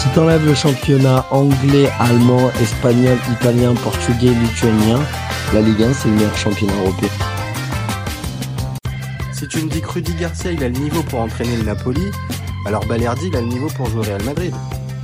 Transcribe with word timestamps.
Si 0.00 0.08
t'enlèves 0.14 0.46
le 0.46 0.54
championnat 0.54 1.26
anglais, 1.30 1.90
allemand, 1.98 2.50
espagnol, 2.62 3.18
italien, 3.32 3.74
portugais, 3.74 4.30
lituanien, 4.30 4.98
la 5.52 5.60
Ligue 5.60 5.82
1 5.82 5.92
c'est 5.92 6.08
le 6.08 6.14
meilleur 6.14 6.34
championnat 6.38 6.72
européen. 6.72 7.10
Si 9.30 9.46
tu 9.46 9.62
me 9.62 9.68
dis 9.68 9.82
que 9.82 10.18
Garcia 10.18 10.52
il 10.52 10.64
a 10.64 10.70
le 10.70 10.78
niveau 10.78 11.02
pour 11.02 11.20
entraîner 11.20 11.54
le 11.54 11.64
Napoli, 11.64 12.00
alors 12.66 12.84
Balerdi 12.86 13.28
il 13.28 13.36
a 13.36 13.40
le 13.40 13.46
niveau 13.46 13.68
pour 13.76 13.86
jouer 13.86 14.00
au 14.00 14.02
Real 14.02 14.22
Madrid. 14.24 14.54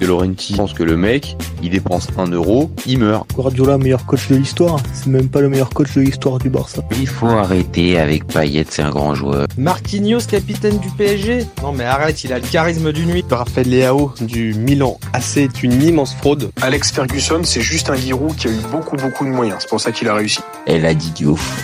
De 0.00 0.06
Laurenti 0.06 0.54
pense 0.54 0.74
que 0.74 0.82
le 0.82 0.94
mec, 0.96 1.38
il 1.62 1.70
dépense 1.70 2.08
un 2.18 2.26
euro, 2.26 2.70
il 2.84 2.98
meurt. 2.98 3.26
Guardiola, 3.32 3.78
meilleur 3.78 4.04
coach 4.04 4.28
de 4.28 4.36
l'histoire. 4.36 4.78
C'est 4.92 5.06
même 5.06 5.28
pas 5.28 5.40
le 5.40 5.48
meilleur 5.48 5.70
coach 5.70 5.94
de 5.94 6.02
l'histoire 6.02 6.38
du 6.38 6.50
Barça. 6.50 6.82
Il 6.98 7.08
faut 7.08 7.28
arrêter 7.28 7.98
avec 7.98 8.26
Payet, 8.26 8.66
c'est 8.68 8.82
un 8.82 8.90
grand 8.90 9.14
joueur. 9.14 9.46
Marquinhos, 9.56 10.26
capitaine 10.28 10.78
du 10.78 10.90
PSG 10.90 11.46
Non 11.62 11.72
mais 11.72 11.84
arrête, 11.84 12.22
il 12.24 12.32
a 12.34 12.38
le 12.38 12.46
charisme 12.46 12.92
du 12.92 13.06
nuit. 13.06 13.24
Raphaël 13.30 13.70
Leao 13.70 14.12
du 14.20 14.52
Milan 14.54 14.98
AC 15.14 15.38
est 15.38 15.62
une 15.62 15.82
immense 15.82 16.14
fraude. 16.14 16.50
Alex 16.60 16.90
Ferguson, 16.92 17.40
c'est 17.44 17.62
juste 17.62 17.88
un 17.88 17.96
Giroud 17.96 18.36
qui 18.36 18.48
a 18.48 18.50
eu 18.50 18.60
beaucoup 18.70 18.96
beaucoup 18.96 19.24
de 19.24 19.30
moyens. 19.30 19.58
C'est 19.60 19.70
pour 19.70 19.80
ça 19.80 19.92
qu'il 19.92 20.08
a 20.08 20.14
réussi. 20.14 20.40
Elle 20.66 20.84
a 20.84 20.92
dit 20.92 21.10
Diouf. 21.12 21.62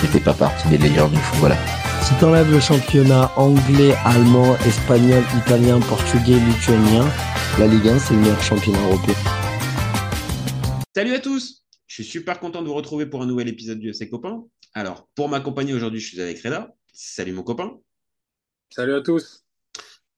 C'était 0.00 0.20
pas 0.20 0.34
partie 0.34 0.68
des 0.68 0.78
légendes 0.78 1.10
du 1.10 1.18
foot, 1.18 1.38
voilà. 1.40 1.56
Si 2.02 2.18
t'enlèves 2.18 2.50
le 2.50 2.58
championnat 2.58 3.30
anglais, 3.36 3.94
allemand, 4.04 4.56
espagnol, 4.66 5.22
italien, 5.38 5.78
portugais, 5.78 6.34
lituanien, 6.34 7.04
la 7.60 7.68
Ligue 7.68 7.86
1 7.86 7.98
c'est 8.00 8.14
le 8.14 8.20
meilleur 8.20 8.42
championnat 8.42 8.82
européen. 8.88 9.14
Salut 10.96 11.14
à 11.14 11.20
tous 11.20 11.64
Je 11.86 11.94
suis 11.94 12.04
super 12.04 12.40
content 12.40 12.60
de 12.60 12.66
vous 12.66 12.74
retrouver 12.74 13.06
pour 13.06 13.22
un 13.22 13.26
nouvel 13.26 13.46
épisode 13.46 13.78
du 13.78 13.90
FC 13.90 14.10
Copain. 14.10 14.42
Alors, 14.74 15.08
pour 15.14 15.28
m'accompagner 15.28 15.74
aujourd'hui, 15.74 16.00
je 16.00 16.08
suis 16.08 16.20
avec 16.20 16.42
Reda. 16.42 16.74
Salut 16.92 17.32
mon 17.32 17.44
copain. 17.44 17.78
Salut 18.70 18.94
à 18.94 19.00
tous. 19.00 19.44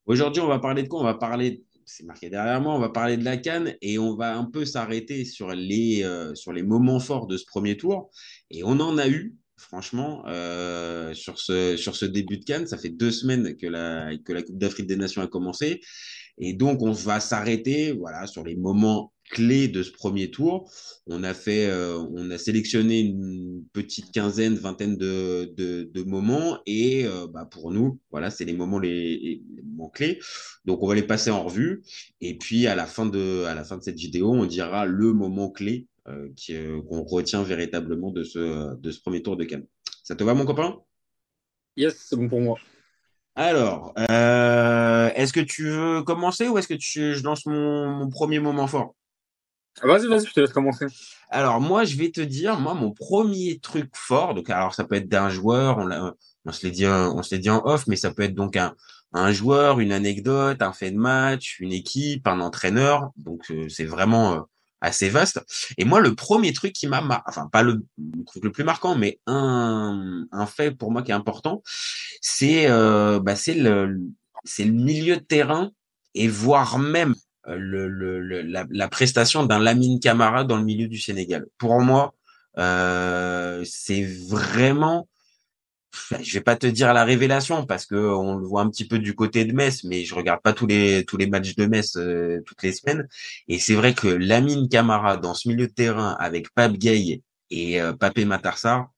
Aujourd'hui, 0.07 0.41
on 0.41 0.49
va 0.49 0.61
parler 0.61 0.85
de 0.85 0.89
quoi? 0.89 1.01
On 1.01 1.05
va 1.05 1.15
parler, 1.15 1.65
c'est 1.85 2.07
marqué 2.07 2.31
derrière 2.31 2.63
moi, 2.63 2.75
on 2.75 2.81
va 2.81 2.89
parler 2.89 3.19
de 3.19 3.25
la 3.25 3.37
Cannes 3.37 3.75
et 3.83 3.99
on 3.99 4.17
va 4.17 4.39
un 4.39 4.45
peu 4.45 4.65
s'arrêter 4.65 5.27
sur 5.27 5.53
les, 5.53 6.03
euh, 6.03 6.35
sur 6.35 6.55
les 6.55 6.63
moments 6.63 7.01
forts 7.01 7.27
de 7.27 7.37
ce 7.37 7.45
premier 7.45 7.77
tour. 7.77 8.11
Et 8.51 8.65
on 8.65 8.81
en 8.81 8.97
a 8.97 9.07
eu, 9.07 9.37
franchement, 9.57 10.25
euh, 10.27 11.15
sur, 11.15 11.39
ce, 11.39 11.77
sur 11.77 11.97
ce 11.97 12.05
début 12.05 12.39
de 12.39 12.45
Cannes. 12.45 12.67
Ça 12.67 12.79
fait 12.79 12.91
deux 12.91 13.11
semaines 13.11 13.57
que 13.57 13.67
la, 13.67 14.17
que 14.25 14.33
la 14.33 14.43
Coupe 14.43 14.59
d'Afrique 14.59 14.87
des 14.87 14.97
Nations 14.97 15.23
a 15.23 15.27
commencé. 15.27 15.81
Et 16.39 16.53
donc, 16.55 16.83
on 16.83 16.93
va 16.93 17.21
s'arrêter 17.21 17.93
voilà, 17.93 18.27
sur 18.27 18.45
les 18.45 18.57
moments 18.57 19.13
clés 19.31 19.69
de 19.69 19.83
ce 19.83 19.91
premier 19.91 20.31
tour. 20.31 20.71
On 21.07 21.23
a 21.23 21.35
fait, 21.35 21.67
euh, 21.67 21.99
on 21.99 22.31
a 22.31 22.39
sélectionné 22.39 23.01
une 23.01 23.65
petite 23.73 24.13
quinzaine, 24.13 24.55
vingtaine 24.55 24.97
de, 24.97 25.53
de, 25.57 26.03
moments 26.03 26.59
et 26.67 27.07
euh, 27.07 27.27
bah, 27.27 27.47
pour 27.51 27.73
nous, 27.73 27.99
voilà, 28.11 28.31
c'est 28.31 28.45
les 28.45 28.53
moments 28.53 28.79
les, 28.79 29.43
moments 29.65 29.89
clés. 29.89 30.21
Donc 30.65 30.83
on 30.83 30.87
va 30.87 30.95
les 30.95 31.03
passer 31.03 31.31
en 31.31 31.43
revue 31.43 31.83
et 32.21 32.37
puis 32.37 32.67
à 32.67 32.75
la 32.75 32.87
fin 32.87 33.07
de, 33.07 33.45
à 33.45 33.55
la 33.55 33.65
fin 33.65 33.79
de 33.79 33.83
cette 33.83 33.99
vidéo, 33.99 34.33
on 34.33 34.45
dira 34.45 34.85
le 34.85 35.13
moment 35.13 35.51
clé 35.51 35.87
euh, 36.09 36.29
qui, 36.37 36.57
qu'on 36.89 37.03
retient 37.03 37.43
véritablement 37.43 38.11
de 38.11 38.25
ce, 38.25 38.75
de 38.77 38.91
ce 38.91 39.01
premier 39.01 39.23
tour 39.23 39.37
de 39.37 39.45
Cannes. 39.45 39.67
Ça 40.03 40.15
te 40.15 40.25
va, 40.25 40.35
mon 40.35 40.45
copain? 40.45 40.77
Yes, 41.77 41.97
c'est 42.09 42.17
bon 42.17 42.29
pour 42.29 42.41
moi. 42.41 42.59
Alors, 43.37 43.95
euh, 44.11 45.11
est-ce 45.15 45.33
que 45.33 45.41
tu 45.41 45.69
veux 45.69 46.03
commencer 46.03 46.49
ou 46.49 46.57
est-ce 46.57 46.69
que 46.69 46.75
tu, 46.75 47.15
je 47.15 47.25
lance 47.25 47.47
mon, 47.47 47.89
mon 47.89 48.09
premier 48.09 48.39
moment 48.39 48.67
fort? 48.67 48.95
Vas-y, 49.83 50.07
vas-y, 50.07 50.27
je 50.27 50.33
te 50.33 50.39
laisse 50.39 50.53
commencer. 50.53 50.87
Alors 51.31 51.61
moi, 51.61 51.83
je 51.83 51.97
vais 51.97 52.13
te 52.13 52.21
dire, 52.21 52.61
moi, 52.61 52.75
mon 52.75 52.93
premier 52.93 53.59
truc 53.59 53.91
fort. 53.95 54.35
Donc, 54.35 54.51
alors 54.51 54.73
ça 54.73 54.85
peut 54.85 54.95
être 54.95 55.09
d'un 55.09 55.31
joueur, 55.31 55.79
on, 55.79 56.15
on 56.45 56.53
se 56.53 56.65
l'est 56.65 56.71
dit, 56.71 56.87
on 56.87 57.23
se 57.25 57.35
l'est 57.35 57.41
dit 57.41 57.51
en 57.51 57.61
off, 57.65 57.89
mais 57.89 57.97
ça 57.97 58.15
peut 58.15 58.23
être 58.23 58.37
donc 58.37 58.57
un, 58.57 58.77
un 59.13 59.33
joueur, 59.33 59.81
une 59.81 59.91
anecdote, 59.91 60.63
un 60.63 60.73
fait 60.73 60.93
de 60.93 60.97
match, 60.97 61.59
une 61.59 61.73
équipe, 61.73 62.29
un 62.29 62.39
entraîneur. 62.39 63.11
Donc 63.17 63.51
euh, 63.51 63.69
c'est 63.69 63.85
vraiment 63.85 64.35
euh, 64.35 64.41
assez 64.85 65.09
vaste. 65.09 65.41
Et 65.79 65.85
moi, 65.85 66.01
le 66.01 66.15
premier 66.15 66.53
truc 66.53 66.73
qui 66.73 66.87
m'a, 66.87 67.01
mar... 67.01 67.23
enfin 67.27 67.49
pas 67.53 67.63
le, 67.63 67.85
truc 68.27 68.45
le 68.45 68.53
plus 68.53 68.65
marquant, 68.65 68.95
mais 68.97 69.19
un, 69.27 70.27
un 70.31 70.47
fait 70.47 70.71
pour 70.71 70.93
moi 70.93 71.03
qui 71.03 71.11
est 71.11 71.15
important, 71.15 71.63
c'est, 72.21 72.71
euh, 72.71 73.21
bah, 73.21 73.37
c'est 73.37 73.55
le, 73.55 74.01
c'est 74.45 74.65
le 74.65 74.73
milieu 74.73 75.17
de 75.17 75.23
terrain 75.23 75.71
et 76.15 76.29
voire 76.29 76.79
même 76.79 77.15
le, 77.47 77.89
le, 77.89 78.21
le 78.21 78.43
la, 78.43 78.67
la, 78.71 78.89
prestation 78.89 79.45
d'un 79.45 79.59
Lamine 79.59 80.01
Camara 80.01 80.45
dans 80.45 80.57
le 80.57 80.65
milieu 80.65 80.89
du 80.89 80.99
Sénégal. 80.99 81.47
Pour 81.59 81.81
moi, 81.81 82.15
euh, 82.59 83.63
c'est 83.65 84.05
vraiment, 84.05 85.09
je 86.21 86.35
vais 86.35 86.41
pas 86.41 86.57
te 86.57 86.67
dire 86.67 86.93
la 86.93 87.05
révélation 87.05 87.67
parce 87.67 87.87
que 87.87 87.95
on 87.95 88.37
le 88.37 88.47
voit 88.47 88.63
un 88.63 88.71
petit 88.71 88.87
peu 88.87 88.99
du 88.99 89.15
côté 89.15 89.45
de 89.45 89.53
Metz, 89.53 89.85
mais 89.85 90.05
je 90.05 90.15
regarde 90.15 90.41
pas 90.43 90.53
tous 90.53 90.67
les 90.67 91.05
tous 91.05 91.17
les 91.17 91.27
matchs 91.27 91.55
de 91.57 91.67
Metz 91.67 91.97
euh, 91.97 92.41
toutes 92.47 92.63
les 92.63 92.73
semaines. 92.73 93.09
Et 93.49 93.59
c'est 93.59 93.75
vrai 93.75 93.95
que 93.95 94.09
Lamine 94.09 94.69
Camara 94.69 95.17
dans 95.17 95.35
ce 95.35 95.49
milieu 95.49 95.67
de 95.67 95.73
terrain 95.73 96.17
avec 96.19 96.51
Pape 96.55 96.75
Gay 96.75 97.23
et 97.51 97.81
euh, 97.81 97.93
Papé 97.93 98.25
Matarsar, 98.25 98.91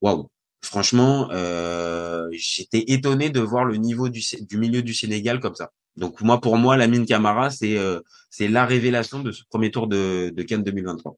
waouh. 0.00 0.28
Franchement, 0.62 1.28
euh, 1.30 2.28
j'étais 2.32 2.84
étonné 2.88 3.30
de 3.30 3.40
voir 3.40 3.64
le 3.64 3.76
niveau 3.76 4.08
du, 4.08 4.20
du 4.40 4.58
milieu 4.58 4.82
du 4.82 4.94
Sénégal 4.94 5.38
comme 5.40 5.54
ça. 5.54 5.70
Donc 5.96 6.20
moi, 6.20 6.40
pour 6.40 6.56
moi, 6.56 6.76
Lamine 6.76 7.06
Camara, 7.06 7.50
c'est 7.50 7.78
euh, 7.78 8.00
c'est 8.30 8.48
la 8.48 8.66
révélation 8.66 9.20
de 9.22 9.32
ce 9.32 9.44
premier 9.48 9.70
tour 9.70 9.86
de, 9.86 10.30
de 10.34 10.42
Cannes 10.42 10.62
2023. 10.62 11.16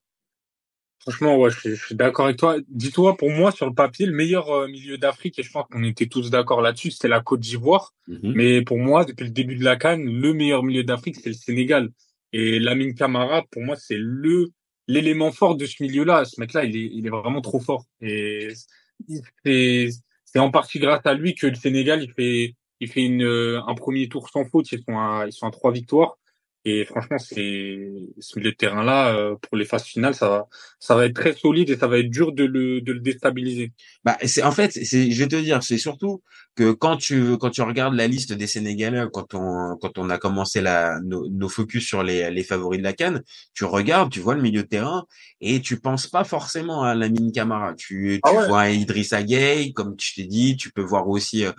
Franchement, 1.00 1.36
ouais, 1.38 1.50
je, 1.50 1.74
je 1.74 1.86
suis 1.86 1.94
d'accord 1.94 2.26
avec 2.26 2.38
toi. 2.38 2.56
Dis-toi, 2.68 3.16
pour 3.16 3.30
moi, 3.30 3.52
sur 3.52 3.66
le 3.66 3.74
papier, 3.74 4.06
le 4.06 4.12
meilleur 4.12 4.50
euh, 4.50 4.68
milieu 4.68 4.98
d'Afrique, 4.98 5.38
et 5.38 5.42
je 5.42 5.50
pense 5.50 5.66
qu'on 5.70 5.84
était 5.84 6.06
tous 6.06 6.30
d'accord 6.30 6.60
là-dessus, 6.60 6.90
c'était 6.90 7.08
la 7.08 7.20
Côte 7.20 7.40
d'Ivoire. 7.40 7.94
Mhm. 8.08 8.32
Mais 8.34 8.62
pour 8.62 8.78
moi, 8.78 9.04
depuis 9.04 9.24
le 9.24 9.30
début 9.30 9.56
de 9.56 9.64
la 9.64 9.76
Cannes, 9.76 10.04
le 10.04 10.32
meilleur 10.34 10.62
milieu 10.62 10.84
d'Afrique, 10.84 11.16
c'est 11.16 11.30
le 11.30 11.34
Sénégal. 11.34 11.90
Et 12.32 12.58
Lamine 12.58 12.94
Camara, 12.94 13.44
pour 13.50 13.62
moi, 13.62 13.76
c'est 13.76 13.96
le 13.98 14.50
l'élément 14.86 15.30
fort 15.30 15.56
de 15.56 15.66
ce 15.66 15.82
milieu-là. 15.82 16.24
Ce 16.24 16.40
mec-là, 16.40 16.64
il 16.64 16.76
est, 16.76 16.90
il 16.92 17.06
est 17.06 17.10
vraiment 17.10 17.40
trop 17.42 17.60
fort. 17.60 17.84
Et 18.00 18.48
c'est 19.44 19.90
c'est 20.24 20.38
en 20.38 20.50
partie 20.50 20.78
grâce 20.78 21.04
à 21.04 21.14
lui 21.14 21.34
que 21.34 21.46
le 21.46 21.54
Sénégal, 21.54 22.02
il 22.02 22.12
fait 22.12 22.54
il 22.80 22.88
fait 22.88 23.04
une, 23.04 23.22
un 23.24 23.74
premier 23.74 24.08
tour 24.08 24.28
sans 24.28 24.44
faute. 24.44 24.70
Ils 24.72 24.82
sont 24.82 24.98
à, 24.98 25.24
ils 25.26 25.32
sont 25.32 25.46
à 25.46 25.50
trois 25.50 25.72
victoires. 25.72 26.18
Et 26.64 26.84
franchement, 26.84 27.18
c'est 27.18 27.78
ce 28.18 28.38
milieu 28.38 28.50
de 28.50 28.56
terrain 28.56 28.82
là 28.84 29.14
euh, 29.14 29.36
pour 29.40 29.56
les 29.56 29.64
phases 29.64 29.84
finales, 29.84 30.14
ça 30.14 30.28
va, 30.28 30.46
ça 30.80 30.96
va 30.96 31.06
être 31.06 31.14
très 31.14 31.32
solide 31.32 31.70
et 31.70 31.76
ça 31.76 31.86
va 31.86 31.98
être 31.98 32.10
dur 32.10 32.32
de 32.32 32.44
le, 32.44 32.80
de 32.80 32.92
le 32.92 33.00
déstabiliser. 33.00 33.72
Bah, 34.04 34.18
c'est 34.26 34.42
en 34.42 34.52
fait, 34.52 34.72
c'est, 34.72 35.10
je 35.10 35.22
vais 35.22 35.28
te 35.28 35.36
dire, 35.36 35.62
c'est 35.62 35.78
surtout 35.78 36.22
que 36.56 36.72
quand 36.72 36.96
tu 36.96 37.38
quand 37.38 37.50
tu 37.50 37.62
regardes 37.62 37.94
la 37.94 38.06
liste 38.08 38.32
des 38.32 38.46
Sénégalais, 38.48 39.04
quand 39.12 39.34
on 39.34 39.76
quand 39.80 39.96
on 39.98 40.10
a 40.10 40.18
commencé 40.18 40.60
la 40.60 41.00
nos, 41.00 41.28
nos 41.28 41.48
focus 41.48 41.86
sur 41.86 42.02
les 42.02 42.30
les 42.30 42.42
favoris 42.42 42.78
de 42.80 42.84
la 42.84 42.92
Cannes, 42.92 43.22
tu 43.54 43.64
regardes, 43.64 44.10
tu 44.10 44.20
vois 44.20 44.34
le 44.34 44.42
milieu 44.42 44.62
de 44.64 44.68
terrain 44.68 45.04
et 45.40 45.60
tu 45.60 45.80
penses 45.80 46.06
pas 46.08 46.24
forcément 46.24 46.82
à 46.82 46.94
Lamine 46.94 47.32
Camara. 47.32 47.74
Tu 47.74 48.20
tu 48.24 48.32
Ah 48.32 48.32
ouais. 48.34 48.46
vois 48.46 48.70
Idrissa 48.70 49.22
Gueye, 49.22 49.72
comme 49.72 49.96
tu 49.96 50.14
t'es 50.14 50.24
dit, 50.26 50.56
tu 50.56 50.72
peux 50.72 50.82
voir 50.82 51.08
aussi 51.08 51.44
euh, 51.46 51.52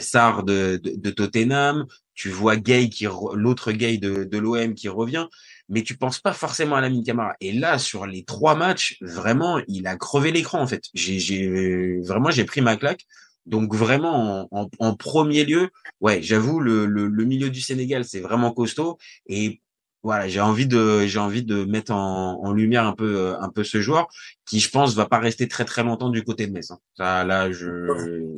Sarr 0.00 0.42
de, 0.44 0.80
de 0.82 0.92
de 0.96 1.10
Tottenham, 1.10 1.84
tu 2.16 2.30
vois 2.30 2.56
Gay 2.56 2.88
qui 2.88 3.04
re- 3.06 3.36
l'autre 3.36 3.70
Gay 3.72 3.98
de, 3.98 4.24
de 4.24 4.38
l'OM 4.38 4.74
qui 4.74 4.88
revient, 4.88 5.26
mais 5.68 5.82
tu 5.84 5.96
penses 5.96 6.18
pas 6.20 6.32
forcément 6.32 6.76
à 6.76 6.80
Lamine 6.80 7.04
Camara. 7.04 7.34
Et 7.40 7.52
là, 7.52 7.78
sur 7.78 8.06
les 8.06 8.24
trois 8.24 8.56
matchs, 8.56 8.96
vraiment, 9.02 9.60
il 9.68 9.86
a 9.86 9.96
crevé 9.96 10.32
l'écran 10.32 10.60
en 10.62 10.66
fait. 10.66 10.82
J'ai, 10.94 12.00
vraiment 12.00 12.30
j'ai 12.30 12.44
pris 12.44 12.60
ma 12.62 12.76
claque. 12.76 13.04
Donc 13.46 13.74
vraiment 13.76 14.48
en, 14.50 14.64
en, 14.64 14.68
en 14.80 14.96
premier 14.96 15.44
lieu, 15.44 15.70
ouais, 16.00 16.20
j'avoue 16.22 16.58
le, 16.58 16.86
le, 16.86 17.06
le 17.06 17.24
milieu 17.24 17.48
du 17.48 17.60
Sénégal 17.60 18.04
c'est 18.04 18.20
vraiment 18.20 18.50
costaud 18.52 18.98
et 19.28 19.62
voilà 20.02 20.28
j'ai 20.28 20.40
envie 20.40 20.66
de 20.66 21.06
j'ai 21.06 21.18
envie 21.20 21.44
de 21.44 21.64
mettre 21.64 21.92
en, 21.92 22.40
en 22.44 22.52
lumière 22.52 22.84
un 22.86 22.92
peu 22.92 23.16
euh, 23.16 23.40
un 23.40 23.48
peu 23.48 23.62
ce 23.64 23.80
joueur 23.80 24.08
qui 24.46 24.58
je 24.60 24.68
pense 24.70 24.94
va 24.96 25.06
pas 25.06 25.18
rester 25.20 25.48
très 25.48 25.64
très 25.64 25.82
longtemps 25.84 26.10
du 26.10 26.22
côté 26.24 26.46
de 26.48 26.52
Metz. 26.52 26.70
hein. 26.72 26.78
Ça 26.96 27.24
là 27.24 27.50
je 27.52 27.68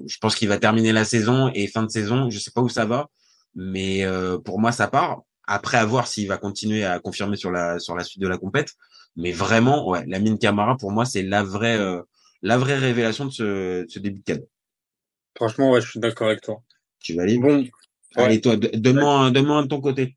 je 0.07 0.19
pense 0.19 0.35
qu'il 0.37 0.49
va 0.49 0.59
terminer 0.59 0.93
la 0.93 1.05
saison 1.05 1.51
et 1.55 1.67
fin 1.69 1.83
de 1.83 1.91
saison 1.91 2.31
je 2.31 2.39
sais 2.39 2.51
pas 2.53 2.61
où 2.63 2.69
ça 2.69 2.85
va 2.87 3.09
mais 3.59 4.05
euh, 4.07 4.39
pour 4.39 4.61
moi 4.61 4.73
ça 4.73 4.87
part. 4.89 5.23
Après 5.47 5.79
à 5.79 5.85
voir 5.85 6.07
s'il 6.07 6.29
va 6.29 6.39
continuer 6.39 6.85
à 6.85 6.99
confirmer 7.01 7.37
sur 7.37 7.51
la 7.51 7.79
sur 7.81 7.95
la 7.97 8.05
suite 8.05 8.23
de 8.23 8.29
la 8.29 8.39
compète. 8.39 8.71
Mais 9.17 9.33
vraiment 9.33 9.89
ouais 9.89 10.05
Lamine 10.07 10.39
Camara 10.39 10.77
pour 10.77 10.93
moi 10.93 11.05
c'est 11.05 11.23
la 11.23 11.43
vraie 11.43 11.77
euh, 11.79 12.01
la 12.43 12.57
vraie 12.57 12.79
révélation 12.79 13.25
de 13.27 13.31
ce, 13.31 13.83
de 13.83 13.87
ce 13.89 13.99
début 13.99 14.21
de 14.21 14.25
cadre 14.25 14.45
Franchement, 15.37 15.71
ouais, 15.73 15.81
je 15.81 15.89
suis 15.91 16.01
d'accord 16.01 16.29
avec 16.29 16.41
toi. 16.41 16.63
tu 17.01 17.15
valides? 17.15 17.41
Bon, 17.41 17.65
allez 18.17 18.41
toi 18.41 18.57
de- 18.57 18.71
donne-moi 18.75 19.13
un- 19.13 19.31
donne-moi 19.31 19.57
un 19.59 19.63
de 19.63 19.69
ton 19.69 19.81
côté 19.81 20.17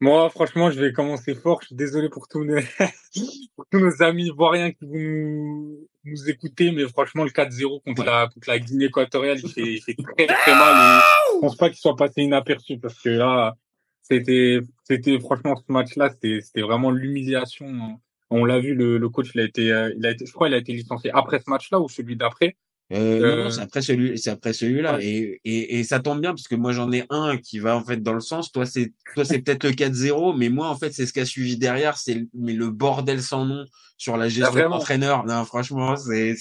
Moi, 0.00 0.30
franchement, 0.30 0.70
je 0.70 0.80
vais 0.80 0.92
commencer 0.92 1.34
fort. 1.34 1.60
Je 1.62 1.68
suis 1.68 1.76
désolé 1.76 2.08
pour 2.08 2.28
tous 2.28 2.44
nos, 2.44 2.56
pour 3.56 3.66
tous 3.70 3.80
nos 3.80 4.02
amis 4.02 4.26
ivoiriens 4.26 4.70
qui 4.70 4.84
vont 4.84 4.94
nous, 4.94 5.88
nous 6.04 6.30
écouter, 6.30 6.70
mais 6.70 6.86
franchement, 6.86 7.24
le 7.24 7.30
4-0 7.30 7.82
contre 7.82 8.04
la, 8.04 8.28
contre 8.32 8.48
la 8.48 8.58
Guinée 8.60 8.86
équatoriale, 8.86 9.40
il 9.42 9.50
fait, 9.50 9.74
il 9.74 9.82
fait 9.82 9.96
très, 9.96 10.26
très 10.26 10.54
mal 10.54 11.00
et 11.00 11.02
je 11.34 11.40
pense 11.40 11.56
pas 11.56 11.68
qu'il 11.68 11.78
soit 11.78 11.96
passé 11.96 12.22
inaperçu 12.22 12.78
parce 12.78 13.00
que 13.00 13.08
là, 13.08 13.56
c'était, 14.02 14.60
c'était, 14.84 15.18
franchement, 15.18 15.56
ce 15.56 15.72
match-là, 15.72 16.10
c'était, 16.10 16.40
c'était 16.42 16.62
vraiment 16.62 16.92
l'humiliation. 16.92 18.00
On 18.30 18.44
l'a 18.44 18.60
vu, 18.60 18.74
le, 18.74 18.98
le 18.98 19.08
coach, 19.08 19.30
il 19.34 19.40
a 19.40 19.44
été, 19.44 19.72
euh, 19.72 19.92
il 19.96 20.06
a 20.06 20.10
été, 20.12 20.26
je 20.26 20.32
crois, 20.32 20.48
il 20.48 20.54
a 20.54 20.58
été 20.58 20.72
licencié 20.72 21.10
après 21.12 21.40
ce 21.40 21.50
match-là 21.50 21.80
ou 21.80 21.88
celui 21.88 22.14
d'après. 22.14 22.56
Euh, 22.92 23.36
non, 23.36 23.44
non, 23.44 23.50
c'est 23.50 23.60
après 23.60 23.82
celui, 23.82 24.18
c'est 24.18 24.30
après 24.30 24.54
celui-là. 24.54 24.98
Et, 25.02 25.40
et, 25.44 25.78
et 25.78 25.84
ça 25.84 26.00
tombe 26.00 26.20
bien 26.20 26.30
parce 26.30 26.48
que 26.48 26.54
moi 26.54 26.72
j'en 26.72 26.90
ai 26.90 27.04
un 27.10 27.36
qui 27.36 27.58
va 27.58 27.76
en 27.76 27.84
fait 27.84 28.02
dans 28.02 28.14
le 28.14 28.20
sens. 28.20 28.50
Toi 28.50 28.64
c'est, 28.64 28.92
toi 29.14 29.24
c'est 29.24 29.40
peut-être 29.40 29.64
le 29.64 29.72
4-0, 29.72 30.36
mais 30.36 30.48
moi 30.48 30.68
en 30.68 30.76
fait 30.76 30.92
c'est 30.92 31.04
ce 31.04 31.12
qui 31.12 31.20
a 31.20 31.26
suivi 31.26 31.58
derrière, 31.58 31.98
c'est 31.98 32.26
mais 32.32 32.54
le 32.54 32.70
bordel 32.70 33.22
sans 33.22 33.44
nom 33.44 33.66
sur 33.98 34.16
la 34.16 34.28
gestion 34.28 34.70
d'entraîneur. 34.70 35.26
Non, 35.26 35.44
franchement, 35.44 35.96
c'est, 35.96 36.36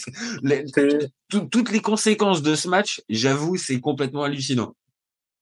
toutes 1.29 1.71
les 1.71 1.81
conséquences 1.81 2.41
de 2.41 2.55
ce 2.55 2.69
match, 2.69 3.01
j'avoue, 3.09 3.57
c'est 3.57 3.81
complètement 3.81 4.23
hallucinant. 4.23 4.75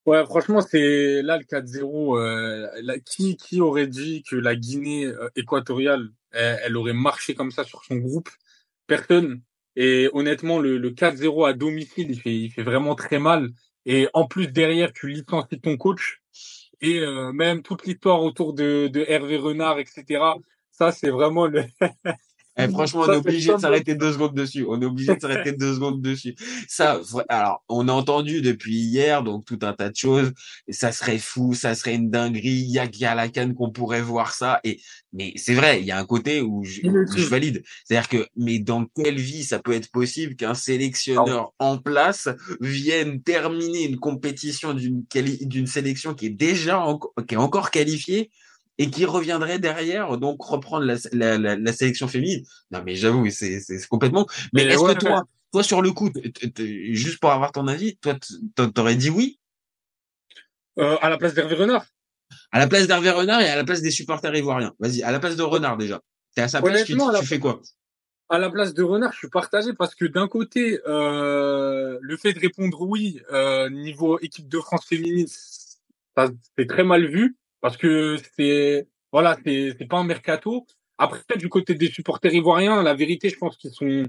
Ouais, 0.05 0.23
franchement, 0.25 0.61
c'est 0.61 1.21
là 1.23 1.37
le 1.37 1.43
4-0. 1.43 2.19
Euh, 2.19 2.97
qui 3.05 3.37
qui 3.37 3.59
aurait 3.59 3.87
dit 3.87 4.23
que 4.29 4.35
la 4.35 4.55
Guinée 4.55 5.05
euh, 5.07 5.29
équatoriale, 5.35 6.09
elle, 6.31 6.59
elle 6.63 6.77
aurait 6.77 6.93
marché 6.93 7.33
comme 7.33 7.51
ça 7.51 7.63
sur 7.63 7.83
son 7.83 7.95
groupe? 7.95 8.29
Personne. 8.87 9.41
Et 9.75 10.10
honnêtement, 10.13 10.60
le, 10.60 10.77
le 10.77 10.92
4-0 10.92 11.48
à 11.48 11.54
domicile, 11.54 12.19
il 12.25 12.51
fait, 12.51 12.63
vraiment 12.63 12.95
très 12.95 13.19
mal. 13.19 13.50
Et 13.86 14.07
en 14.13 14.27
plus, 14.27 14.48
derrière, 14.48 14.94
tu 14.94 15.07
licencies 15.07 15.60
ton 15.62 15.77
coach. 15.77 16.22
Et 16.81 17.00
euh, 17.00 17.31
même 17.31 17.62
toute 17.62 17.86
l'histoire 17.86 18.22
autour 18.22 18.54
de, 18.54 18.88
de 18.88 19.06
Hervé 19.07 19.38
Renard, 19.38 19.80
etc. 19.80 20.24
Ça, 20.72 20.92
c'est 20.92 21.10
vraiment 21.10 21.48
le... 21.48 21.63
Eh, 22.57 22.67
franchement, 22.69 23.01
on 23.01 23.13
est 23.13 23.17
obligé 23.17 23.53
de 23.53 23.57
s'arrêter 23.57 23.95
deux 23.95 24.13
secondes 24.13 24.33
dessus. 24.33 24.65
On 24.67 24.81
est 24.81 24.85
obligé 24.85 25.15
de 25.15 25.19
s'arrêter 25.19 25.51
deux 25.51 25.73
secondes 25.73 26.01
dessus. 26.01 26.35
Ça, 26.67 27.01
alors, 27.27 27.63
on 27.67 27.87
a 27.87 27.91
entendu 27.91 28.41
depuis 28.41 28.75
hier, 28.75 29.23
donc 29.23 29.45
tout 29.45 29.59
un 29.61 29.73
tas 29.73 29.89
de 29.89 29.95
choses. 29.95 30.31
Ça 30.69 30.91
serait 30.91 31.17
fou, 31.17 31.53
ça 31.53 31.75
serait 31.75 31.95
une 31.95 32.09
dinguerie. 32.09 32.49
Il 32.49 32.71
y 32.71 32.79
a 32.79 32.87
qu'à 32.87 33.13
la 33.15 33.27
canne 33.27 33.53
qu'on 33.53 33.71
pourrait 33.71 34.01
voir 34.01 34.33
ça. 34.33 34.59
Et, 34.63 34.79
mais 35.11 35.33
c'est 35.35 35.53
vrai, 35.53 35.81
il 35.81 35.85
y 35.85 35.91
a 35.91 35.99
un 35.99 36.05
côté 36.05 36.41
où 36.41 36.63
je, 36.63 36.81
je 36.83 37.25
valide. 37.25 37.63
C'est-à-dire 37.83 38.09
que, 38.09 38.27
mais 38.37 38.59
dans 38.59 38.85
quelle 38.85 39.19
vie 39.19 39.43
ça 39.43 39.59
peut 39.59 39.73
être 39.73 39.91
possible 39.91 40.35
qu'un 40.35 40.53
sélectionneur 40.53 41.53
en 41.59 41.77
place 41.77 42.29
vienne 42.61 43.21
terminer 43.21 43.83
une 43.83 43.97
compétition 43.97 44.73
d'une 44.73 45.03
d'une 45.41 45.67
sélection 45.67 46.13
qui 46.13 46.27
est 46.27 46.29
déjà, 46.29 46.85
qui 47.27 47.35
est 47.35 47.37
encore 47.37 47.71
qualifiée 47.71 48.31
et 48.77 48.89
qui 48.89 49.06
reviendrait 49.06 49.60
derrière 49.60 50.18
donc 50.18 50.42
reprendre 50.44 50.86
la, 50.86 50.95
la, 51.13 51.38
la, 51.38 51.56
la 51.56 51.74
sélection 51.74 52.07
féminine. 52.07 52.44
Non 52.72 52.81
mais 52.86 52.95
j'avoue, 52.95 53.30
c'est 53.30 53.60
c'est 53.60 53.88
complètement. 53.88 54.27
Mais, 54.54 54.63
est-ce 54.63 54.83
que 54.83 55.00
toi, 55.00 55.24
toi 55.51 55.63
sur 55.63 55.81
le 55.81 55.92
coup, 55.92 56.12
juste 56.92 57.19
pour 57.19 57.31
avoir 57.31 57.51
ton 57.51 57.68
avis, 57.68 57.98
toi 57.98 58.16
t'aurais 58.74 58.95
dit 58.95 59.10
oui? 59.10 59.39
Euh, 60.77 60.98
À 61.01 61.10
la 61.10 61.18
place 61.18 61.33
d'Hervé 61.33 61.56
Renard. 61.56 61.86
À 62.51 62.60
la 62.60 62.68
place 62.68 62.88
d'Hervé 62.88 63.12
Renard 63.12 63.42
et 63.42 63.50
à 63.50 63.56
la 63.56 63.63
place 63.63 63.81
des 63.81 63.92
supporters 63.92 64.36
ivoiriens. 64.36 64.74
Vas-y, 64.80 65.04
à 65.04 65.12
la 65.12 65.19
place 65.19 65.36
de 65.36 65.44
Renard 65.44 65.77
déjà. 65.77 66.01
T'es 66.36 66.42
à 66.42 66.48
sa 66.50 66.62
place, 66.62 66.83
tu, 66.83 66.98
tu 66.98 67.25
fais 67.25 67.39
quoi? 67.39 67.62
À 68.27 68.39
la 68.39 68.50
place 68.50 68.74
de 68.74 68.83
Renard, 68.83 69.13
je 69.13 69.19
suis 69.19 69.30
partagé 69.30 69.74
parce 69.74 69.94
que 69.95 70.04
d'un 70.04 70.27
côté, 70.27 70.81
euh, 70.88 71.98
le 72.01 72.18
fait 72.18 72.33
de 72.33 72.39
répondre 72.39 72.81
oui 72.81 73.22
euh, 73.31 73.69
niveau 73.69 74.19
équipe 74.19 74.50
de 74.50 74.60
France 74.60 74.83
féminine, 74.86 75.27
ça 75.27 76.30
c'est 76.57 76.68
très 76.68 76.83
mal 76.83 77.06
vu 77.06 77.38
parce 77.65 77.77
que 77.77 78.17
c'est 78.38 78.88
voilà, 79.12 79.39
c'est 79.44 79.73
c'est 79.75 79.88
pas 79.88 79.97
un 79.97 80.03
mercato. 80.03 80.67
Après 81.00 81.35
du 81.35 81.50
côté 81.50 81.73
des 81.73 81.88
supporters 81.88 82.31
ivoiriens, 82.31 82.83
la 82.83 82.94
vérité, 82.94 83.29
je 83.29 83.38
pense 83.38 83.57
qu'ils 83.57 83.71
sont 83.71 84.03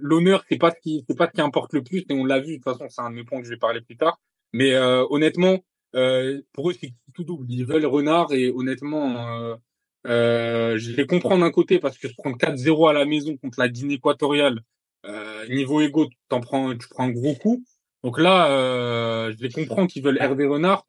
l'honneur 0.00 0.44
c'est 0.48 0.58
pas 0.58 0.72
ce 0.72 0.80
qui 0.82 1.04
c'est 1.06 1.16
pas 1.16 1.28
ce 1.28 1.30
qui 1.30 1.40
importe 1.40 1.72
le 1.74 1.84
plus 1.84 2.00
et 2.08 2.12
on 2.12 2.24
l'a 2.24 2.40
vu 2.40 2.58
de 2.58 2.62
toute 2.62 2.64
façon, 2.64 2.86
c'est 2.88 3.02
un 3.02 3.10
de 3.10 3.14
mes 3.14 3.22
points 3.22 3.38
que 3.38 3.44
je 3.44 3.50
vais 3.50 3.56
parler 3.56 3.80
plus 3.82 3.96
tard. 3.96 4.18
Mais 4.52 4.72
euh, 4.74 5.06
honnêtement, 5.10 5.60
euh, 5.94 6.42
pour 6.52 6.70
eux 6.70 6.74
c'est 6.80 6.92
tout 7.14 7.22
double. 7.22 7.46
Ils 7.48 7.64
veulent 7.64 7.86
Renard 7.86 8.32
et 8.32 8.50
honnêtement 8.50 9.16
euh, 9.28 9.54
euh, 10.08 10.76
je 10.76 10.90
les 10.90 11.06
comprends 11.06 11.38
d'un 11.38 11.52
côté 11.52 11.78
parce 11.78 11.98
que 11.98 12.08
se 12.08 12.14
prendre 12.14 12.36
4-0 12.36 12.90
à 12.90 12.94
la 12.94 13.04
maison 13.04 13.36
contre 13.36 13.60
la 13.60 13.68
Guinée 13.68 13.94
équatoriale, 13.94 14.60
euh, 15.06 15.46
niveau 15.46 15.80
égo, 15.82 16.08
t'en 16.28 16.40
prends, 16.40 16.76
tu 16.76 16.88
prends 16.88 17.04
un 17.04 17.10
gros 17.12 17.36
coup. 17.36 17.62
Donc 18.02 18.18
là, 18.18 18.50
euh, 18.50 19.32
je 19.38 19.40
les 19.40 19.50
comprends 19.50 19.86
qu'ils 19.86 20.02
veulent 20.02 20.18
Hervé 20.20 20.46
Renard. 20.46 20.84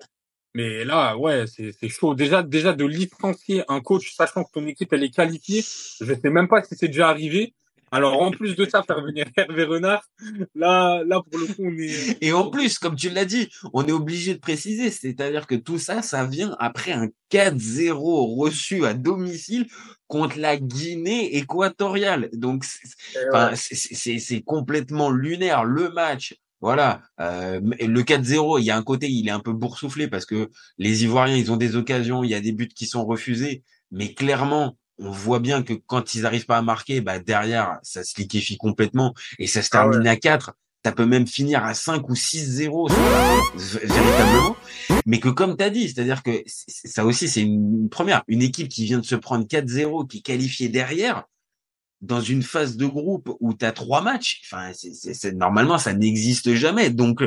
Mais 0.55 0.85
là, 0.85 1.17
ouais, 1.17 1.43
c'est 1.47 1.89
chaud. 1.89 2.15
Déjà, 2.15 2.41
déjà 2.41 2.71
de 2.71 2.85
licencier 2.85 3.63
un 3.67 3.81
coach, 3.81 4.15
sachant 4.15 4.45
que 4.45 4.51
ton 4.53 4.65
équipe 4.65 4.93
elle 4.93 5.03
est 5.03 5.13
qualifiée, 5.13 5.61
je 5.99 6.13
sais 6.13 6.29
même 6.29 6.47
pas 6.47 6.63
si 6.63 6.75
c'est 6.77 6.87
déjà 6.87 7.09
arrivé. 7.09 7.53
Alors 7.91 8.21
en 8.21 8.31
plus 8.31 8.55
de 8.55 8.65
ça, 8.65 8.81
faire 8.81 9.01
venir 9.01 9.25
Hervé 9.35 9.65
Renard, 9.65 10.09
là, 10.55 11.03
là 11.05 11.21
pour 11.29 11.39
le 11.41 11.47
coup, 11.47 11.63
on 11.65 11.77
est. 11.77 12.17
Et 12.23 12.31
en 12.31 12.49
plus, 12.49 12.79
comme 12.79 12.95
tu 12.95 13.09
l'as 13.09 13.25
dit, 13.25 13.49
on 13.73 13.85
est 13.85 13.91
obligé 13.91 14.33
de 14.33 14.39
préciser, 14.39 14.91
c'est-à-dire 14.91 15.45
que 15.45 15.55
tout 15.55 15.77
ça, 15.77 16.01
ça 16.01 16.25
vient 16.25 16.55
après 16.59 16.93
un 16.93 17.09
4-0 17.31 18.39
reçu 18.39 18.85
à 18.85 18.93
domicile 18.93 19.67
contre 20.07 20.39
la 20.39 20.55
Guinée 20.55 21.35
équatoriale. 21.35 22.29
Donc, 22.31 22.63
c'est 22.63 24.41
complètement 24.41 25.09
lunaire. 25.09 25.65
Le 25.65 25.89
match 25.89 26.35
voilà, 26.65 27.03
euh, 27.19 27.61
le 27.61 28.01
4-0, 28.01 28.59
il 28.59 28.65
y 28.65 28.71
a 28.71 28.75
un 28.75 28.81
côté, 28.81 29.07
il 29.07 29.27
est 29.27 29.31
un 29.31 29.39
peu 29.39 29.53
boursouflé 29.53 30.07
parce 30.07 30.25
que 30.25 30.49
les 30.79 31.03
Ivoiriens, 31.03 31.35
ils 31.35 31.51
ont 31.51 31.57
des 31.57 31.75
occasions, 31.75 32.23
il 32.23 32.31
y 32.31 32.33
a 32.33 32.41
des 32.41 32.53
buts 32.53 32.67
qui 32.67 32.87
sont 32.87 33.05
refusés, 33.05 33.61
mais 33.91 34.15
clairement, 34.15 34.75
on 34.97 35.11
voit 35.11 35.39
bien 35.39 35.61
que 35.61 35.73
quand 35.73 36.15
ils 36.15 36.23
n'arrivent 36.23 36.47
pas 36.47 36.57
à 36.57 36.63
marquer, 36.63 37.01
bah 37.01 37.19
derrière, 37.19 37.77
ça 37.83 38.03
se 38.03 38.19
liquéfie 38.19 38.57
complètement 38.57 39.13
et 39.37 39.45
ça 39.45 39.61
se 39.61 39.69
ah 39.73 39.87
termine 39.87 40.07
à 40.07 40.15
4. 40.15 40.53
Ça 40.83 40.91
peut 40.91 41.05
même 41.05 41.27
finir 41.27 41.63
à 41.63 41.75
5 41.75 42.09
ou 42.09 42.13
6-0 42.13 42.91
véritablement, 43.55 44.57
mais 45.05 45.19
que 45.19 45.29
comme 45.29 45.55
tu 45.55 45.63
as 45.63 45.69
dit, 45.69 45.87
c'est-à-dire 45.87 46.23
que 46.23 46.31
ça 46.47 47.05
aussi 47.05 47.27
c'est 47.27 47.43
une 47.43 47.89
première, 47.89 48.23
une 48.27 48.41
équipe 48.41 48.69
qui 48.69 48.85
vient 48.85 48.97
de 48.97 49.05
se 49.05 49.15
prendre 49.15 49.45
4-0, 49.45 50.07
qui 50.07 50.17
est 50.17 50.21
qualifiée 50.21 50.69
derrière, 50.69 51.25
dans 52.01 52.21
une 52.21 52.43
phase 52.43 52.77
de 52.77 52.85
groupe 52.85 53.35
où 53.39 53.53
tu 53.53 53.65
as 53.65 53.71
trois 53.71 54.01
matchs, 54.01 54.41
enfin, 54.45 54.71
c'est, 54.73 55.33
normalement, 55.33 55.77
ça 55.77 55.93
n'existe 55.93 56.53
jamais. 56.53 56.89
Donc, 56.89 57.23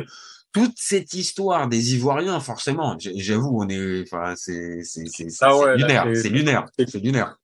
toute 0.51 0.73
cette 0.77 1.13
histoire 1.13 1.67
des 1.67 1.95
Ivoiriens, 1.95 2.39
forcément, 2.39 2.97
j'avoue, 2.99 3.61
on 3.61 3.69
est, 3.69 4.03
enfin, 4.03 4.33
c'est, 4.35 4.83
c'est, 4.83 5.05
c'est, 5.07 5.27
ah 5.41 5.75
lunaire, 5.75 6.07
c'est 6.15 6.29
lunaire, 6.29 6.65
c'est 6.77 7.03
lunaire. 7.03 7.37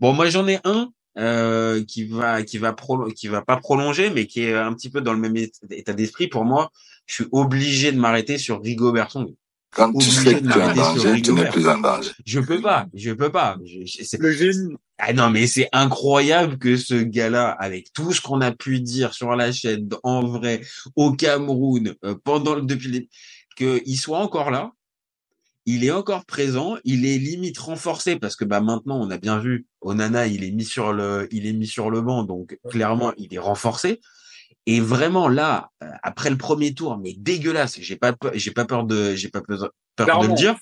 Bon, 0.00 0.12
moi, 0.12 0.28
j'en 0.28 0.46
ai 0.48 0.58
un 0.64 0.90
euh, 1.18 1.84
qui 1.84 2.04
va, 2.04 2.42
qui 2.42 2.58
va 2.58 2.74
qui 3.14 3.28
va 3.28 3.42
pas 3.42 3.56
prolonger, 3.56 4.10
mais 4.10 4.26
qui 4.26 4.42
est 4.42 4.54
un 4.54 4.72
petit 4.72 4.90
peu 4.90 5.00
dans 5.00 5.12
le 5.12 5.18
même 5.18 5.36
état 5.36 5.92
d'esprit. 5.92 6.28
Pour 6.28 6.44
moi, 6.44 6.70
je 7.06 7.14
suis 7.14 7.26
obligé 7.32 7.92
de 7.92 7.98
m'arrêter 7.98 8.38
sur 8.38 8.62
Rigo 8.62 8.92
Berton. 8.92 9.34
Quand 9.72 9.92
tu 9.94 10.10
sais 10.10 10.34
que 10.34 10.40
tu 10.40 10.58
es 10.58 10.62
en 10.62 10.74
danger, 10.74 11.22
tu 11.22 11.32
n'es 11.32 11.48
plus 11.48 11.66
en 11.66 11.78
danger. 11.78 12.10
Je 12.26 12.40
peux 12.40 12.60
pas, 12.60 12.86
je 12.92 13.12
peux 13.12 13.32
pas. 13.32 13.56
Je, 13.64 14.16
le 14.18 14.32
génie. 14.32 14.76
Ah 14.98 15.12
non, 15.12 15.30
mais 15.30 15.46
c'est 15.46 15.68
incroyable 15.72 16.58
que 16.58 16.76
ce 16.76 16.94
gars-là, 16.94 17.50
avec 17.50 17.92
tout 17.92 18.12
ce 18.12 18.20
qu'on 18.20 18.40
a 18.42 18.52
pu 18.52 18.80
dire 18.80 19.14
sur 19.14 19.34
la 19.34 19.50
chaîne, 19.50 19.88
en 20.02 20.26
vrai, 20.26 20.60
au 20.94 21.12
Cameroun, 21.12 21.94
euh, 22.04 22.14
pendant 22.22 22.60
depuis 22.60 22.88
les, 22.88 23.08
qu'il 23.56 23.98
soit 23.98 24.18
encore 24.18 24.50
là. 24.50 24.72
Il 25.64 25.84
est 25.84 25.92
encore 25.92 26.24
présent, 26.24 26.76
il 26.82 27.06
est 27.06 27.18
limite 27.18 27.56
renforcé 27.58 28.16
parce 28.16 28.34
que 28.34 28.44
bah 28.44 28.60
maintenant 28.60 29.00
on 29.00 29.10
a 29.12 29.16
bien 29.16 29.38
vu 29.38 29.66
Onana, 29.80 30.26
il 30.26 30.42
est 30.42 30.50
mis 30.50 30.64
sur 30.64 30.92
le, 30.92 31.28
il 31.30 31.46
est 31.46 31.52
mis 31.52 31.68
sur 31.68 31.88
le 31.88 32.00
banc, 32.00 32.24
donc 32.24 32.58
clairement 32.68 33.12
il 33.16 33.32
est 33.32 33.38
renforcé. 33.38 34.00
Et 34.66 34.80
vraiment 34.80 35.28
là, 35.28 35.70
euh, 35.82 35.90
après 36.02 36.30
le 36.30 36.36
premier 36.36 36.74
tour, 36.74 36.98
mais 36.98 37.14
dégueulasse. 37.16 37.80
J'ai 37.80 37.96
pas 37.96 38.12
peur, 38.12 38.32
j'ai 38.34 38.52
pas 38.52 38.64
peur 38.64 38.84
de, 38.84 39.14
j'ai 39.14 39.28
pas 39.28 39.40
peur, 39.40 39.58
de 39.58 40.28
le 40.28 40.34
dire. 40.34 40.56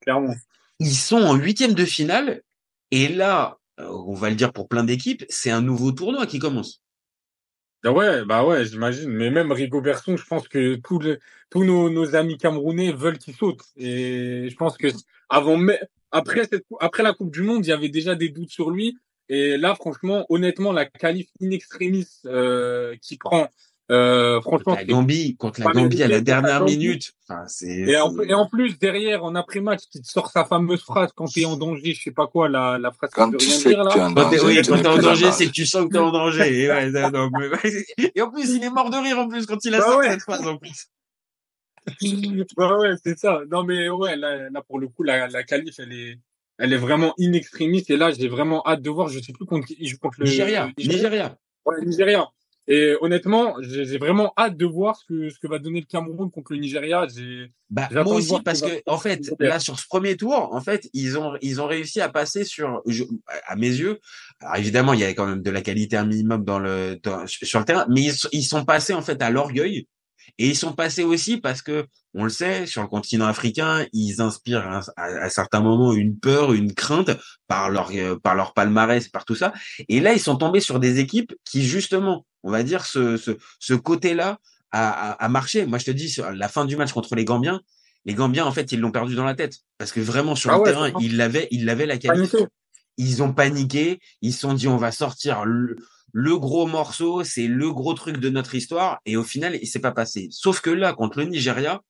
Clairement. 0.00 0.34
Ils 0.78 0.94
sont 0.94 1.22
en 1.22 1.34
huitième 1.34 1.74
de 1.74 1.84
finale. 1.84 2.42
Et 2.90 3.08
là, 3.08 3.58
euh, 3.80 3.88
on 3.88 4.14
va 4.14 4.30
le 4.30 4.36
dire 4.36 4.52
pour 4.52 4.68
plein 4.68 4.84
d'équipes, 4.84 5.24
c'est 5.28 5.50
un 5.50 5.60
nouveau 5.60 5.92
tournoi 5.92 6.26
qui 6.26 6.38
commence. 6.38 6.82
Ah 7.84 7.92
ouais, 7.92 8.24
bah 8.24 8.44
ouais, 8.44 8.64
j'imagine. 8.64 9.10
Mais 9.10 9.30
même 9.30 9.52
Rigobertson, 9.52 10.16
je 10.16 10.24
pense 10.24 10.48
que 10.48 10.76
tous, 10.76 11.00
tous 11.50 11.64
nos, 11.64 11.90
nos, 11.90 12.16
amis 12.16 12.36
camerounais 12.36 12.92
veulent 12.92 13.18
qu'il 13.18 13.34
saute. 13.34 13.62
Et 13.76 14.48
je 14.50 14.56
pense 14.56 14.76
que 14.76 14.88
avant, 15.28 15.58
après, 16.10 16.44
cette, 16.44 16.64
après 16.80 17.02
la 17.02 17.12
Coupe 17.14 17.30
du 17.30 17.42
Monde, 17.42 17.64
il 17.64 17.68
y 17.68 17.72
avait 17.72 17.88
déjà 17.88 18.14
des 18.14 18.30
doutes 18.30 18.50
sur 18.50 18.70
lui. 18.70 18.96
Et 19.28 19.56
là, 19.56 19.74
franchement, 19.74 20.24
honnêtement, 20.30 20.72
la 20.72 20.86
qualif 20.86 21.28
in 21.42 21.50
extremis 21.50 22.06
euh, 22.24 22.96
qui 23.02 23.18
prend, 23.18 23.48
euh, 23.90 24.40
franchement, 24.40 24.74
contre 24.74 24.76
la 24.78 24.84
Gambie, 24.84 25.36
contre 25.36 25.60
la 25.60 25.70
Gambie 25.70 26.02
à 26.02 26.08
la 26.08 26.20
dernière 26.20 26.64
minute. 26.64 27.12
Enfin, 27.28 27.44
et, 27.62 27.96
en, 27.98 28.18
et, 28.20 28.32
en, 28.32 28.46
plus 28.46 28.78
derrière, 28.78 29.24
en 29.24 29.34
après 29.34 29.60
match, 29.60 29.80
qui 29.90 30.02
sort 30.02 30.30
sa 30.30 30.44
fameuse 30.44 30.82
phrase 30.82 31.10
quand 31.14 31.26
t'es 31.26 31.44
en 31.44 31.56
danger, 31.56 31.94
je 31.94 32.02
sais 32.02 32.10
pas 32.10 32.26
quoi, 32.26 32.48
la, 32.48 32.78
la 32.78 32.90
phrase 32.90 33.10
quand 33.12 33.30
tu 33.36 33.46
sais 33.46 33.70
dire, 33.70 33.84
là. 33.84 33.92
Quand 33.94 34.30
t'es, 34.30 34.40
oui, 34.42 34.60
quand 34.66 34.80
t'es 34.80 34.88
en 34.88 34.98
danger, 34.98 35.30
c'est 35.32 35.46
que 35.46 35.52
tu 35.52 35.66
sens 35.66 35.86
que 35.86 35.92
t'es 35.92 35.98
en 35.98 36.12
danger. 36.12 36.64
et, 36.64 36.68
ouais, 36.68 36.90
non, 37.10 37.30
mais, 37.38 38.10
et 38.14 38.22
en 38.22 38.30
plus, 38.30 38.50
il 38.50 38.64
est 38.64 38.70
mort 38.70 38.88
de 38.88 38.96
rire 38.96 39.18
en 39.18 39.28
plus 39.28 39.44
quand 39.44 39.62
il 39.64 39.74
a 39.74 39.78
bah 39.78 39.84
sorti 39.84 40.08
cette 40.08 40.22
phrase 40.22 40.46
en 40.46 40.56
plus. 40.56 40.86
ouais, 42.02 42.44
ouais, 42.78 42.94
c'est 43.04 43.18
ça. 43.18 43.40
Non, 43.50 43.64
mais 43.64 43.90
ouais, 43.90 44.16
là, 44.16 44.48
là 44.50 44.62
pour 44.62 44.78
le 44.78 44.88
coup, 44.88 45.02
la, 45.02 45.28
la 45.28 45.42
qualif, 45.42 45.74
elle 45.78 45.92
est, 45.92 46.18
elle 46.58 46.72
est 46.72 46.76
vraiment 46.78 47.14
inextrémiste. 47.18 47.90
Et 47.90 47.96
là, 47.96 48.10
j'ai 48.12 48.28
vraiment 48.28 48.62
hâte 48.66 48.82
de 48.82 48.90
voir. 48.90 49.08
Je 49.08 49.20
sais 49.20 49.32
plus 49.32 49.46
contre 49.46 49.66
qui 49.66 49.86
joue 49.86 49.98
contre 49.98 50.20
le 50.20 50.26
Nigeria. 50.26 50.70
Nigeria. 50.78 51.38
Ouais, 51.64 51.84
Nigeria. 51.84 52.28
Et 52.70 52.94
honnêtement, 53.00 53.56
j'ai 53.62 53.96
vraiment 53.96 54.34
hâte 54.36 54.54
de 54.58 54.66
voir 54.66 54.94
ce 54.96 55.04
que, 55.06 55.30
ce 55.30 55.38
que 55.38 55.46
va 55.48 55.58
donner 55.58 55.80
le 55.80 55.86
Cameroun 55.86 56.30
contre 56.30 56.52
le 56.52 56.58
Nigeria. 56.58 57.06
J'ai, 57.08 57.50
Bah, 57.70 57.88
moi 58.04 58.16
aussi, 58.16 58.28
parce 58.44 58.60
que, 58.60 58.82
en 58.84 58.98
fait, 58.98 59.20
là, 59.48 59.58
sur 59.58 59.78
ce 59.78 59.86
premier 59.86 60.18
tour, 60.18 60.34
en 60.52 60.60
fait, 60.60 60.90
ils 60.92 61.16
ont, 61.16 61.32
ils 61.40 61.62
ont 61.62 61.66
réussi 61.66 62.02
à 62.02 62.10
passer 62.10 62.44
sur, 62.44 62.82
je- 62.86 63.04
à 63.46 63.56
mes 63.56 63.68
yeux, 63.70 64.00
alors 64.40 64.56
évidemment, 64.56 64.92
il 64.92 65.00
y 65.00 65.04
avait 65.04 65.14
quand 65.14 65.26
même 65.26 65.40
de 65.40 65.50
la 65.50 65.62
qualité 65.62 65.96
un 65.96 66.04
minimum 66.04 66.44
dans 66.44 66.58
le, 66.58 66.98
dans- 67.02 67.26
sur 67.26 67.58
le 67.58 67.64
terrain, 67.64 67.86
mais 67.88 68.02
ils, 68.02 68.12
sont- 68.12 68.28
ils 68.32 68.42
sont 68.44 68.66
passés, 68.66 68.92
en 68.92 69.00
fait, 69.02 69.22
à 69.22 69.30
l'orgueil. 69.30 69.86
Et 70.38 70.48
ils 70.48 70.56
sont 70.56 70.72
passés 70.72 71.02
aussi 71.04 71.38
parce 71.38 71.62
que, 71.62 71.86
on 72.14 72.22
le 72.24 72.30
sait, 72.30 72.64
sur 72.66 72.80
le 72.82 72.88
continent 72.88 73.26
africain, 73.26 73.84
ils 73.92 74.20
inspirent 74.20 74.66
à, 74.66 74.80
à- 74.96 75.24
à 75.24 75.30
certains 75.30 75.60
moments 75.60 75.92
une 75.92 76.18
peur, 76.18 76.52
une 76.52 76.72
crainte 76.74 77.10
par 77.48 77.70
leur, 77.70 77.90
euh, 77.94 78.16
par 78.16 78.34
leur 78.36 78.54
palmarès, 78.54 79.08
par 79.08 79.24
tout 79.24 79.34
ça. 79.34 79.52
Et 79.88 80.00
là, 80.00 80.12
ils 80.12 80.20
sont 80.20 80.36
tombés 80.36 80.60
sur 80.60 80.78
des 80.78 81.00
équipes 81.00 81.34
qui, 81.44 81.66
justement, 81.66 82.24
on 82.44 82.50
va 82.52 82.62
dire, 82.62 82.84
ce, 82.86 83.16
ce, 83.16 83.32
ce 83.58 83.74
côté-là 83.74 84.38
a, 84.70 85.10
a, 85.10 85.24
a 85.24 85.28
marché. 85.28 85.66
Moi, 85.66 85.78
je 85.78 85.86
te 85.86 85.90
dis, 85.90 86.08
sur 86.08 86.30
la 86.30 86.48
fin 86.48 86.64
du 86.64 86.76
match 86.76 86.92
contre 86.92 87.14
les 87.16 87.24
Gambiens, 87.24 87.60
les 88.04 88.14
Gambiens, 88.14 88.46
en 88.46 88.52
fait, 88.52 88.70
ils 88.72 88.78
l'ont 88.80 88.92
perdu 88.92 89.16
dans 89.16 89.24
la 89.24 89.34
tête. 89.34 89.58
Parce 89.76 89.90
que 89.92 90.00
vraiment, 90.00 90.36
sur 90.36 90.50
Ah 90.50 90.54
le 90.54 90.60
ouais, 90.60 90.70
terrain, 90.70 90.92
ils 91.00 91.16
l'avaient, 91.16 91.48
ils 91.50 91.64
l'avaient 91.64 91.86
la 91.86 91.98
qualité. 91.98 92.38
Ils 92.96 93.22
ont 93.22 93.32
paniqué. 93.32 93.98
Ils 94.22 94.32
se 94.32 94.40
sont 94.40 94.54
dit, 94.54 94.68
on 94.68 94.76
va 94.76 94.92
sortir 94.92 95.44
le, 95.44 95.76
le 96.12 96.38
gros 96.38 96.66
morceau, 96.66 97.24
c'est 97.24 97.46
le 97.46 97.72
gros 97.72 97.94
truc 97.94 98.18
de 98.18 98.28
notre 98.28 98.54
histoire. 98.54 99.00
Et 99.06 99.16
au 99.16 99.24
final, 99.24 99.58
il 99.60 99.66
s'est 99.66 99.80
pas 99.80 99.92
passé. 99.92 100.28
Sauf 100.30 100.60
que 100.60 100.70
là, 100.70 100.92
contre 100.92 101.18
le 101.18 101.26
Nigeria, 101.26 101.82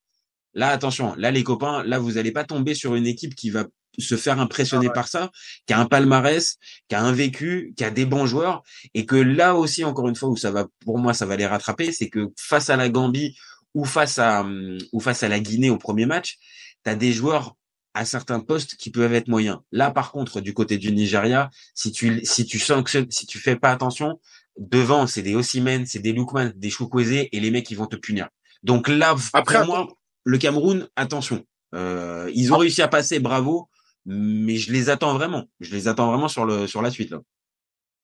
là, 0.54 0.68
attention, 0.68 1.14
là, 1.16 1.30
les 1.30 1.44
copains, 1.44 1.82
là, 1.84 1.98
vous 1.98 2.18
allez 2.18 2.32
pas 2.32 2.44
tomber 2.44 2.74
sur 2.74 2.94
une 2.94 3.06
équipe 3.06 3.34
qui 3.34 3.50
va 3.50 3.66
se 3.98 4.16
faire 4.16 4.38
impressionner 4.38 4.86
Ah 4.86 4.88
ouais. 4.88 4.94
par 4.94 5.08
ça, 5.08 5.30
qui 5.66 5.72
a 5.72 5.78
un 5.80 5.86
palmarès, 5.86 6.56
qui 6.88 6.94
a 6.94 7.02
un 7.02 7.12
vécu, 7.12 7.74
qui 7.76 7.84
a 7.84 7.90
des 7.90 8.06
bons 8.06 8.26
joueurs, 8.26 8.62
et 8.94 9.06
que 9.06 9.16
là 9.16 9.56
aussi, 9.56 9.84
encore 9.84 10.08
une 10.08 10.14
fois, 10.16 10.28
où 10.28 10.36
ça 10.36 10.50
va, 10.50 10.66
pour 10.84 10.98
moi, 10.98 11.14
ça 11.14 11.26
va 11.26 11.36
les 11.36 11.46
rattraper, 11.46 11.92
c'est 11.92 12.08
que 12.08 12.28
face 12.36 12.70
à 12.70 12.76
la 12.76 12.88
Gambie 12.88 13.36
ou 13.74 13.84
face 13.84 14.18
à, 14.18 14.42
hum, 14.42 14.78
ou 14.92 15.00
face 15.00 15.22
à 15.22 15.28
la 15.28 15.40
Guinée 15.40 15.70
au 15.70 15.78
premier 15.78 16.06
match, 16.06 16.38
tu 16.84 16.90
as 16.90 16.94
des 16.94 17.12
joueurs 17.12 17.56
à 17.94 18.04
certains 18.04 18.40
postes 18.40 18.76
qui 18.76 18.90
peuvent 18.90 19.12
être 19.14 19.28
moyens. 19.28 19.58
Là, 19.72 19.90
par 19.90 20.12
contre, 20.12 20.40
du 20.40 20.54
côté 20.54 20.78
du 20.78 20.92
Nigeria, 20.92 21.50
si 21.74 21.90
tu, 21.92 22.24
si 22.24 22.44
tu 22.46 22.58
sanctionnes, 22.58 23.10
si 23.10 23.26
tu 23.26 23.38
fais 23.38 23.56
pas 23.56 23.70
attention, 23.70 24.20
devant, 24.58 25.06
c'est 25.06 25.22
des 25.22 25.34
Osimhen, 25.34 25.86
c'est 25.86 25.98
des 25.98 26.12
Lookman, 26.12 26.52
des 26.56 26.70
Chukwueze, 26.70 27.28
et 27.32 27.40
les 27.40 27.50
mecs, 27.50 27.70
ils 27.70 27.76
vont 27.76 27.86
te 27.86 27.96
punir. 27.96 28.28
Donc 28.62 28.88
là, 28.88 29.14
Après, 29.32 29.58
pour 29.58 29.66
moi, 29.66 29.88
le 30.24 30.38
Cameroun, 30.38 30.88
attention. 30.96 31.44
Euh, 31.74 32.30
ils 32.34 32.52
ont 32.52 32.56
Ah. 32.56 32.60
réussi 32.60 32.82
à 32.82 32.88
passer, 32.88 33.18
bravo, 33.20 33.68
mais 34.06 34.56
je 34.56 34.72
les 34.72 34.90
attends 34.90 35.14
vraiment. 35.14 35.44
Je 35.60 35.74
les 35.74 35.86
attends 35.88 36.08
vraiment 36.10 36.28
sur 36.28 36.44
le, 36.44 36.66
sur 36.66 36.82
la 36.82 36.90
suite, 36.90 37.10
là. 37.10 37.20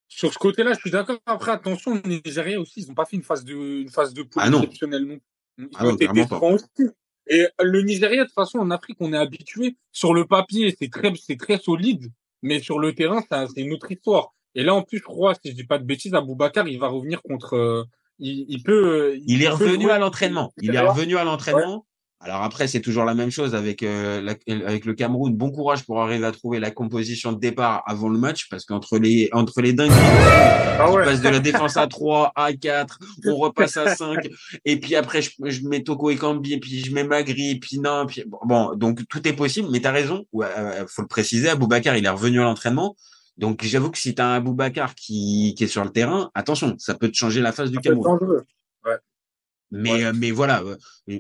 Sur 0.09 0.33
ce 0.33 0.39
côté-là, 0.39 0.75
je 0.75 0.79
suis 0.81 0.91
d'accord. 0.91 1.19
Après, 1.27 1.51
attention, 1.53 1.95
le 1.95 2.03
Nigeria 2.25 2.61
aussi, 2.61 2.83
ils 2.83 2.89
n'ont 2.89 2.95
pas 2.95 3.05
fait 3.05 3.17
une 3.17 3.23
phase 3.23 3.45
de, 3.45 3.55
une 3.55 3.91
phase 3.91 4.13
de 4.15 4.23
poule 4.23 4.43
Ah 4.45 4.51
non. 4.51 4.61
exceptionnelle 4.63 5.05
non. 5.07 5.19
Ils 5.59 5.69
Ah 5.75 5.85
ont 5.87 5.89
non, 5.91 5.95
été 5.97 6.27
pas. 6.27 6.39
aussi. 6.41 6.65
Et 7.29 7.47
le 7.63 7.83
Nigeria, 7.83 8.23
de 8.23 8.27
toute 8.29 8.35
façon, 8.35 8.59
en 8.59 8.71
Afrique, 8.71 8.97
on 9.01 9.13
est 9.13 9.17
habitué. 9.17 9.77
Sur 9.93 10.13
le 10.15 10.27
papier, 10.27 10.75
c'est 10.79 10.91
très, 10.91 11.13
c'est 11.17 11.37
très 11.37 11.59
solide, 11.59 12.11
mais 12.43 12.61
sur 12.61 12.79
le 12.79 12.95
terrain, 12.95 13.23
c'est 13.23 13.35
un- 13.35 13.47
c'est 13.49 13.63
une 13.63 13.73
autre 13.73 13.91
histoire. 13.91 14.35
Et 14.55 14.63
là, 14.63 14.75
en 14.75 14.83
plus, 14.83 14.99
je 14.99 15.03
crois, 15.05 15.35
si 15.35 15.51
je 15.51 15.57
dis 15.57 15.65
pas 15.65 15.79
de 15.79 15.85
bêtises, 15.85 16.15
Aboubacar, 16.15 16.69
il 16.69 16.79
va 16.79 16.89
revenir 16.89 17.23
contre. 17.23 17.55
euh, 17.57 17.85
il, 18.19 18.45
il 18.49 18.63
peut. 18.63 19.13
euh, 19.13 19.19
Il 19.27 19.43
est 19.43 19.47
peut 19.47 19.53
revenu 19.65 19.91
à 19.91 19.99
l'entraînement. 19.99 20.53
Il 20.63 20.69
est 20.75 20.79
revenu 20.93 21.17
à 21.17 21.25
l'entraînement. 21.25 21.87
Alors 22.21 22.43
après, 22.43 22.69
c'est 22.69 22.81
toujours 22.81 23.05
la 23.05 23.15
même 23.15 23.31
chose 23.31 23.55
avec 23.55 23.83
euh, 23.83 24.23
la- 24.23 24.67
avec 24.67 24.87
le 24.87 24.95
Cameroun. 24.95 25.35
Bon 25.37 25.51
courage 25.51 25.85
pour 25.85 26.01
arriver 26.01 26.25
à 26.25 26.33
trouver 26.33 26.59
la 26.59 26.71
composition 26.71 27.33
de 27.33 27.39
départ 27.39 27.83
avant 27.87 28.09
le 28.09 28.19
match, 28.19 28.49
parce 28.49 28.65
qu'entre 28.65 28.97
les 28.99 29.29
entre 29.33 29.61
les 29.61 29.75
dingues, 29.75 29.91
Ah 29.93 30.87
on 30.91 30.95
ouais. 30.95 31.05
passe 31.05 31.21
de 31.21 31.29
la 31.29 31.39
défense 31.41 31.77
à 31.77 31.87
3, 31.87 32.33
à 32.35 32.55
4, 32.55 32.99
on 33.27 33.37
repasse 33.37 33.77
à 33.77 33.95
5, 33.95 34.27
et 34.65 34.81
puis 34.81 34.97
après 34.97 35.21
je, 35.21 35.31
je 35.45 35.69
mets 35.69 35.83
Toko 35.83 36.09
et 36.11 36.17
Kambi, 36.17 36.55
et 36.55 36.61
puis 36.61 36.83
je 36.83 36.95
mets 36.95 37.05
Magri, 37.05 37.51
et 37.51 37.59
puis 37.59 37.79
non, 37.79 38.05
et 38.05 38.07
puis 38.07 38.25
bon, 38.27 38.39
bon, 38.45 38.75
donc 38.75 39.01
tout 39.09 39.27
est 39.29 39.35
possible. 39.35 39.69
Mais 39.71 39.81
t'as 39.81 39.93
raison, 39.93 40.25
ouais, 40.33 40.47
euh, 40.57 40.85
faut 40.89 41.03
le 41.03 41.09
préciser. 41.09 41.51
Aboubacar, 41.51 41.95
il 41.97 42.07
est 42.07 42.09
revenu 42.09 42.41
à 42.41 42.45
l'entraînement. 42.45 42.97
Donc 43.37 43.63
j'avoue 43.65 43.91
que 43.91 43.99
si 43.99 44.15
t'as 44.15 44.25
un 44.27 44.35
Aboubacar 44.37 44.95
qui 44.95 45.55
qui 45.59 45.65
est 45.65 45.69
sur 45.69 45.85
le 45.85 45.91
terrain, 45.91 46.31
attention, 46.35 46.75
ça 46.79 46.95
peut 46.95 47.09
te 47.11 47.17
changer 47.17 47.43
la 47.43 47.53
face 47.53 47.71
du 47.71 47.77
Cameroun. 47.83 48.05
Mais, 49.75 50.05
euh, 50.05 50.13
mais 50.15 50.31
voilà, 50.31 50.63
euh, 50.63 50.77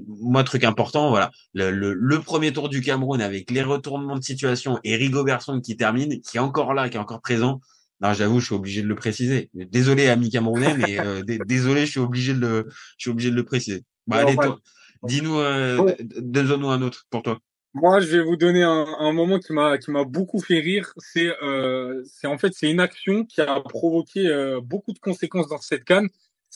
moi, 0.06 0.44
truc 0.44 0.64
important, 0.64 1.10
voilà, 1.10 1.30
le, 1.52 1.70
le, 1.70 1.92
le 1.94 2.20
premier 2.20 2.52
tour 2.52 2.68
du 2.68 2.80
Cameroun 2.80 3.20
avec 3.20 3.50
les 3.50 3.62
retournements 3.62 4.16
de 4.16 4.22
situation 4.24 4.78
et 4.84 4.96
Rigobertson 4.96 5.60
qui 5.60 5.76
termine, 5.76 6.20
qui 6.20 6.36
est 6.36 6.40
encore 6.40 6.74
là, 6.74 6.88
qui 6.88 6.96
est 6.96 7.00
encore 7.00 7.20
présent. 7.20 7.60
Non, 8.00 8.12
j'avoue, 8.12 8.40
je 8.40 8.46
suis 8.46 8.54
obligé 8.54 8.82
de 8.82 8.86
le 8.88 8.94
préciser. 8.96 9.50
Désolé, 9.54 10.08
ami 10.08 10.30
camerounais, 10.30 10.74
mais 10.76 10.98
euh, 10.98 11.22
dé- 11.22 11.38
désolé, 11.46 11.86
je 11.86 11.90
suis 11.92 12.00
obligé 12.00 12.34
de 12.34 12.38
le, 12.40 12.66
je 12.68 13.02
suis 13.04 13.10
obligé 13.10 13.30
de 13.30 13.36
le 13.36 13.44
préciser. 13.44 13.84
Bah, 14.06 14.18
allez, 14.18 14.34
toi, 14.36 14.58
dis-nous, 15.04 15.38
euh, 15.38 15.84
d- 16.00 16.16
donne-nous 16.20 16.68
un 16.70 16.82
autre 16.82 17.04
pour 17.10 17.22
toi. 17.22 17.38
Moi, 17.72 17.98
je 18.00 18.06
vais 18.06 18.22
vous 18.22 18.36
donner 18.36 18.62
un, 18.62 18.86
un 19.00 19.12
moment 19.12 19.38
qui 19.40 19.52
m'a 19.52 19.78
qui 19.78 19.90
m'a 19.90 20.04
beaucoup 20.04 20.40
fait 20.40 20.60
rire. 20.60 20.92
C'est 20.98 21.32
euh, 21.42 22.02
c'est 22.04 22.28
en 22.28 22.38
fait 22.38 22.52
c'est 22.54 22.70
une 22.70 22.78
action 22.78 23.24
qui 23.24 23.40
a 23.40 23.60
provoqué 23.60 24.28
euh, 24.28 24.60
beaucoup 24.62 24.92
de 24.92 24.98
conséquences 25.00 25.48
dans 25.48 25.58
cette 25.60 25.84
canne. 25.84 26.08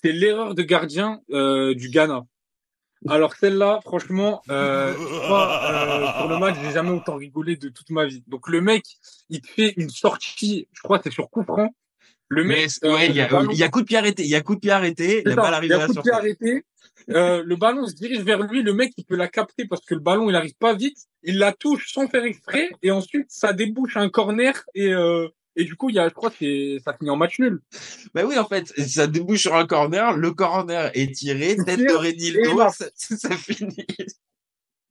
C'est 0.02 0.12
l'erreur 0.12 0.54
de 0.54 0.62
gardien 0.62 1.20
euh, 1.30 1.74
du 1.74 1.88
Ghana. 1.88 2.22
Alors 3.08 3.34
celle-là, 3.34 3.80
franchement, 3.84 4.42
euh, 4.50 4.92
crois, 4.92 5.60
euh, 5.70 6.18
sur 6.18 6.28
le 6.28 6.38
match, 6.38 6.56
j'ai 6.62 6.72
jamais 6.72 6.90
autant 6.90 7.16
rigolé 7.16 7.56
de 7.56 7.68
toute 7.68 7.90
ma 7.90 8.06
vie. 8.06 8.24
Donc 8.26 8.48
le 8.48 8.60
mec, 8.60 8.84
il 9.28 9.40
fait 9.44 9.74
une 9.76 9.90
sortie, 9.90 10.66
je 10.72 10.82
crois 10.82 10.98
que 10.98 11.04
c'est 11.04 11.14
sur 11.14 11.30
coup 11.30 11.44
franc. 11.44 11.72
Le 12.28 12.44
mec, 12.44 12.70
ouais, 12.82 13.08
il 13.08 13.16
y 13.16 13.20
a, 13.20 13.28
ballon- 13.28 13.50
il 13.50 13.58
y 13.58 13.62
a 13.62 13.68
coup 13.68 13.80
de 13.80 13.86
pied 13.86 13.96
arrêté, 13.96 14.22
il 14.24 14.28
y 14.28 14.34
a 14.34 14.40
coup 14.40 14.54
de 14.56 14.60
pied 14.60 14.70
arrêté, 14.70 15.22
la 15.24 15.34
ça, 15.34 15.42
balle 15.42 15.50
il 15.52 15.54
arrive 15.54 15.70
y 15.70 15.74
a 15.74 15.86
coup 15.86 15.94
de 15.94 16.00
pied 16.00 16.12
arrêté. 16.12 16.64
Euh, 17.10 17.42
le 17.42 17.56
ballon 17.56 17.86
se 17.86 17.94
dirige 17.94 18.20
vers 18.20 18.42
lui, 18.42 18.62
le 18.62 18.74
mec 18.74 18.92
il 18.96 19.04
peut 19.04 19.16
la 19.16 19.28
capter 19.28 19.66
parce 19.66 19.84
que 19.84 19.94
le 19.94 20.00
ballon 20.00 20.28
il 20.28 20.36
arrive 20.36 20.56
pas 20.58 20.74
vite, 20.74 20.98
il 21.22 21.38
la 21.38 21.52
touche 21.52 21.90
sans 21.92 22.06
faire 22.08 22.24
exprès 22.24 22.68
et 22.82 22.90
ensuite 22.90 23.26
ça 23.30 23.52
débouche 23.52 23.96
un 23.96 24.10
corner 24.10 24.62
et 24.74 24.92
euh, 24.92 25.28
et 25.58 25.64
du 25.64 25.76
coup 25.76 25.90
il 25.90 25.96
y 25.96 25.98
a 25.98 26.08
je 26.08 26.14
crois 26.14 26.30
que 26.30 26.36
c'est 26.38 26.78
ça 26.84 26.94
finit 26.96 27.10
en 27.10 27.16
match 27.16 27.38
nul. 27.38 27.60
Bah 28.14 28.22
oui, 28.24 28.38
en 28.38 28.46
fait, 28.46 28.66
ça 28.78 29.06
débouche 29.06 29.42
sur 29.42 29.54
un 29.54 29.66
corner, 29.66 30.16
le 30.16 30.32
corner 30.32 30.90
est 30.94 31.14
tiré, 31.14 31.56
tête 31.56 31.80
de 31.80 31.92
Renildo, 31.92 32.58
ça, 32.70 32.86
ça 32.94 33.36
finit. 33.36 33.86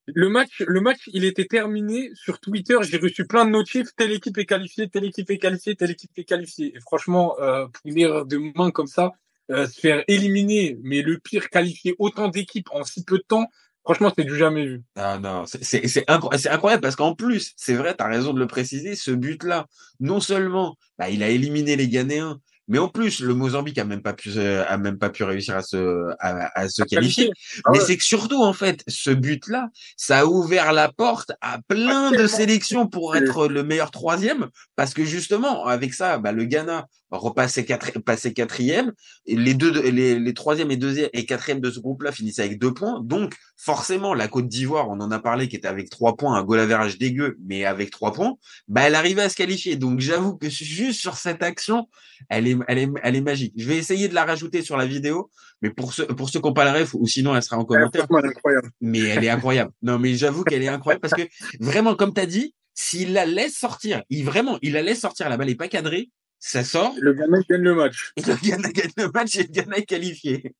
Le 0.07 0.29
match 0.29 0.62
le 0.65 0.79
match 0.81 1.09
il 1.13 1.25
était 1.25 1.45
terminé 1.45 2.12
sur 2.13 2.39
Twitter, 2.39 2.77
j'ai 2.81 2.97
reçu 2.97 3.25
plein 3.25 3.45
de 3.45 3.51
notifs, 3.51 3.88
telle 3.95 4.12
équipe 4.12 4.38
est 4.38 4.45
qualifiée, 4.45 4.89
telle 4.89 5.05
équipe 5.05 5.29
est 5.31 5.38
qualifiée, 5.38 5.75
telle 5.75 5.91
équipe 5.91 6.12
est 6.17 6.24
qualifiée. 6.24 6.75
Et 6.75 6.79
franchement 6.79 7.36
euh, 7.39 7.65
erreur 7.86 8.25
de 8.25 8.38
main 8.55 8.71
comme 8.71 8.88
ça, 8.88 9.13
euh, 9.51 9.65
se 9.65 9.79
faire 9.79 10.03
éliminer 10.07 10.77
mais 10.83 11.01
le 11.01 11.17
pire 11.17 11.50
qualifier 11.50 11.95
autant 12.00 12.27
d'équipes 12.27 12.69
en 12.71 12.83
si 12.83 13.03
peu 13.03 13.17
de 13.17 13.25
temps, 13.27 13.47
franchement 13.88 14.12
c'est 14.17 14.25
du 14.25 14.36
jamais 14.36 14.65
vu. 14.65 14.84
Ah 14.96 15.20
non, 15.20 15.46
c'est 15.46 15.63
c'est 15.63 15.88
c'est 15.88 16.06
incro- 16.10 16.38
c'est 16.38 16.50
incroyable 16.50 16.82
parce 16.82 16.96
qu'en 16.96 17.15
plus, 17.15 17.53
c'est 17.58 17.75
vrai, 17.75 17.96
tu 17.96 18.03
as 18.03 18.08
raison 18.08 18.34
de 18.34 18.39
le 18.39 18.48
préciser, 18.48 18.96
ce 18.96 19.12
but-là, 19.12 19.67
non 20.00 20.20
seulement 20.20 20.75
bah, 20.98 21.10
il 21.10 21.24
a 21.24 21.29
éliminé 21.29 21.75
les 21.75 21.88
Ghanéens, 21.88 22.39
mais 22.67 22.79
en 22.79 22.89
plus 22.89 23.19
le 23.19 23.33
Mozambique 23.33 23.77
a 23.77 23.86
même 23.86 24.01
pas 24.01 24.13
pu 24.13 24.38
a 24.39 24.77
même 24.77 24.97
pas 24.97 25.09
pu 25.09 25.24
réussir 25.24 25.55
à 25.55 25.62
se 25.62 26.12
à, 26.19 26.59
à 26.59 26.69
se 26.69 26.83
qualifier. 26.83 27.31
Ah 27.65 27.69
mais 27.71 27.79
c'est 27.79 27.97
que 27.97 28.03
surtout 28.03 28.43
en 28.43 28.53
fait, 28.53 28.83
ce 28.88 29.12
but-là, 29.12 29.69
ça 29.95 30.19
a 30.19 30.25
ouvert 30.25 30.74
la 30.74 30.91
porte 30.91 31.31
à 31.41 31.59
plein 31.67 32.12
de 32.12 32.27
sélections 32.27 32.88
pour 32.88 33.15
être 33.15 33.47
le 33.47 33.63
meilleur 33.63 33.91
troisième 33.91 34.47
parce 34.75 34.93
que 34.93 35.05
justement 35.05 35.65
avec 35.65 35.93
ça, 35.93 36.17
bah, 36.17 36.31
le 36.31 36.45
Ghana 36.45 36.88
repassait 37.09 37.63
quatre, 37.63 38.00
passait 38.00 38.33
quatrième 38.33 38.91
et 39.25 39.38
les 39.38 39.53
deux 39.53 39.71
les, 39.71 40.19
les 40.19 40.33
troisième 40.33 40.71
et 40.71 40.77
deuxième 40.77 41.09
et 41.13 41.25
quatrième 41.25 41.62
de 41.62 41.71
ce 41.71 41.79
groupe-là 41.79 42.12
finissaient 42.12 42.43
avec 42.43 42.59
deux 42.59 42.74
points. 42.74 43.01
Donc 43.01 43.36
forcément, 43.55 44.13
la 44.13 44.27
Côte 44.27 44.50
d'Ivoire, 44.50 44.89
on 44.89 45.00
en 45.00 45.12
a 45.12 45.19
parlé, 45.19 45.47
qui 45.47 45.55
était 45.55 45.69
avec 45.69 45.89
trois 45.89 46.17
points, 46.17 46.36
un 46.36 46.43
goal 46.43 46.59
average 46.59 46.97
dégueu, 46.97 47.38
mais 47.45 47.63
avec 47.65 47.91
trois 47.91 48.12
points, 48.12 48.36
bah 48.67 48.81
elle 48.81 48.95
arrivait 48.95 49.21
à 49.21 49.29
se 49.29 49.36
qualifier. 49.36 49.77
Donc 49.77 50.01
j'avoue 50.01 50.36
que 50.36 50.50
juste 50.50 51.00
sur 51.00 51.15
cette 51.15 51.43
action, 51.43 51.88
elle 52.29 52.47
est, 52.47 52.56
elle 52.67 52.77
est, 52.77 52.89
elle 53.03 53.15
est 53.15 53.21
magique. 53.21 53.53
Je 53.57 53.67
vais 53.67 53.77
essayer 53.77 54.07
de 54.07 54.15
la 54.15 54.25
rajouter 54.25 54.61
sur 54.61 54.77
la 54.77 54.85
vidéo, 54.85 55.29
mais 55.61 55.69
pour 55.69 55.93
ceux, 55.93 56.07
pour 56.07 56.29
ceux 56.29 56.39
qui 56.39 56.47
n'ont 56.47 56.53
pas 56.53 56.71
le 56.71 56.79
ref, 56.79 56.93
ou 56.93 57.07
sinon 57.07 57.35
elle 57.35 57.43
sera 57.43 57.57
en 57.57 57.65
commentaire. 57.65 58.05
Franchement, 58.05 58.19
elle 58.19 58.25
est 58.25 58.35
incroyable. 58.35 58.69
Mais 58.81 58.99
elle 58.99 59.23
est 59.23 59.29
incroyable. 59.29 59.71
Non, 59.81 59.99
mais 59.99 60.15
j'avoue 60.15 60.43
qu'elle 60.43 60.63
est 60.63 60.67
incroyable 60.67 61.01
parce 61.01 61.13
que 61.13 61.27
vraiment, 61.59 61.95
comme 61.95 62.13
tu 62.13 62.21
as 62.21 62.25
dit, 62.25 62.53
s'il 62.73 63.13
la 63.13 63.25
laisse 63.25 63.57
sortir, 63.57 64.03
il 64.09 64.23
vraiment, 64.23 64.59
il 64.61 64.73
la 64.73 64.81
laisse 64.81 64.99
sortir, 64.99 65.29
la 65.29 65.37
balle 65.37 65.49
est 65.49 65.55
pas 65.55 65.67
cadrée, 65.67 66.11
ça 66.39 66.63
sort, 66.63 66.93
Le 66.99 67.13
Ghana 67.13 67.39
gagne 67.49 67.61
le 67.61 67.73
match. 67.75 68.11
et 68.15 68.21
le 68.21 68.35
Ghana 68.35 68.71
gagne 68.71 68.91
le 68.97 69.11
match 69.11 69.35
et 69.35 69.43
le 69.43 69.49
Ghana 69.49 69.77
est 69.77 69.85
qualifié. 69.85 70.53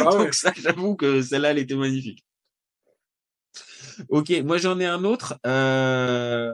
Ah 0.00 0.04
ouais. 0.04 0.24
Donc 0.24 0.34
ça, 0.34 0.52
j'avoue 0.56 0.96
que 0.96 1.22
celle-là, 1.22 1.50
elle 1.50 1.58
était 1.58 1.74
magnifique. 1.74 2.24
Ok, 4.08 4.30
moi 4.44 4.58
j'en 4.58 4.78
ai 4.80 4.86
un 4.86 5.04
autre. 5.04 5.38
Euh... 5.46 6.52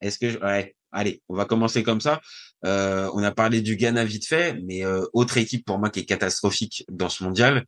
Est-ce 0.00 0.18
que 0.18 0.30
je... 0.30 0.38
ouais, 0.38 0.76
allez, 0.92 1.22
on 1.28 1.34
va 1.34 1.44
commencer 1.44 1.82
comme 1.82 2.00
ça. 2.00 2.20
Euh, 2.64 3.10
on 3.14 3.22
a 3.22 3.30
parlé 3.30 3.60
du 3.60 3.76
Ghana 3.76 4.04
vite 4.04 4.26
fait, 4.26 4.54
mais 4.64 4.84
euh, 4.84 5.04
autre 5.12 5.36
équipe 5.38 5.64
pour 5.64 5.78
moi 5.78 5.90
qui 5.90 6.00
est 6.00 6.04
catastrophique 6.04 6.84
dans 6.90 7.08
ce 7.08 7.22
mondial, 7.24 7.64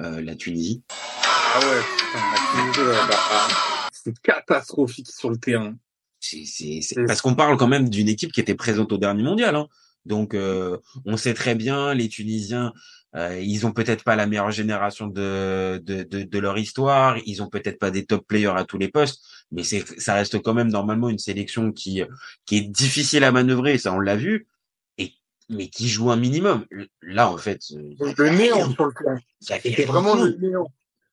euh, 0.00 0.20
la 0.20 0.34
Tunisie. 0.34 0.82
Ah 1.54 1.60
ouais, 1.60 1.80
la 2.14 2.62
Tunisie, 2.62 2.80
ouais, 2.80 3.08
bah, 3.08 3.16
ah, 3.30 3.88
c'est 3.92 4.18
catastrophique 4.20 5.08
sur 5.10 5.30
le 5.30 5.36
terrain. 5.38 5.74
C'est, 6.20 6.44
c'est, 6.46 6.80
c'est- 6.82 7.04
parce 7.06 7.20
qu'on 7.20 7.34
parle 7.34 7.56
quand 7.56 7.68
même 7.68 7.88
d'une 7.88 8.08
équipe 8.08 8.32
qui 8.32 8.40
était 8.40 8.54
présente 8.54 8.92
au 8.92 8.98
dernier 8.98 9.22
mondial. 9.22 9.54
Hein. 9.56 9.68
Donc, 10.04 10.34
euh, 10.34 10.78
on 11.06 11.16
sait 11.16 11.34
très 11.34 11.54
bien, 11.54 11.94
les 11.94 12.08
Tunisiens, 12.08 12.72
euh, 13.16 13.38
ils 13.40 13.66
ont 13.66 13.72
peut-être 13.72 14.02
pas 14.02 14.16
la 14.16 14.26
meilleure 14.26 14.50
génération 14.50 15.06
de, 15.06 15.80
de, 15.84 16.02
de, 16.02 16.22
de 16.22 16.38
leur 16.38 16.58
histoire. 16.58 17.16
Ils 17.26 17.42
ont 17.42 17.48
peut-être 17.48 17.78
pas 17.78 17.90
des 17.90 18.04
top 18.06 18.26
players 18.26 18.54
à 18.56 18.64
tous 18.64 18.78
les 18.78 18.88
postes, 18.88 19.24
mais 19.52 19.62
c'est, 19.62 19.84
ça 20.00 20.14
reste 20.14 20.42
quand 20.42 20.54
même 20.54 20.70
normalement 20.70 21.08
une 21.08 21.18
sélection 21.18 21.70
qui, 21.72 22.02
qui 22.44 22.56
est 22.56 22.68
difficile 22.68 23.22
à 23.24 23.30
manœuvrer. 23.30 23.78
Ça, 23.78 23.92
on 23.92 24.00
l'a 24.00 24.16
vu. 24.16 24.48
Et, 24.98 25.12
mais 25.48 25.68
qui 25.68 25.88
joue 25.88 26.10
un 26.10 26.16
minimum. 26.16 26.66
Là, 27.02 27.30
en 27.30 27.36
fait, 27.36 27.60
euh, 27.72 28.12
le 28.18 28.30
néant 28.30 28.70
sur 28.70 28.86
le 28.86 28.92
fait 28.92 29.60
C'était 29.60 29.84
vraiment 29.84 30.16
le 30.16 30.36
néant. 30.40 30.66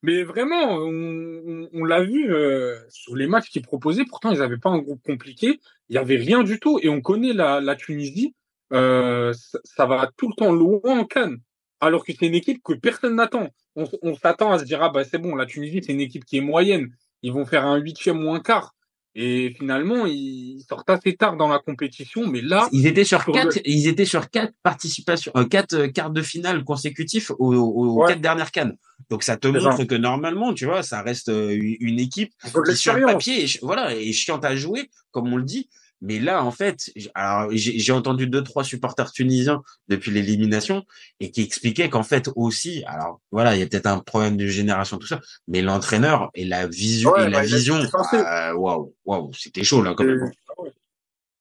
Mais 0.03 0.23
vraiment, 0.23 0.73
on, 0.77 1.43
on, 1.45 1.69
on 1.73 1.83
l'a 1.85 2.01
vu 2.01 2.33
euh, 2.33 2.79
sur 2.89 3.15
les 3.15 3.27
matchs 3.27 3.51
qu'ils 3.51 3.61
proposaient. 3.61 4.05
Pourtant, 4.05 4.31
ils 4.31 4.39
n'avaient 4.39 4.57
pas 4.57 4.71
un 4.71 4.79
groupe 4.79 5.03
compliqué. 5.03 5.59
Il 5.89 5.95
y 5.95 5.99
avait 5.99 6.15
rien 6.15 6.41
du 6.41 6.59
tout. 6.59 6.79
Et 6.81 6.89
on 6.89 7.01
connaît 7.01 7.33
la, 7.33 7.61
la 7.61 7.75
Tunisie. 7.75 8.33
Euh, 8.73 9.31
ça, 9.33 9.59
ça 9.63 9.85
va 9.85 10.09
tout 10.17 10.29
le 10.29 10.33
temps 10.33 10.51
loin 10.51 10.79
en 10.83 11.05
Cannes. 11.05 11.37
Alors 11.81 12.05
que 12.05 12.13
c'est 12.17 12.27
une 12.27 12.35
équipe 12.35 12.61
que 12.63 12.73
personne 12.73 13.15
n'attend. 13.15 13.49
On, 13.75 14.15
s'attend 14.15 14.51
à 14.51 14.59
se 14.59 14.65
dire 14.65 14.81
ah 14.83 14.89
bah 14.89 15.03
c'est 15.03 15.17
bon, 15.17 15.35
la 15.35 15.45
Tunisie 15.45 15.81
c'est 15.83 15.93
une 15.93 16.01
équipe 16.01 16.25
qui 16.25 16.37
est 16.37 16.41
moyenne. 16.41 16.89
Ils 17.23 17.33
vont 17.33 17.45
faire 17.45 17.65
un 17.65 17.77
huitième 17.77 18.23
ou 18.25 18.33
un 18.33 18.39
quart. 18.39 18.73
Et 19.13 19.53
finalement, 19.57 20.05
ils 20.05 20.63
sortent 20.69 20.89
assez 20.89 21.17
tard 21.17 21.35
dans 21.35 21.49
la 21.49 21.59
compétition. 21.59 22.27
Mais 22.27 22.39
là, 22.41 22.69
Ils 22.71 22.87
étaient 22.87 23.03
sur 23.03 23.21
le- 23.27 23.33
quatre, 23.33 23.59
ils 23.65 23.87
étaient 23.89 24.05
sur 24.05 24.29
quatre 24.29 24.53
participations, 24.63 25.33
euh, 25.35 25.43
quatre 25.43 25.73
euh, 25.73 25.87
quarts 25.89 26.11
de 26.11 26.21
finale 26.21 26.63
consécutifs 26.63 27.29
aux, 27.31 27.53
aux 27.53 27.95
Ouais. 28.01 28.07
quatre 28.07 28.21
dernières 28.21 28.51
cannes. 28.51 28.77
Donc 29.09 29.23
ça 29.23 29.35
te 29.35 29.49
montre 29.49 29.75
ça. 29.77 29.85
que 29.85 29.95
normalement, 29.95 30.53
tu 30.53 30.65
vois, 30.65 30.81
ça 30.81 31.01
reste 31.01 31.27
euh, 31.27 31.57
une 31.81 31.99
équipe 31.99 32.31
qui 32.41 32.75
sur 32.77 32.93
le 32.93 33.05
papier, 33.05 33.33
est, 33.43 33.47
ch- 33.47 33.59
voilà, 33.61 33.93
est 33.93 34.13
chiante 34.13 34.45
à 34.45 34.55
jouer, 34.55 34.89
comme 35.11 35.31
on 35.33 35.35
le 35.37 35.43
dit. 35.43 35.69
Mais 36.01 36.19
là, 36.19 36.43
en 36.43 36.51
fait, 36.51 36.91
alors 37.13 37.49
j'ai 37.53 37.91
entendu 37.91 38.25
deux 38.27 38.43
trois 38.43 38.63
supporters 38.63 39.11
tunisiens 39.11 39.61
depuis 39.87 40.09
l'élimination 40.11 40.83
et 41.19 41.29
qui 41.29 41.41
expliquaient 41.43 41.89
qu'en 41.89 42.01
fait 42.03 42.29
aussi, 42.35 42.83
alors 42.87 43.21
voilà, 43.31 43.55
il 43.55 43.59
y 43.59 43.63
a 43.63 43.67
peut-être 43.67 43.85
un 43.85 43.99
problème 43.99 44.35
de 44.35 44.47
génération 44.47 44.97
tout 44.97 45.05
ça, 45.07 45.21
mais 45.47 45.61
l'entraîneur 45.61 46.31
et 46.33 46.43
la 46.45 46.67
vision 46.67 47.11
Ouais, 47.11 47.27
et 47.27 47.29
la 47.29 47.39
bah, 47.41 47.45
vision, 47.45 47.75
euh, 48.13 48.53
waouh, 48.53 48.95
waouh, 49.05 49.31
c'était 49.33 49.63
chaud 49.63 49.83
là 49.83 49.93
quand 49.95 50.03
même. 50.03 50.31
ah 50.49 50.61
ouais. 50.61 50.71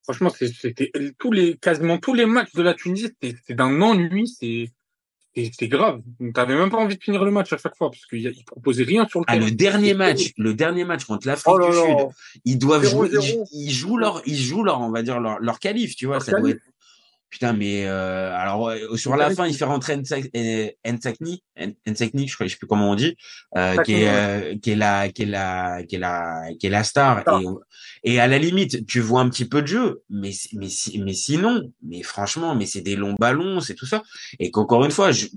Franchement, 0.03 0.29
c'est- 0.29 0.53
c'était 0.53 0.91
tous 1.17 1.31
les 1.31 1.57
quasiment 1.57 1.97
tous 1.97 2.13
les 2.13 2.25
matchs 2.25 2.53
de 2.53 2.61
la 2.61 2.73
Tunisie, 2.73 3.09
c'était 3.21 3.53
d'un 3.55 3.81
ennui, 3.81 4.27
c'est 4.27 4.71
c'est 5.35 5.67
grave. 5.67 6.01
T'avais 6.33 6.55
même 6.55 6.69
pas 6.69 6.77
envie 6.77 6.97
de 6.97 7.03
finir 7.03 7.23
le 7.23 7.31
match 7.31 7.53
à 7.53 7.57
chaque 7.57 7.75
fois 7.77 7.89
parce 7.89 8.05
qu'ils 8.05 8.19
ils 8.35 8.43
proposaient 8.45 8.83
rien 8.83 9.07
sur 9.07 9.19
le 9.21 9.25
Ah, 9.27 9.33
terrain. 9.33 9.45
le 9.45 9.51
dernier 9.51 9.85
C'était 9.87 9.97
match, 9.97 10.31
le 10.37 10.53
dernier 10.53 10.83
match 10.83 11.05
contre 11.05 11.27
l'Afrique 11.27 11.55
Oh 11.57 11.69
du. 11.69 11.75
Sud, 11.75 12.07
ils 12.45 12.57
doivent 12.57 12.83
jouer, 12.85 13.07
0-0. 13.09 13.47
ils, 13.53 13.67
ils 13.67 13.71
jouent 13.71 13.97
leur, 13.97 14.21
ils 14.25 14.37
jouent 14.37 14.63
leur, 14.63 14.81
on 14.81 14.91
va 14.91 15.01
dire 15.03 15.19
leur, 15.19 15.39
leur 15.39 15.59
qualif, 15.59 15.95
tu 15.95 16.05
vois, 16.05 16.15
Leur 16.15 16.23
ça 16.23 16.31
doit 16.39 16.49
être. 16.49 16.61
Putain, 17.31 17.53
mais 17.53 17.85
euh, 17.87 18.35
alors 18.35 18.71
sur 18.95 19.15
la 19.15 19.31
fin, 19.31 19.47
il 19.47 19.55
fait 19.55 19.63
rentrer 19.65 19.95
Nsakni, 19.97 21.43
Nsakni, 21.87 22.27
je 22.27 22.35
crois, 22.35 22.45
je 22.45 22.51
sais 22.51 22.57
plus 22.57 22.67
comment 22.67 22.91
on 22.91 22.95
dit, 22.95 23.15
euh, 23.57 23.79
qui 23.79 23.93
est, 24.03 24.09
euh, 24.09 24.57
qui 24.61 24.71
est 24.71 24.75
la, 24.75 25.09
qui 25.09 25.23
est 25.23 25.25
la, 25.25 25.81
qui 25.87 25.95
est 25.95 25.99
la, 25.99 26.41
qui 26.59 26.67
est 26.67 26.69
la 26.69 26.83
star. 26.83 27.23
Et, 28.03 28.19
à 28.19 28.27
la 28.27 28.37
limite, 28.37 28.85
tu 28.85 28.99
vois 28.99 29.21
un 29.21 29.29
petit 29.29 29.45
peu 29.45 29.61
de 29.61 29.67
jeu, 29.67 30.03
mais 30.09 30.31
mais 30.53 30.67
si- 30.69 30.99
mais 30.99 31.13
sinon, 31.13 31.71
mais 31.81 32.03
franchement, 32.03 32.53
mais 32.55 32.65
c'est 32.65 32.81
des 32.81 32.97
longs 32.97 33.15
ballons, 33.19 33.61
c'est 33.61 33.75
tout 33.75 33.85
ça. 33.85 34.03
Et 34.39 34.51
qu'encore 34.51 34.83
une 34.85 34.91
fois, 34.91 35.11
je, 35.13 35.27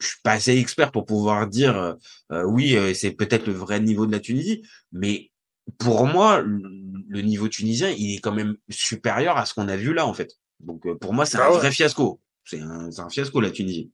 je 0.00 0.06
suis 0.06 0.18
pas 0.22 0.32
assez 0.32 0.56
expert 0.58 0.92
pour 0.92 1.06
pouvoir 1.06 1.46
dire 1.48 1.76
euh, 1.78 1.94
euh, 2.32 2.44
oui, 2.44 2.76
c'est 2.94 3.12
peut-être 3.12 3.46
le 3.46 3.54
vrai 3.54 3.80
niveau 3.80 4.06
de 4.06 4.12
la 4.12 4.20
Tunisie, 4.20 4.62
mais 4.92 5.30
pour 5.78 6.06
moi, 6.06 6.42
le 6.42 7.20
niveau 7.22 7.48
tunisien, 7.48 7.90
il 7.90 8.16
est 8.16 8.20
quand 8.20 8.32
même 8.32 8.56
supérieur 8.70 9.36
à 9.38 9.46
ce 9.46 9.54
qu'on 9.54 9.68
a 9.68 9.76
vu 9.76 9.92
là, 9.94 10.06
en 10.06 10.14
fait. 10.14 10.32
Donc 10.60 10.86
euh, 10.86 10.94
pour 10.96 11.12
moi, 11.12 11.24
c'est 11.26 11.38
Bah 11.38 11.48
un 11.48 11.52
ouais. 11.52 11.58
vrai 11.58 11.70
fiasco. 11.70 12.20
C'est 12.44 12.60
un, 12.60 12.88
un 12.96 13.08
fiasco 13.10 13.40
la 13.40 13.50
Tunisie. 13.50 13.90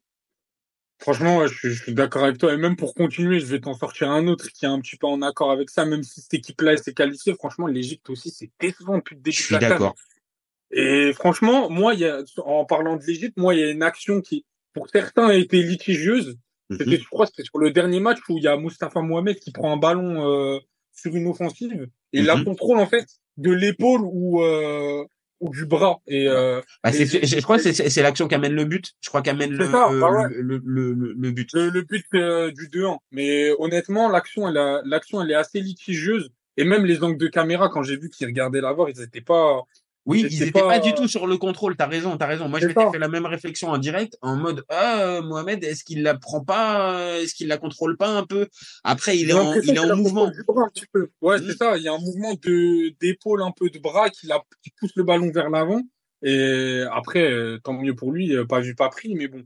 Franchement, 1.01 1.39
ouais, 1.39 1.49
je, 1.49 1.55
suis- 1.55 1.71
je 1.71 1.83
suis 1.83 1.95
d'accord 1.95 2.25
avec 2.25 2.39
toi. 2.39 2.55
Et 2.55 2.57
même 2.57 2.77
pour 2.77 2.95
continuer, 2.95 3.41
je 3.41 3.47
vais 3.47 3.61
t'en 3.61 3.75
sortir 3.75 4.11
un 4.11 4.27
autre 4.29 4.49
qui 4.49 4.65
est 4.65 4.69
un 4.69 4.81
petit 4.81 4.97
peu 4.97 5.07
en 5.07 5.23
accord 5.23 5.51
avec 5.51 5.69
ça, 5.71 5.85
même 5.85 6.03
si 6.03 6.21
cette 6.21 6.35
équipe-là 6.35 6.77
s'est 6.77 6.95
qualifiée. 6.95 7.35
Franchement, 7.35 7.67
l'Égypte 7.67 8.09
aussi, 8.11 8.31
c'est 8.31 8.51
décevant 8.61 8.99
depuis 8.99 9.17
le 9.17 9.21
début 9.21 9.37
Je 9.37 9.43
suis 9.43 9.59
d'accord. 9.59 9.95
Et 10.71 11.13
franchement, 11.13 11.69
moi, 11.69 11.95
y 11.95 12.05
a, 12.05 12.23
en 12.45 12.65
parlant 12.65 12.97
de 12.97 13.03
l'Égypte, 13.05 13.37
moi, 13.37 13.55
il 13.55 13.61
y 13.61 13.65
a 13.65 13.71
une 13.71 13.83
action 13.83 14.21
qui, 14.21 14.45
pour 14.73 14.89
certains, 14.89 15.27
a 15.29 15.35
été 15.35 15.63
litigieuse. 15.63 16.39
C'était, 16.71 16.85
Mhm. 16.93 16.99
je 17.03 17.09
crois, 17.09 17.27
c'était 17.27 17.43
sur 17.45 17.59
le 17.59 17.71
dernier 17.71 18.01
match 18.01 18.19
où 18.29 18.39
il 18.39 18.45
y 18.45 18.49
a 18.49 18.57
Mustafa 18.57 19.01
Mohamed 19.03 19.39
qui 19.39 19.51
prend 19.53 19.73
un 19.73 19.77
ballon 19.77 20.27
euh, 20.31 20.59
sur 20.93 21.15
une 21.15 21.27
offensive 21.27 21.89
et 22.13 22.23
la 22.23 22.37
Mhm. 22.37 22.45
contrôle 22.45 22.79
en 22.79 22.87
fait 22.87 23.07
de 23.37 23.51
l'épaule 23.53 24.01
ou 24.05 24.43
euh, 24.43 25.05
ou 25.41 25.51
du 25.51 25.67
bras. 25.67 26.01
Et 26.07 26.29
euh, 26.29 26.61
Bah, 26.83 26.91
et- 26.95 27.07
je 27.07 27.41
crois 27.43 27.59
que 27.59 27.73
c'est, 27.73 28.03
l'action 28.03 28.29
qui 28.29 28.35
amène 28.35 28.55
le 28.55 28.65
but. 28.65 28.93
Je 29.01 29.09
crois 29.09 29.23
qu'amène 29.23 29.53
le, 29.53 29.67
ça, 29.71 29.91
euh, 29.91 30.01
bah 30.01 30.11
ouais. 30.11 30.29
le, 30.31 30.61
le, 30.65 30.93
le, 30.93 31.13
le 31.17 31.31
but. 31.31 31.49
le, 31.53 31.69
le 31.71 31.83
but 31.83 32.07
euh, 32.15 32.51
du 32.53 32.69
2-1. 32.69 32.99
Mais 33.11 33.51
honnêtement, 33.59 34.09
l'action, 34.09 34.49
elle, 34.49 34.57
a- 34.59 34.83
l'action, 34.85 35.23
elle 35.23 35.31
est 35.31 35.35
assez 35.35 35.61
litigieuse. 35.61 36.31
Et 36.57 36.65
même 36.65 36.85
les 36.87 37.03
angles 37.03 37.19
de 37.19 37.27
caméra, 37.27 37.69
quand 37.69 37.83
j'ai 37.83 37.97
vu 37.97 38.09
qu'ils 38.11 38.27
regardaient 38.29 38.61
la 38.61 38.73
VAR, 38.73 38.89
ils 38.89 39.01
étaient 39.03 39.21
pas. 39.21 39.63
Oui, 40.07 40.27
ils 40.31 40.43
étaient 40.43 40.53
pas, 40.53 40.69
pas- 40.69 40.79
du 40.81 40.93
tout 40.95 41.09
sur 41.09 41.27
le 41.27 41.39
contrôle. 41.39 41.77
T'as 41.77 41.87
raison, 41.87 42.17
t'as 42.19 42.27
raison. 42.27 42.49
Moi, 42.49 42.61
je 42.61 42.67
m'étais 42.67 42.91
fait 42.91 42.99
la 42.99 43.09
même 43.09 43.25
réflexion 43.25 43.69
en 43.71 43.79
direct, 43.79 44.19
en 44.21 44.37
mode 44.37 44.63
ah 44.69 45.01
euh, 45.01 45.23
Mohamed, 45.23 45.65
est-ce 45.65 45.83
qu'il 45.83 46.03
la 46.03 46.15
prend 46.15 46.45
pas, 46.45 46.95
euh, 46.99 47.23
est-ce 47.23 47.35
qu'il 47.35 47.49
la 47.49 47.57
contrôle 47.57 47.97
pas 47.97 48.09
un 48.11 48.25
peu? 48.27 48.49
Après, 48.83 49.17
il 49.19 49.31
est 49.31 49.33
en, 49.33 49.55
il 49.55 49.71
est 49.75 49.79
en 49.79 49.97
mouvement. 49.97 50.31
bras. 50.47 50.69
Ouais, 51.23 51.39
Mm. 51.41 51.45
c'est 51.47 51.57
ça. 51.57 51.77
Il 51.79 51.83
y 51.85 51.89
a 51.89 51.95
un 51.95 51.99
mouvement 51.99 52.35
de 52.35 52.95
d'épaule, 53.01 53.43
un 53.43 53.53
peu 53.53 53.71
de 53.71 53.79
bras 53.79 54.11
qui, 54.11 54.27
la, 54.27 54.43
qui 54.63 54.71
pousse 54.79 54.93
le 54.95 55.05
ballon 55.05 55.31
vers 55.33 55.49
l'avant. 55.49 55.81
Et 56.23 56.83
après, 56.93 57.23
euh, 57.31 57.59
tant 57.65 57.73
mieux 57.73 57.95
pour 57.95 58.13
lui, 58.13 58.35
pas 58.47 58.61
vu, 58.61 58.75
pas 58.75 58.89
pris, 58.91 59.15
mais 59.15 59.29
bon. 59.29 59.43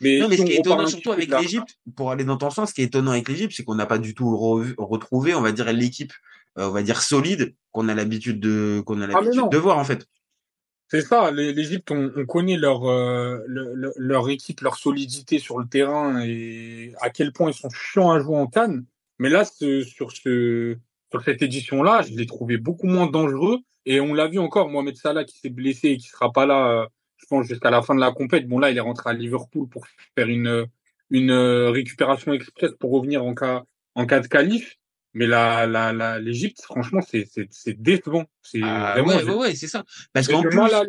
Mais, 0.00 0.18
Non, 0.18 0.28
mais 0.28 0.36
ce 0.36 0.42
qui 0.42 0.52
est 0.52 0.58
étonnant 0.58 0.86
surtout 0.88 1.12
avec 1.12 1.30
l'Égypte, 1.30 1.78
pour 1.96 2.10
aller 2.10 2.24
dans 2.24 2.36
ton 2.36 2.50
sens, 2.50 2.70
ce 2.70 2.74
qui 2.74 2.82
est 2.82 2.86
étonnant 2.86 3.12
avec 3.12 3.28
l'Égypte, 3.28 3.52
c'est 3.56 3.62
qu'on 3.64 3.76
n'a 3.76 3.86
pas 3.86 3.98
du 3.98 4.12
tout 4.14 4.36
retrouvé, 4.76 5.34
on 5.34 5.40
va 5.40 5.52
dire, 5.52 5.72
l'équipe, 5.72 6.12
on 6.56 6.70
va 6.70 6.82
dire 6.82 7.02
solide 7.02 7.54
qu'on 7.72 7.88
a 7.88 7.94
l'habitude 7.94 8.40
de, 8.40 8.82
qu'on 8.86 9.00
a 9.00 9.04
Ah, 9.04 9.20
l'habitude 9.20 9.50
de 9.50 9.58
voir 9.58 9.78
en 9.78 9.84
fait. 9.84 10.06
C'est 10.88 11.00
ça, 11.00 11.30
l'Égypte, 11.30 11.90
on, 11.90 12.12
on 12.14 12.26
connaît 12.26 12.56
leur, 12.56 12.84
euh, 12.84 13.38
le- 13.46 13.74
le- 13.74 13.92
leur 13.96 14.28
équipe, 14.28 14.60
leur 14.60 14.76
solidité 14.76 15.38
sur 15.38 15.58
le 15.58 15.66
terrain 15.66 16.22
et 16.24 16.92
à 17.00 17.10
quel 17.10 17.32
point 17.32 17.50
ils 17.50 17.54
sont 17.54 17.70
chiants 17.70 18.10
à 18.12 18.20
jouer 18.20 18.36
en 18.36 18.46
Cannes. 18.46 18.84
Mais 19.18 19.28
là, 19.30 19.44
ce- 19.44 19.82
sur, 19.82 20.12
ce, 20.12 20.76
sur 21.10 21.22
cette 21.24 21.42
édition-là, 21.42 22.02
je 22.02 22.12
l'ai 22.14 22.26
trouvé 22.26 22.58
beaucoup 22.58 22.86
moins 22.86 23.06
dangereux. 23.06 23.58
Et 23.86 24.00
on 24.00 24.14
l'a 24.14 24.28
vu 24.28 24.38
encore, 24.38 24.68
Mohamed 24.68 24.96
Salah 24.96 25.24
qui 25.24 25.38
s'est 25.38 25.50
blessé 25.50 25.88
et 25.88 25.96
qui 25.96 26.08
sera 26.08 26.30
pas 26.32 26.46
là, 26.46 26.82
euh, 26.82 26.86
je 27.16 27.26
pense, 27.26 27.46
jusqu'à 27.46 27.70
la 27.70 27.82
fin 27.82 27.94
de 27.94 28.00
la 28.00 28.12
compète. 28.12 28.46
Bon, 28.46 28.58
là, 28.58 28.70
il 28.70 28.76
est 28.76 28.80
rentré 28.80 29.10
à 29.10 29.14
Liverpool 29.14 29.68
pour 29.68 29.86
faire 30.14 30.28
une, 30.28 30.66
une 31.10 31.30
euh, 31.30 31.70
récupération 31.70 32.32
express 32.34 32.72
pour 32.78 32.92
revenir 32.92 33.24
en 33.24 33.34
cas, 33.34 33.64
en 33.94 34.06
cas 34.06 34.20
de 34.20 34.26
qualif. 34.28 34.76
Mais 35.14 35.26
la, 35.26 35.66
la, 35.66 35.92
la, 35.92 36.18
l'Égypte, 36.18 36.60
franchement, 36.62 37.00
c'est, 37.08 37.26
c'est, 37.32 37.46
c'est 37.50 37.80
décevant. 37.80 38.24
C'est 38.42 38.60
Ah, 38.62 38.92
vraiment, 38.92 39.08
ouais, 39.08 39.22
ouais, 39.24 39.34
ouais, 39.34 39.54
c'est 39.54 39.68
ça. 39.68 39.84
Parce 40.12 40.28
qu'en 40.28 40.42
plus, 40.42 40.56
mal 40.56 40.74
à. 40.74 40.82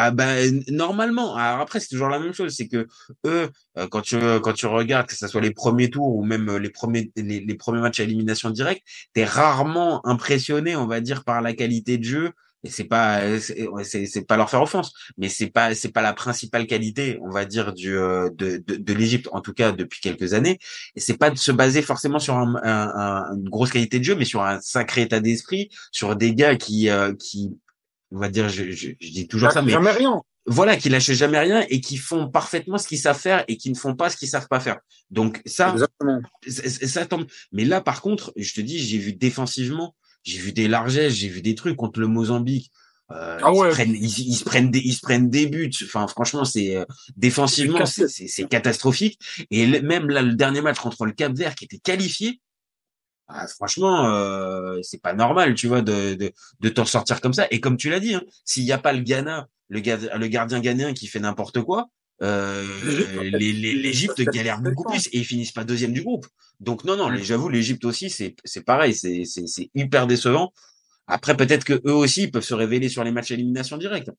Ah 0.00 0.12
ben 0.12 0.62
normalement. 0.68 1.34
Alors 1.34 1.60
après 1.60 1.80
c'est 1.80 1.88
toujours 1.88 2.08
la 2.08 2.20
même 2.20 2.32
chose, 2.32 2.54
c'est 2.54 2.68
que 2.68 2.86
eux 3.26 3.50
euh, 3.78 3.88
quand 3.90 4.00
tu 4.00 4.16
quand 4.42 4.52
tu 4.52 4.66
regardes 4.66 5.08
que 5.08 5.16
ce 5.16 5.26
soit 5.26 5.40
les 5.40 5.50
premiers 5.50 5.90
tours 5.90 6.14
ou 6.14 6.22
même 6.24 6.48
euh, 6.50 6.58
les 6.60 6.70
premiers 6.70 7.10
les, 7.16 7.40
les 7.40 7.54
premiers 7.56 7.80
matchs 7.80 7.98
à 7.98 8.04
élimination 8.04 8.50
directe, 8.50 8.82
t'es 9.12 9.24
rarement 9.24 10.06
impressionné, 10.06 10.76
on 10.76 10.86
va 10.86 11.00
dire 11.00 11.24
par 11.24 11.42
la 11.42 11.52
qualité 11.52 11.98
de 11.98 12.04
jeu. 12.04 12.30
Et 12.64 12.70
c'est 12.70 12.84
pas 12.84 13.20
euh, 13.20 13.38
c'est 13.38 13.68
ouais, 13.68 13.84
c'est 13.84 14.06
c'est 14.06 14.22
pas 14.26 14.36
leur 14.36 14.50
faire 14.50 14.62
offense, 14.62 14.92
mais 15.16 15.28
c'est 15.28 15.46
pas 15.46 15.74
c'est 15.76 15.92
pas 15.92 16.02
la 16.02 16.12
principale 16.12 16.66
qualité, 16.66 17.18
on 17.22 17.30
va 17.30 17.44
dire 17.44 17.72
du 17.72 17.96
euh, 17.96 18.30
de 18.34 18.56
de, 18.66 18.74
de 18.76 18.92
l'Égypte 18.94 19.28
en 19.32 19.40
tout 19.40 19.52
cas 19.52 19.70
depuis 19.72 20.00
quelques 20.00 20.34
années. 20.34 20.58
Et 20.96 21.00
c'est 21.00 21.16
pas 21.16 21.30
de 21.30 21.38
se 21.38 21.52
baser 21.52 21.82
forcément 21.82 22.18
sur 22.18 22.34
un, 22.34 22.56
un- 22.64 22.92
un- 22.96 23.36
une 23.36 23.48
grosse 23.48 23.70
qualité 23.70 24.00
de 24.00 24.04
jeu, 24.04 24.16
mais 24.16 24.24
sur 24.24 24.42
un 24.42 24.60
sacré 24.60 25.02
état 25.02 25.20
d'esprit, 25.20 25.68
sur 25.92 26.16
des 26.16 26.34
gars 26.34 26.56
qui 26.56 26.90
euh, 26.90 27.14
qui 27.14 27.50
on 28.10 28.18
va 28.18 28.28
dire, 28.28 28.48
je, 28.48 28.70
je, 28.70 28.88
je 29.00 29.10
dis 29.10 29.28
toujours 29.28 29.52
ça, 29.52 29.60
mais 29.62 29.70
Jamais 29.72 29.90
rien. 29.90 30.20
voilà, 30.46 30.76
qui 30.76 30.88
lâchent 30.88 31.12
jamais 31.12 31.38
rien 31.38 31.64
et 31.68 31.80
qui 31.80 31.98
font 31.98 32.28
parfaitement 32.30 32.78
ce 32.78 32.88
qu'ils 32.88 32.98
savent 32.98 33.18
faire 33.20 33.44
et 33.48 33.56
qui 33.58 33.68
ne 33.70 33.76
font 33.76 33.94
pas 33.94 34.08
ce 34.08 34.16
qu'ils 34.16 34.28
savent 34.28 34.48
pas 34.48 34.60
faire. 34.60 34.78
Donc 35.10 35.42
ça, 35.44 35.72
Exactement. 35.72 36.20
ça, 36.48 36.86
ça 36.88 37.06
tombe. 37.06 37.26
Mais 37.52 37.66
là, 37.66 37.82
par 37.82 38.00
contre, 38.00 38.32
je 38.34 38.52
te 38.54 38.62
dis, 38.62 38.78
j'ai 38.78 38.96
vu 38.98 39.12
défensivement, 39.12 39.94
j'ai 40.28 40.38
vu 40.40 40.52
des 40.52 40.68
largesses, 40.68 41.14
j'ai 41.14 41.28
vu 41.28 41.42
des 41.42 41.54
trucs 41.54 41.76
contre 41.76 42.00
le 42.00 42.06
Mozambique. 42.06 42.70
Euh, 43.10 43.38
Ah 43.42 43.50
ils, 43.50 43.56
se 43.56 43.68
prennent, 43.70 43.94
ils, 43.94 44.18
ils 44.28 44.34
se 44.36 44.44
prennent 44.44 44.70
des, 44.70 44.80
ils 44.80 44.92
se 44.92 45.00
prennent 45.00 45.30
des 45.30 45.46
buts. 45.46 45.72
Enfin, 45.84 46.06
franchement, 46.08 46.44
c'est 46.44 46.76
euh, 46.76 46.84
défensivement, 47.16 47.78
C'est 47.86 48.48
catastrophique. 48.48 49.18
Et 49.50 49.66
le- 49.66 49.80
même 49.80 50.08
là, 50.10 50.20
le 50.20 50.34
dernier 50.34 50.60
match 50.60 50.78
contre 50.78 51.06
le 51.06 51.12
Cap 51.12 51.32
Vert 51.32 51.54
qui 51.54 51.64
était 51.64 51.78
qualifié, 51.78 52.40
ah, 53.28 53.46
franchement, 53.48 54.06
euh, 54.06 54.78
c'est 54.82 55.00
pas 55.00 55.12
normal, 55.14 55.54
tu 55.54 55.68
vois, 55.68 55.82
de, 55.82 56.14
de, 56.14 56.32
de 56.60 56.68
t'en 56.68 56.84
sortir 56.84 57.20
comme 57.20 57.34
ça. 57.34 57.46
Et 57.50 57.60
comme 57.60 57.76
tu 57.76 57.88
l'as 57.90 58.00
dit, 58.00 58.14
hein, 58.14 58.22
s'il 58.44 58.64
n'y 58.64 58.72
a 58.72 58.78
pas 58.78 58.92
le 58.92 59.00
Ghana, 59.00 59.48
le, 59.68 59.80
le 60.18 60.26
gardien 60.28 60.60
ghanéen 60.60 60.92
qui 60.94 61.06
fait 61.06 61.20
n'importe 61.20 61.62
quoi, 61.62 61.88
euh, 62.22 62.64
l'Égypte 63.22 64.20
galère 64.22 64.60
beaucoup 64.60 64.84
plus 64.84 65.06
et 65.08 65.18
ils 65.18 65.24
finissent 65.24 65.52
pas 65.52 65.64
deuxième 65.64 65.92
du 65.92 66.02
groupe. 66.02 66.26
Donc 66.60 66.84
non, 66.84 66.96
non, 66.96 67.14
j'avoue, 67.16 67.48
l'Égypte 67.48 67.84
aussi, 67.84 68.10
c'est 68.10 68.64
pareil, 68.64 68.94
c'est 68.94 69.24
c'est 69.24 69.70
hyper 69.74 70.06
décevant. 70.06 70.52
Après, 71.06 71.36
peut-être 71.36 71.64
que 71.64 71.80
eux 71.86 71.94
aussi 71.94 72.28
peuvent 72.28 72.44
se 72.44 72.54
révéler 72.54 72.88
sur 72.88 73.02
les 73.02 73.12
matchs 73.12 73.30
à 73.30 73.34
élimination 73.34 73.78
directe. 73.78 74.10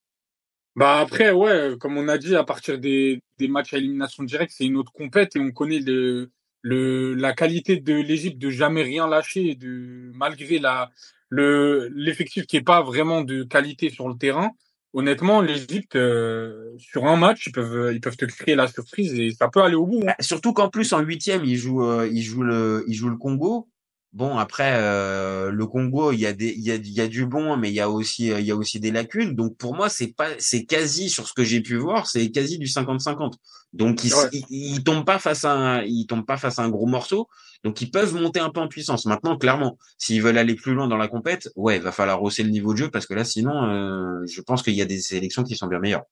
Bah 0.76 1.00
après, 1.00 1.32
ouais, 1.32 1.74
comme 1.80 1.98
on 1.98 2.08
a 2.08 2.18
dit, 2.18 2.36
à 2.36 2.44
partir 2.44 2.80
des, 2.80 3.22
des 3.38 3.48
matchs 3.48 3.74
à 3.74 3.78
élimination 3.78 4.24
directe, 4.24 4.54
c'est 4.56 4.66
une 4.66 4.78
autre 4.78 4.92
compète 4.92 5.36
et 5.36 5.40
on 5.40 5.52
connaît 5.52 5.80
le, 5.80 6.32
le, 6.62 7.14
la 7.16 7.34
qualité 7.34 7.78
de 7.78 7.94
l'Égypte 7.94 8.38
de 8.38 8.50
jamais 8.50 8.84
rien 8.84 9.08
lâcher, 9.08 9.56
de 9.56 10.12
malgré 10.14 10.60
la 10.60 10.90
le 11.30 11.90
l'effectif 11.94 12.48
qui 12.48 12.58
est 12.58 12.62
pas 12.62 12.82
vraiment 12.82 13.22
de 13.22 13.44
qualité 13.44 13.90
sur 13.90 14.08
le 14.10 14.16
terrain. 14.16 14.52
Honnêtement, 14.94 15.42
l'Égypte 15.42 15.96
euh, 15.96 16.74
sur 16.80 17.06
un 17.06 17.16
match, 17.16 17.46
ils 17.46 17.52
peuvent 17.52 17.94
ils 17.94 18.02
peuvent 18.02 18.18
te 18.18 18.26
créer 18.26 18.56
la 18.56 18.68
surprise 18.68 19.14
et 19.14 19.30
ça 19.32 19.48
peut 19.48 19.62
aller 19.62 19.76
au 19.76 19.86
bout. 19.86 20.00
Hein. 20.02 20.08
Bah, 20.08 20.16
surtout 20.20 20.52
qu'en 20.52 20.70
plus 20.70 20.94
en 20.94 21.00
huitième, 21.00 21.46
ils 21.46 21.58
jouent 21.58 21.86
euh, 21.86 22.10
ils 22.12 22.24
jouent 22.24 22.44
le 22.44 22.84
ils 22.88 22.96
jouent 22.96 23.10
le 23.10 23.18
Congo. 23.18 23.68
Bon 24.12 24.40
après 24.40 24.74
euh, 24.76 25.52
le 25.52 25.68
Congo, 25.68 26.12
il 26.12 26.20
y 26.20 26.26
a 26.26 26.34
des 26.34 26.50
il 26.50 26.62
y 26.62 26.72
a, 26.72 26.76
il 26.76 26.92
y 26.92 27.00
a 27.00 27.08
du 27.08 27.28
bon, 27.28 27.58
mais 27.58 27.70
il 27.70 27.76
y 27.76 27.80
a 27.80 27.90
aussi 27.92 28.30
il 28.30 28.42
y 28.42 28.52
a 28.52 28.56
aussi 28.56 28.80
des 28.80 28.90
lacunes. 28.90 29.36
Donc 29.36 29.56
pour 29.56 29.76
moi, 29.76 29.88
c'est 29.88 30.16
pas 30.16 30.30
c'est 30.40 30.66
quasi 30.66 31.10
sur 31.10 31.28
ce 31.28 31.34
que 31.34 31.44
j'ai 31.44 31.62
pu 31.62 31.76
voir, 31.76 32.08
c'est 32.08 32.32
quasi 32.32 32.58
du 32.58 32.66
50-50. 32.66 33.34
Donc 33.74 34.04
ils, 34.04 34.12
ils, 34.50 34.84
tombent 34.84 35.06
pas 35.06 35.20
face 35.20 35.46
à 35.46 35.54
un, 35.54 35.84
ils 35.84 36.08
tombent 36.08 36.26
pas 36.26 36.38
face 36.38 36.58
à 36.58 36.64
un 36.64 36.70
gros 36.70 36.88
morceau. 36.88 37.30
Donc 37.64 37.82
ils 37.82 37.92
peuvent 37.92 38.16
monter 38.16 38.40
un 38.40 38.50
peu 38.50 38.62
en 38.62 38.68
puissance. 38.68 39.06
Maintenant, 39.06 39.38
clairement, 39.38 39.78
s'ils 40.00 40.24
veulent 40.24 40.40
aller 40.40 40.56
plus 40.56 40.74
loin 40.74 40.88
dans 40.88 40.98
la 40.98 41.08
compète, 41.08 41.50
ouais, 41.56 41.78
il 41.78 41.84
va 41.84 41.92
falloir 41.92 42.24
hausser 42.24 42.42
le 42.42 42.50
niveau 42.50 42.74
de 42.74 42.80
jeu 42.80 42.90
parce 42.90 43.06
que 43.06 43.14
là, 43.14 43.24
sinon, 43.24 43.64
euh, 43.66 44.26
je 44.26 44.42
pense 44.42 44.64
qu'il 44.64 44.74
y 44.74 44.82
a 44.82 44.86
des 44.86 45.00
sélections 45.00 45.44
qui 45.44 45.56
sont 45.56 45.68
bien 45.68 45.80
meilleures. 45.80 46.06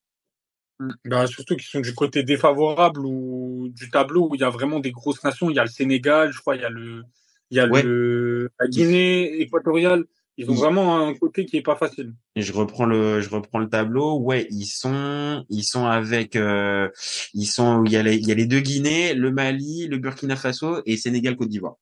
Mmh. 0.79 0.91
Bah, 1.05 1.25
surtout 1.25 1.55
qui 1.55 1.65
sont 1.65 1.79
du 1.79 1.95
côté 1.95 2.21
défavorable 2.21 3.03
ou 3.03 3.69
du 3.71 3.89
tableau 3.89 4.29
où 4.29 4.35
il 4.35 4.41
y 4.41 4.43
a 4.43 4.51
vraiment 4.51 4.79
des 4.79 4.91
grosses 4.91 5.23
nations. 5.23 5.49
Il 5.49 5.55
y 5.55 5.59
a 5.59 5.63
le 5.63 5.69
Sénégal, 5.69 6.31
je 6.31 6.39
crois, 6.39 6.55
il 6.55 6.61
y 6.61 6.65
a 6.65 6.69
le, 6.69 7.03
il 7.49 7.57
y 7.57 7.59
a 7.59 7.65
le, 7.65 8.49
la 8.59 8.67
Guinée 8.67 9.41
équatoriale. 9.41 10.05
Ils 10.39 10.51
ont 10.51 10.53
vraiment 10.53 11.07
un 11.07 11.15
côté 11.15 11.45
qui 11.45 11.57
est 11.57 11.63
pas 11.63 11.75
facile. 11.75 12.13
Et 12.35 12.43
je 12.43 12.53
reprends 12.53 12.85
le, 12.85 13.21
je 13.21 13.29
reprends 13.29 13.57
le 13.57 13.67
tableau. 13.67 14.19
Ouais, 14.19 14.47
ils 14.51 14.67
sont, 14.67 15.43
ils 15.49 15.63
sont 15.63 15.87
avec, 15.87 16.35
euh, 16.35 16.89
ils 17.33 17.47
sont, 17.47 17.83
il 17.85 17.91
y 17.91 17.97
a 17.97 18.03
les, 18.03 18.17
il 18.17 18.27
y 18.27 18.31
a 18.31 18.35
les 18.35 18.45
deux 18.45 18.59
Guinées, 18.59 19.15
le 19.15 19.31
Mali, 19.31 19.87
le 19.87 19.97
Burkina 19.97 20.35
Faso 20.35 20.83
et 20.85 20.95
Sénégal 20.95 21.35
Côte 21.35 21.49
d'Ivoire. 21.49 21.77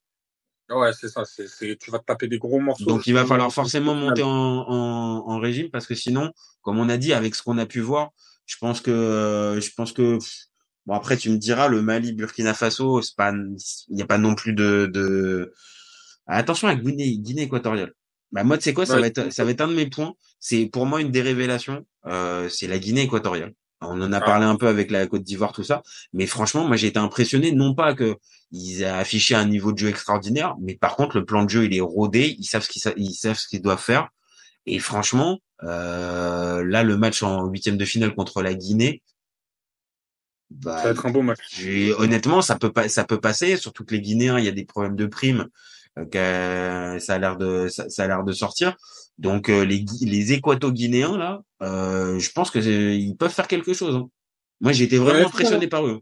Ouais, 0.69 0.91
c'est 0.93 1.09
ça. 1.09 1.23
C'est, 1.25 1.77
tu 1.77 1.91
vas 1.91 1.99
te 1.99 2.05
taper 2.05 2.27
des 2.27 2.37
gros 2.37 2.59
morceaux. 2.59 2.85
Donc 2.85 3.05
il 3.07 3.13
va 3.13 3.25
falloir 3.25 3.51
forcément 3.51 3.93
monter 3.93 4.23
en, 4.23 4.29
en, 4.29 5.23
en, 5.27 5.39
régime 5.39 5.69
parce 5.69 5.85
que 5.85 5.93
sinon, 5.93 6.31
comme 6.61 6.79
on 6.79 6.87
a 6.87 6.95
dit, 6.95 7.11
avec 7.11 7.35
ce 7.35 7.43
qu'on 7.43 7.57
a 7.57 7.65
pu 7.65 7.81
voir, 7.81 8.11
je 8.45 8.55
pense 8.57 8.79
que, 8.79 9.59
je 9.61 9.69
pense 9.75 9.91
que, 9.91 10.17
bon 10.85 10.93
après 10.93 11.17
tu 11.17 11.29
me 11.29 11.37
diras, 11.37 11.67
le 11.67 11.81
Mali, 11.81 12.13
Burkina 12.13 12.53
Faso, 12.53 13.01
c'est 13.01 13.15
pas, 13.15 13.31
il 13.31 13.95
n'y 13.95 14.01
a 14.01 14.05
pas 14.05 14.17
non 14.17 14.35
plus 14.35 14.53
de, 14.53 14.89
de... 14.91 15.53
attention 16.27 16.67
à 16.67 16.75
Guinée, 16.75 17.17
Guinée 17.17 17.43
équatoriale. 17.43 17.93
Bah 18.31 18.43
moi, 18.43 18.57
tu 18.57 18.63
sais 18.63 18.73
quoi, 18.73 18.85
ça 18.85 18.99
va 18.99 19.07
être, 19.07 19.31
ça 19.31 19.45
va 19.45 19.51
être 19.51 19.61
un 19.61 19.67
de 19.69 19.75
mes 19.75 19.89
points. 19.89 20.13
C'est 20.39 20.65
pour 20.65 20.85
moi 20.85 20.99
une 20.99 21.11
des 21.11 21.21
révélations. 21.21 21.85
Euh, 22.05 22.49
c'est 22.49 22.67
la 22.67 22.79
Guinée 22.79 23.03
équatoriale. 23.03 23.53
On 23.81 24.01
en 24.01 24.11
a 24.11 24.17
ah. 24.17 24.21
parlé 24.21 24.45
un 24.45 24.57
peu 24.57 24.67
avec 24.67 24.91
la 24.91 25.07
Côte 25.07 25.23
d'Ivoire, 25.23 25.53
tout 25.53 25.63
ça. 25.63 25.83
Mais 26.11 26.25
franchement, 26.25 26.67
moi, 26.67 26.75
j'ai 26.75 26.87
été 26.87 26.99
impressionné, 26.99 27.51
non 27.53 27.75
pas 27.75 27.93
que 27.93 28.17
ils 28.51 28.81
aient 28.81 28.85
affiché 28.85 29.35
un 29.35 29.45
niveau 29.45 29.71
de 29.71 29.77
jeu 29.77 29.89
extraordinaire, 29.89 30.55
mais 30.61 30.75
par 30.75 30.95
contre, 30.95 31.17
le 31.17 31.25
plan 31.25 31.43
de 31.43 31.49
jeu, 31.49 31.65
il 31.65 31.75
est 31.75 31.81
rodé. 31.81 32.35
Ils 32.37 32.43
savent 32.43 32.63
ce 32.63 32.69
qu'ils, 32.69 32.81
ils 32.97 33.13
savent 33.13 33.37
ce 33.37 33.47
qu'ils 33.47 33.61
doivent 33.61 33.81
faire. 33.81 34.09
Et 34.65 34.79
franchement, 34.79 35.39
euh, 35.63 36.63
là, 36.65 36.83
le 36.83 36.97
match 36.97 37.23
en 37.23 37.45
huitième 37.45 37.77
de 37.77 37.85
finale 37.85 38.15
contre 38.15 38.41
la 38.41 38.53
Guinée, 38.53 39.01
bah, 40.51 40.77
ça 40.77 40.83
va 40.85 40.89
être 40.91 41.05
un 41.05 41.11
beau 41.11 41.21
match. 41.21 41.65
Honnêtement, 41.97 42.41
ça 42.41 42.57
peut 42.57 42.71
pas, 42.71 42.87
ça 42.89 43.03
peut 43.03 43.19
passer. 43.19 43.57
Surtout 43.57 43.85
que 43.85 43.93
les 43.93 44.01
Guinéens, 44.01 44.39
il 44.39 44.45
y 44.45 44.49
a 44.49 44.51
des 44.51 44.65
problèmes 44.65 44.95
de 44.95 45.05
primes. 45.05 45.47
Euh, 45.97 46.99
ça 46.99 47.13
a 47.13 47.19
l'air 47.19 47.37
de 47.37 47.67
ça, 47.69 47.85
a 47.97 48.07
l'air 48.07 48.23
de 48.23 48.33
sortir. 48.33 48.75
Donc 49.17 49.49
euh, 49.49 49.63
les 49.63 49.85
les 50.01 50.33
Équato-Guinéens 50.33 51.17
là, 51.17 51.41
euh, 51.61 52.19
je 52.19 52.31
pense 52.31 52.51
que 52.51 52.59
ils 52.59 53.15
peuvent 53.15 53.33
faire 53.33 53.47
quelque 53.47 53.73
chose. 53.73 53.95
Hein. 53.95 54.09
Moi, 54.61 54.71
j'ai 54.71 54.85
été 54.85 54.97
vraiment 54.97 55.27
impressionné 55.27 55.67
par 55.67 55.85
eux. 55.85 56.01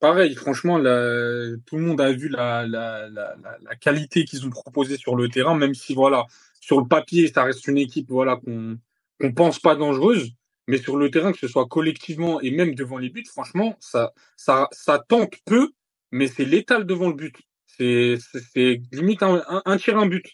Pareil, 0.00 0.34
franchement, 0.34 0.78
la, 0.78 1.56
tout 1.64 1.76
le 1.76 1.82
monde 1.82 2.00
a 2.00 2.12
vu 2.12 2.28
la, 2.28 2.66
la, 2.66 3.08
la, 3.08 3.36
la 3.62 3.76
qualité 3.76 4.24
qu'ils 4.24 4.44
ont 4.44 4.50
proposée 4.50 4.96
sur 4.96 5.16
le 5.16 5.28
terrain, 5.28 5.56
même 5.56 5.74
si 5.74 5.94
voilà, 5.94 6.26
sur 6.60 6.80
le 6.80 6.86
papier, 6.86 7.30
ça 7.32 7.44
reste 7.44 7.66
une 7.68 7.78
équipe 7.78 8.08
voilà 8.10 8.36
qu'on 8.36 8.78
qu'on 9.20 9.32
pense 9.32 9.60
pas 9.60 9.76
dangereuse, 9.76 10.32
mais 10.66 10.78
sur 10.78 10.96
le 10.96 11.10
terrain, 11.10 11.32
que 11.32 11.38
ce 11.38 11.48
soit 11.48 11.66
collectivement 11.66 12.40
et 12.40 12.50
même 12.50 12.74
devant 12.74 12.98
les 12.98 13.10
buts, 13.10 13.24
franchement, 13.26 13.76
ça 13.80 14.12
ça 14.36 14.68
ça 14.72 14.98
tente 14.98 15.34
peu, 15.44 15.70
mais 16.10 16.26
c'est 16.28 16.44
létal 16.44 16.86
devant 16.86 17.08
le 17.08 17.14
but. 17.14 17.36
C'est, 17.66 18.16
c'est 18.52 18.80
limite 18.92 19.22
un, 19.22 19.42
un, 19.64 19.76
tir, 19.78 19.98
un 19.98 20.06
but. 20.06 20.26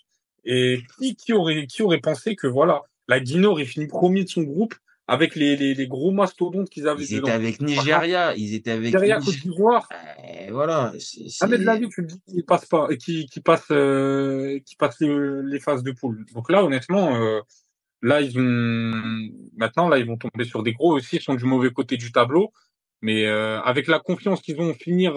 Et 0.45 0.83
qui, 0.99 1.17
qui, 1.17 1.33
aurait, 1.33 1.67
qui 1.67 1.83
aurait 1.83 2.01
pensé 2.01 2.37
que 2.37 2.47
voilà, 2.47 2.83
la 3.09 3.21
Guinée 3.21 3.47
aurait 3.47 3.65
fini 3.65 3.87
premier 3.87 4.25
de 4.25 4.29
son 4.29 4.43
groupe 4.43 4.75
avec 5.07 5.35
les, 5.35 5.57
les, 5.57 5.75
les 5.75 5.89
gros 5.89 6.13
mastodontes 6.13 6.71
qu'ils 6.71 6.87
avaient 6.87 7.03
Ils 7.03 7.17
étaient 7.17 7.31
avec 7.33 7.61
Nigeria, 7.61 8.35
ils 8.37 8.55
étaient 8.55 8.71
avec 8.71 8.85
Nigeria, 8.85 9.19
Côte 9.19 9.35
d'Ivoire. 9.41 9.89
Euh, 9.93 10.53
voilà. 10.53 10.93
Ah 11.41 11.47
mais 11.49 11.59
de 11.59 11.65
la 11.65 11.77
vie, 11.77 11.89
tu 11.89 12.03
me 12.03 12.07
dis 12.07 12.21
qu'ils 12.29 12.45
passent 12.45 12.67
pas, 12.67 12.89
qui, 12.97 13.27
qui 13.27 13.41
passe, 13.41 13.67
euh, 13.73 14.61
qui 14.65 14.77
passe 14.77 15.01
les, 15.01 15.09
les, 15.43 15.59
phases 15.59 15.83
de 15.83 15.91
poule. 15.91 16.25
Donc 16.33 16.49
là, 16.49 16.65
honnêtement, 16.65 17.17
euh, 17.17 17.41
là 18.03 18.21
ils 18.21 18.39
ont, 18.39 19.31
maintenant 19.57 19.89
là 19.89 19.99
ils 19.99 20.07
vont 20.07 20.17
tomber 20.17 20.45
sur 20.45 20.63
des 20.63 20.73
gros 20.73 20.95
aussi, 20.95 21.17
ils 21.17 21.23
sont 21.23 21.35
du 21.35 21.45
mauvais 21.45 21.71
côté 21.71 21.97
du 21.97 22.13
tableau. 22.13 22.53
Mais 23.03 23.27
euh, 23.27 23.61
avec 23.63 23.87
la 23.87 23.99
confiance 23.99 24.43
qu'ils 24.43 24.57
vont 24.57 24.75
finir, 24.75 25.15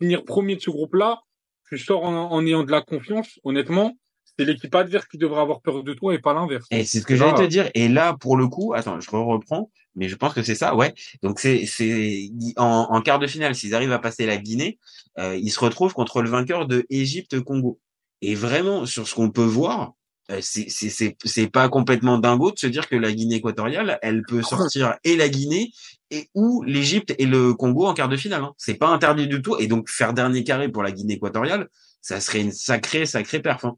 finir 0.00 0.24
premier 0.24 0.56
de 0.56 0.60
ce 0.60 0.70
groupe-là, 0.70 1.20
tu 1.68 1.78
sors 1.78 2.04
en, 2.04 2.44
ayant 2.44 2.64
de 2.64 2.70
la 2.70 2.82
confiance, 2.82 3.38
honnêtement, 3.44 3.96
c'est 4.38 4.44
l'équipe 4.44 4.74
adverse 4.74 5.06
qui 5.06 5.18
devrait 5.18 5.40
avoir 5.40 5.60
peur 5.60 5.82
de 5.82 5.92
toi 5.94 6.14
et 6.14 6.18
pas 6.18 6.34
l'inverse. 6.34 6.66
Et 6.70 6.84
c'est 6.84 7.00
ce 7.00 7.06
que 7.06 7.16
j'allais 7.16 7.34
te 7.34 7.46
dire. 7.46 7.70
Et 7.74 7.88
là, 7.88 8.16
pour 8.18 8.36
le 8.36 8.48
coup, 8.48 8.74
attends, 8.74 9.00
je 9.00 9.10
reprends, 9.10 9.70
mais 9.94 10.08
je 10.08 10.16
pense 10.16 10.34
que 10.34 10.42
c'est 10.42 10.54
ça, 10.54 10.74
ouais. 10.74 10.92
Donc 11.22 11.38
c'est 11.38 11.66
c'est 11.66 12.30
en, 12.56 12.88
en, 12.90 13.00
quart 13.00 13.18
de 13.18 13.26
finale, 13.26 13.54
s'ils 13.54 13.74
arrivent 13.74 13.92
à 13.92 13.98
passer 13.98 14.26
la 14.26 14.36
Guinée, 14.36 14.78
euh, 15.18 15.36
ils 15.36 15.50
se 15.50 15.60
retrouvent 15.60 15.94
contre 15.94 16.22
le 16.22 16.28
vainqueur 16.28 16.66
de 16.66 16.84
Égypte-Congo. 16.90 17.78
Et 18.22 18.34
vraiment, 18.34 18.86
sur 18.86 19.06
ce 19.06 19.14
qu'on 19.14 19.30
peut 19.30 19.44
voir, 19.44 19.92
euh, 19.92 19.92
c'est 20.40 20.70
c'est 20.70 21.16
c'est 21.22 21.46
pas 21.48 21.68
complètement 21.68 22.18
dingo 22.18 22.50
de 22.50 22.58
se 22.58 22.66
dire 22.66 22.88
que 22.88 22.96
la 22.96 23.12
Guinée 23.12 23.36
équatoriale, 23.36 23.98
elle 24.02 24.22
peut 24.22 24.42
sortir 24.42 24.96
et 25.04 25.16
la 25.16 25.28
Guinée 25.28 25.70
et 26.10 26.28
ou 26.34 26.62
l'Égypte 26.62 27.14
et 27.18 27.26
le 27.26 27.54
Congo 27.54 27.86
en 27.86 27.94
quart 27.94 28.08
de 28.08 28.16
finale. 28.16 28.42
Hein. 28.42 28.52
C'est 28.56 28.74
pas 28.74 28.88
interdit 28.88 29.26
du 29.26 29.42
tout. 29.42 29.56
Et 29.58 29.66
donc 29.66 29.90
faire 29.90 30.14
dernier 30.14 30.42
carré 30.42 30.68
pour 30.68 30.82
la 30.82 30.92
Guinée 30.92 31.14
équatoriale, 31.14 31.68
ça 32.00 32.20
serait 32.20 32.40
une 32.40 32.52
sacrée 32.52 33.04
sacrée 33.04 33.40
perf. 33.40 33.64
Hein. 33.64 33.76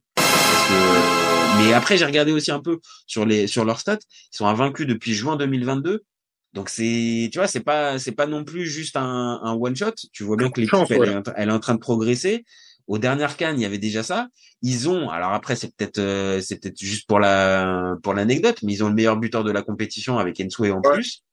Mais 1.59 1.73
après 1.73 1.97
j'ai 1.97 2.05
regardé 2.05 2.33
aussi 2.33 2.53
un 2.53 2.61
peu 2.61 2.79
sur 3.07 3.27
les 3.27 3.49
sur 3.49 3.65
leurs 3.65 3.81
stats. 3.81 3.99
Ils 4.33 4.37
sont 4.37 4.47
invaincus 4.47 4.87
depuis 4.87 5.15
juin 5.15 5.37
2022. 5.37 6.05
Donc 6.53 6.69
c'est 6.69 7.29
tu 7.33 7.39
vois 7.39 7.49
c'est 7.49 7.61
pas 7.61 7.99
c'est 7.99 8.13
pas 8.13 8.27
non 8.27 8.45
plus 8.45 8.67
juste 8.67 8.97
un, 8.97 9.41
un 9.43 9.53
one 9.55 9.75
shot. 9.75 9.95
Tu 10.13 10.23
vois 10.23 10.37
bien 10.37 10.51
que 10.51 10.61
l'équipe 10.61 10.91
elle, 10.91 11.23
elle, 11.37 11.49
est 11.49 11.53
en 11.53 11.61
train 11.61 11.75
de 11.75 11.81
progresser. 11.81 12.45
Aux 12.87 12.99
dernières 12.99 13.37
cannes, 13.37 13.59
il 13.59 13.63
y 13.63 13.67
avait 13.67 13.79
déjà 13.79 14.03
ça. 14.03 14.29
Ils 14.63 14.89
ont, 14.89 15.11
alors 15.11 15.33
après 15.33 15.57
c'est 15.57 15.75
peut-être 15.75 15.99
euh, 15.99 16.41
c'est 16.41 16.61
peut-être 16.61 16.79
juste 16.79 17.07
pour 17.09 17.19
la 17.19 17.97
pour 18.03 18.15
l'anecdote, 18.15 18.59
mais 18.63 18.73
ils 18.73 18.85
ont 18.85 18.89
le 18.89 18.95
meilleur 18.95 19.17
buteur 19.17 19.45
de 19.45 19.51
la 19.51 19.63
compétition 19.63 20.19
avec 20.19 20.41
Ensue 20.41 20.71
en 20.71 20.81
plus. 20.81 21.25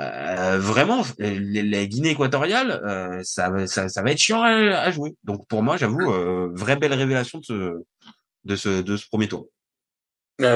Euh, 0.00 0.58
vraiment, 0.58 1.02
la 1.18 1.86
Guinée 1.86 2.10
équatoriale, 2.10 2.82
euh, 2.84 3.20
ça, 3.22 3.66
ça, 3.66 3.88
ça, 3.88 4.02
va 4.02 4.10
être 4.10 4.18
chiant 4.18 4.42
à, 4.42 4.90
jouer. 4.90 5.14
Donc 5.22 5.46
pour 5.46 5.62
moi, 5.62 5.76
j'avoue, 5.76 6.10
euh, 6.10 6.50
vraie 6.52 6.76
belle 6.76 6.94
révélation 6.94 7.38
de 7.38 7.44
ce, 7.44 7.82
de 8.44 8.56
ce, 8.56 8.82
de 8.82 8.96
ce 8.96 9.06
premier 9.06 9.28
tour. 9.28 9.46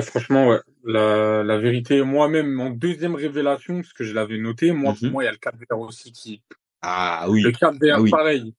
franchement, 0.02 0.48
ouais. 0.48 0.58
La, 0.84 1.44
la 1.44 1.58
vérité, 1.58 2.02
moi-même, 2.02 2.60
en 2.60 2.70
deuxième 2.70 3.14
révélation, 3.14 3.76
parce 3.76 3.92
que 3.92 4.02
je 4.02 4.12
l'avais 4.12 4.38
noté, 4.38 4.72
moi, 4.72 4.94
pour 4.94 5.04
mhm. 5.04 5.12
moi, 5.12 5.22
il 5.22 5.26
y 5.26 5.28
a 5.28 5.32
le 5.32 5.38
4 5.38 5.56
aussi 5.78 6.10
qui. 6.10 6.42
Ah 6.82 7.26
oui. 7.28 7.42
Le 7.42 7.52
4 7.52 7.76
ah, 7.92 7.98
pareil. 8.10 8.54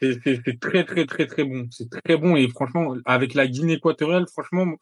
C'est 0.00 0.60
très 0.60 0.84
très 0.84 1.06
très 1.06 1.26
très 1.26 1.44
bon. 1.44 1.66
C'est 1.70 1.88
très 1.88 2.16
bon 2.16 2.36
et 2.36 2.48
franchement 2.48 2.94
avec 3.04 3.34
la 3.34 3.46
Guinée 3.46 3.74
équatoriale, 3.74 4.26
franchement, 4.30 4.76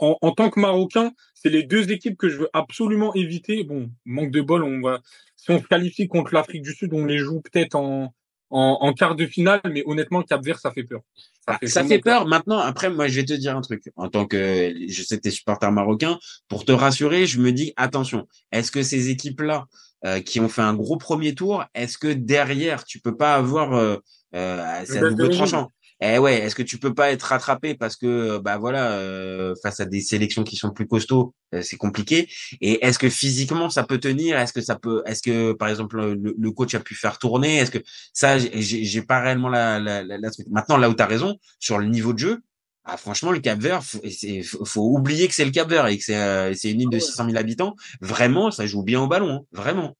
en, 0.00 0.16
en 0.20 0.30
tant 0.32 0.50
que 0.50 0.58
Marocain, 0.58 1.12
c'est 1.34 1.50
les 1.50 1.62
deux 1.62 1.92
équipes 1.92 2.16
que 2.16 2.28
je 2.28 2.38
veux 2.38 2.50
absolument 2.52 3.14
éviter. 3.14 3.62
Bon, 3.64 3.90
manque 4.04 4.30
de 4.30 4.40
bol, 4.40 4.64
on 4.64 4.80
va 4.80 5.00
si 5.36 5.50
on 5.52 5.60
se 5.60 5.66
qualifie 5.66 6.08
contre 6.08 6.34
l'Afrique 6.34 6.62
du 6.62 6.72
Sud, 6.74 6.92
on 6.92 7.04
les 7.04 7.18
joue 7.18 7.40
peut-être 7.40 7.76
en, 7.76 8.12
en, 8.50 8.78
en 8.80 8.92
quart 8.92 9.14
de 9.14 9.26
finale, 9.26 9.60
mais 9.70 9.84
honnêtement, 9.86 10.22
Cap 10.22 10.44
Vert, 10.44 10.58
ça 10.58 10.72
fait 10.72 10.82
peur. 10.82 11.02
Ça 11.46 11.58
fait, 11.58 11.66
ça 11.68 11.84
fait 11.84 11.98
peur. 12.00 12.26
Maintenant, 12.26 12.58
après, 12.58 12.90
moi, 12.90 13.06
je 13.06 13.20
vais 13.20 13.24
te 13.24 13.32
dire 13.32 13.56
un 13.56 13.60
truc. 13.60 13.84
En 13.94 14.08
tant 14.08 14.26
que, 14.26 14.74
je 14.88 15.02
sais 15.02 15.16
que 15.16 15.22
t'es 15.22 15.30
supporter 15.30 15.70
marocain, 15.70 16.18
pour 16.48 16.64
te 16.64 16.72
rassurer, 16.72 17.26
je 17.26 17.40
me 17.40 17.52
dis, 17.52 17.72
attention, 17.76 18.26
est-ce 18.50 18.72
que 18.72 18.82
ces 18.82 19.10
équipes-là, 19.10 19.66
euh, 20.04 20.20
qui 20.20 20.40
ont 20.40 20.48
fait 20.48 20.62
un 20.62 20.74
gros 20.74 20.96
premier 20.96 21.34
tour, 21.34 21.64
est-ce 21.74 21.98
que 21.98 22.08
derrière, 22.08 22.84
tu 22.84 22.98
peux 22.98 23.16
pas 23.16 23.36
avoir 23.36 23.74
euh, 23.74 23.98
euh, 24.34 24.82
c'est 24.84 24.98
à 24.98 25.10
double 25.10 25.30
tranchant. 25.30 25.70
Eh 26.02 26.18
ouais, 26.18 26.40
est-ce 26.40 26.54
que 26.54 26.62
tu 26.62 26.76
peux 26.76 26.92
pas 26.92 27.10
être 27.10 27.22
rattrapé 27.22 27.74
parce 27.74 27.96
que 27.96 28.36
bah 28.38 28.58
voilà, 28.58 28.92
euh, 28.92 29.54
face 29.62 29.80
à 29.80 29.86
des 29.86 30.02
sélections 30.02 30.44
qui 30.44 30.56
sont 30.56 30.70
plus 30.70 30.86
costauds, 30.86 31.32
euh, 31.54 31.62
c'est 31.62 31.78
compliqué. 31.78 32.28
Et 32.60 32.84
est-ce 32.84 32.98
que 32.98 33.08
physiquement 33.08 33.70
ça 33.70 33.82
peut 33.82 33.98
tenir? 33.98 34.38
Est-ce 34.38 34.52
que 34.52 34.60
ça 34.60 34.76
peut 34.76 35.02
Est-ce 35.06 35.22
que 35.22 35.52
par 35.52 35.68
exemple 35.68 35.96
le, 35.96 36.34
le, 36.36 36.50
coach 36.50 36.74
a 36.74 36.80
pu 36.80 36.94
faire 36.94 37.18
tourner? 37.18 37.56
Est-ce 37.56 37.70
que 37.70 37.78
ça, 38.12 38.36
j'ai 38.38 39.02
pas 39.02 39.20
réellement 39.20 39.48
la, 39.48 39.78
la, 39.78 40.02
la, 40.02 40.18
la, 40.18 40.28
Maintenant, 40.50 40.76
là 40.76 40.90
où 40.90 40.94
tu 40.94 41.02
as 41.02 41.06
raison 41.06 41.38
sur 41.60 41.78
le 41.78 41.86
niveau 41.86 42.12
de 42.12 42.18
jeu, 42.18 42.42
ah, 42.88 42.96
franchement, 42.96 43.32
le 43.32 43.40
Cap 43.40 43.58
Vert, 43.58 43.82
faut, 43.82 43.98
faut 44.64 44.96
oublier 44.96 45.26
que 45.26 45.34
c'est 45.34 45.44
le 45.44 45.50
Cap 45.50 45.68
Vert 45.68 45.88
et 45.88 45.98
que 45.98 46.04
c'est 46.04 46.16
euh, 46.16 46.52
une 46.64 46.82
île 46.82 46.88
de 46.88 47.00
600 47.00 47.24
000 47.24 47.36
habitants. 47.36 47.74
Vraiment, 48.00 48.52
ça 48.52 48.64
joue 48.64 48.84
bien 48.84 49.00
au 49.00 49.08
ballon, 49.08 49.30
hein, 49.30 49.40
vraiment. 49.50 49.96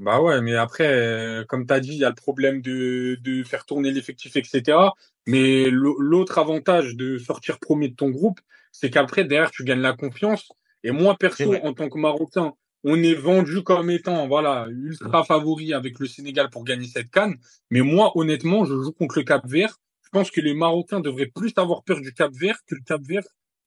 Bah 0.00 0.20
ouais, 0.22 0.40
mais 0.40 0.54
après, 0.54 0.86
euh, 0.86 1.44
comme 1.44 1.66
tu 1.66 1.74
as 1.74 1.80
dit, 1.80 1.92
il 1.92 1.98
y 1.98 2.04
a 2.04 2.08
le 2.08 2.14
problème 2.14 2.62
de, 2.62 3.18
de 3.20 3.42
faire 3.42 3.66
tourner 3.66 3.90
l'effectif, 3.90 4.36
etc. 4.36 4.78
Mais 5.26 5.68
l'autre 5.70 6.38
avantage 6.38 6.96
de 6.96 7.18
sortir 7.18 7.58
premier 7.58 7.88
de 7.88 7.94
ton 7.94 8.10
groupe, 8.10 8.40
c'est 8.72 8.90
qu'après, 8.90 9.24
derrière, 9.24 9.50
tu 9.50 9.64
gagnes 9.64 9.80
la 9.82 9.92
confiance. 9.92 10.50
Et 10.84 10.90
moi, 10.90 11.16
perso, 11.18 11.54
en 11.62 11.74
tant 11.74 11.88
que 11.88 11.98
Marocain, 11.98 12.54
on 12.84 13.00
est 13.02 13.14
vendu 13.14 13.62
comme 13.62 13.90
étant 13.90 14.26
voilà 14.26 14.66
ultra 14.70 15.22
favori 15.24 15.72
avec 15.72 16.00
le 16.00 16.06
Sénégal 16.06 16.50
pour 16.50 16.64
gagner 16.64 16.86
cette 16.86 17.10
canne. 17.10 17.36
Mais 17.70 17.82
moi, 17.82 18.12
honnêtement, 18.16 18.64
je 18.64 18.74
joue 18.74 18.92
contre 18.92 19.18
le 19.18 19.24
Cap 19.24 19.46
Vert. 19.46 19.78
Je 20.02 20.08
pense 20.10 20.30
que 20.30 20.40
les 20.40 20.54
Marocains 20.54 21.00
devraient 21.00 21.30
plus 21.32 21.52
avoir 21.56 21.84
peur 21.84 22.00
du 22.00 22.12
Cap 22.12 22.32
Vert 22.32 22.58
que 22.66 22.74
le 22.74 22.82
Cap 22.84 23.02
Vert 23.02 23.22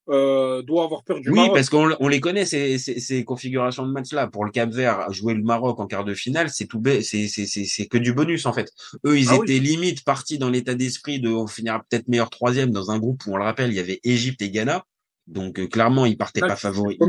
euh, 0.09 0.61
doit 0.61 0.83
avoir 0.83 1.03
peur 1.03 1.19
du 1.19 1.31
oui, 1.31 1.49
parce 1.53 1.69
qu'on 1.69 1.95
on 1.99 2.07
les 2.07 2.19
connaît 2.19 2.45
ces, 2.45 2.77
ces, 2.77 2.99
ces 2.99 3.23
configurations 3.23 3.85
de 3.85 3.91
match-là. 3.91 4.27
Pour 4.27 4.45
le 4.45 4.51
Cap 4.51 4.69
Vert, 4.69 5.11
jouer 5.11 5.33
le 5.33 5.41
Maroc 5.41 5.79
en 5.79 5.87
quart 5.87 6.05
de 6.05 6.13
finale, 6.13 6.49
c'est 6.49 6.67
tout, 6.67 6.81
c'est 7.01 7.27
c'est 7.27 7.45
c'est 7.45 7.87
que 7.87 7.97
du 7.97 8.13
bonus 8.13 8.45
en 8.45 8.53
fait. 8.53 8.71
Eux, 9.05 9.17
ils 9.17 9.29
ah 9.29 9.39
étaient 9.41 9.59
limite 9.59 10.03
partis 10.03 10.37
dans 10.37 10.49
l'état 10.49 10.75
d'esprit 10.75 11.19
de 11.19 11.29
on 11.29 11.47
finira 11.47 11.83
peut-être 11.89 12.07
meilleur 12.07 12.29
troisième 12.29 12.71
dans 12.71 12.91
un 12.91 12.99
groupe 12.99 13.25
où 13.25 13.33
on 13.33 13.37
le 13.37 13.43
rappelle, 13.43 13.71
il 13.71 13.75
y 13.75 13.79
avait 13.79 13.99
Égypte 14.03 14.41
et 14.41 14.51
Ghana. 14.51 14.85
Donc 15.27 15.59
euh, 15.59 15.67
clairement, 15.67 16.05
ils 16.05 16.17
partaient 16.17 16.41
pas 16.41 16.55
favoris. 16.55 16.99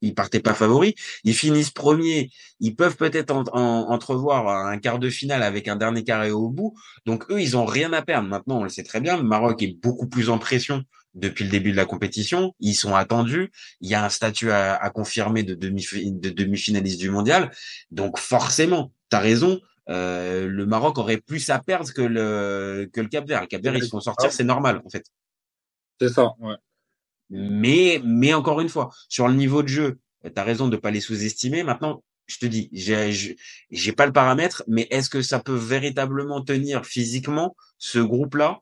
Ils, 0.00 0.14
partaient 0.14 0.40
pas 0.40 0.54
favoris. 0.54 0.94
Ils 1.24 1.34
finissent 1.34 1.70
premiers. 1.70 2.30
Ils 2.60 2.74
peuvent 2.74 2.96
peut-être 2.96 3.34
en, 3.34 3.44
entrevoir 3.90 4.48
un 4.66 4.78
quart 4.78 4.98
de 4.98 5.10
finale 5.10 5.42
avec 5.42 5.68
un 5.68 5.76
dernier 5.76 6.04
carré 6.04 6.30
au 6.30 6.48
bout. 6.48 6.74
Donc 7.04 7.30
eux, 7.30 7.40
ils 7.40 7.56
ont 7.56 7.66
rien 7.66 7.92
à 7.92 8.00
perdre. 8.00 8.28
Maintenant, 8.28 8.60
on 8.60 8.62
le 8.62 8.70
sait 8.70 8.82
très 8.82 9.00
bien. 9.00 9.16
Le 9.16 9.24
Maroc 9.24 9.62
est 9.62 9.78
beaucoup 9.82 10.08
plus 10.08 10.30
en 10.30 10.38
pression 10.38 10.84
depuis 11.16 11.44
le 11.44 11.50
début 11.50 11.72
de 11.72 11.76
la 11.76 11.86
compétition. 11.86 12.54
Ils 12.60 12.74
sont 12.74 12.94
attendus. 12.94 13.50
Il 13.80 13.90
y 13.90 13.94
a 13.94 14.04
un 14.04 14.08
statut 14.08 14.52
à, 14.52 14.90
confirmer 14.90 15.42
de 15.42 15.54
demi 15.54 15.84
de 15.92 16.30
demi-finaliste 16.30 17.00
du 17.00 17.10
mondial. 17.10 17.50
Donc 17.90 18.18
forcément, 18.18 18.92
tu 19.10 19.16
as 19.16 19.20
raison. 19.20 19.60
Euh, 19.88 20.46
le 20.46 20.66
Maroc 20.66 20.98
aurait 20.98 21.18
plus 21.18 21.48
à 21.50 21.58
perdre 21.58 21.92
que 21.92 22.02
le 22.02 22.88
que 22.92 23.00
le 23.00 23.08
Cap 23.08 23.26
Vert. 23.26 23.40
Le 23.40 23.46
Cap 23.46 23.62
Vert, 23.62 23.76
ils 23.76 23.82
se 23.82 23.88
font 23.88 24.00
sortir, 24.00 24.32
c'est 24.32 24.44
normal 24.44 24.82
en 24.84 24.90
fait. 24.90 25.06
C'est 26.00 26.10
ça, 26.10 26.34
ouais. 26.40 26.54
Mais 27.30 28.00
mais 28.04 28.34
encore 28.34 28.60
une 28.60 28.68
fois, 28.68 28.90
sur 29.08 29.26
le 29.26 29.34
niveau 29.34 29.62
de 29.62 29.68
jeu, 29.68 29.98
tu 30.22 30.30
as 30.34 30.44
raison 30.44 30.68
de 30.68 30.76
pas 30.76 30.90
les 30.90 31.00
sous-estimer. 31.00 31.62
Maintenant, 31.62 32.02
je 32.26 32.38
te 32.38 32.46
dis, 32.46 32.68
j'ai 32.72 33.36
j'ai 33.70 33.92
pas 33.92 34.06
le 34.06 34.12
paramètre, 34.12 34.62
mais 34.66 34.86
est-ce 34.90 35.08
que 35.08 35.22
ça 35.22 35.40
peut 35.40 35.56
véritablement 35.56 36.42
tenir 36.42 36.84
physiquement 36.84 37.56
ce 37.78 37.98
groupe-là? 38.00 38.60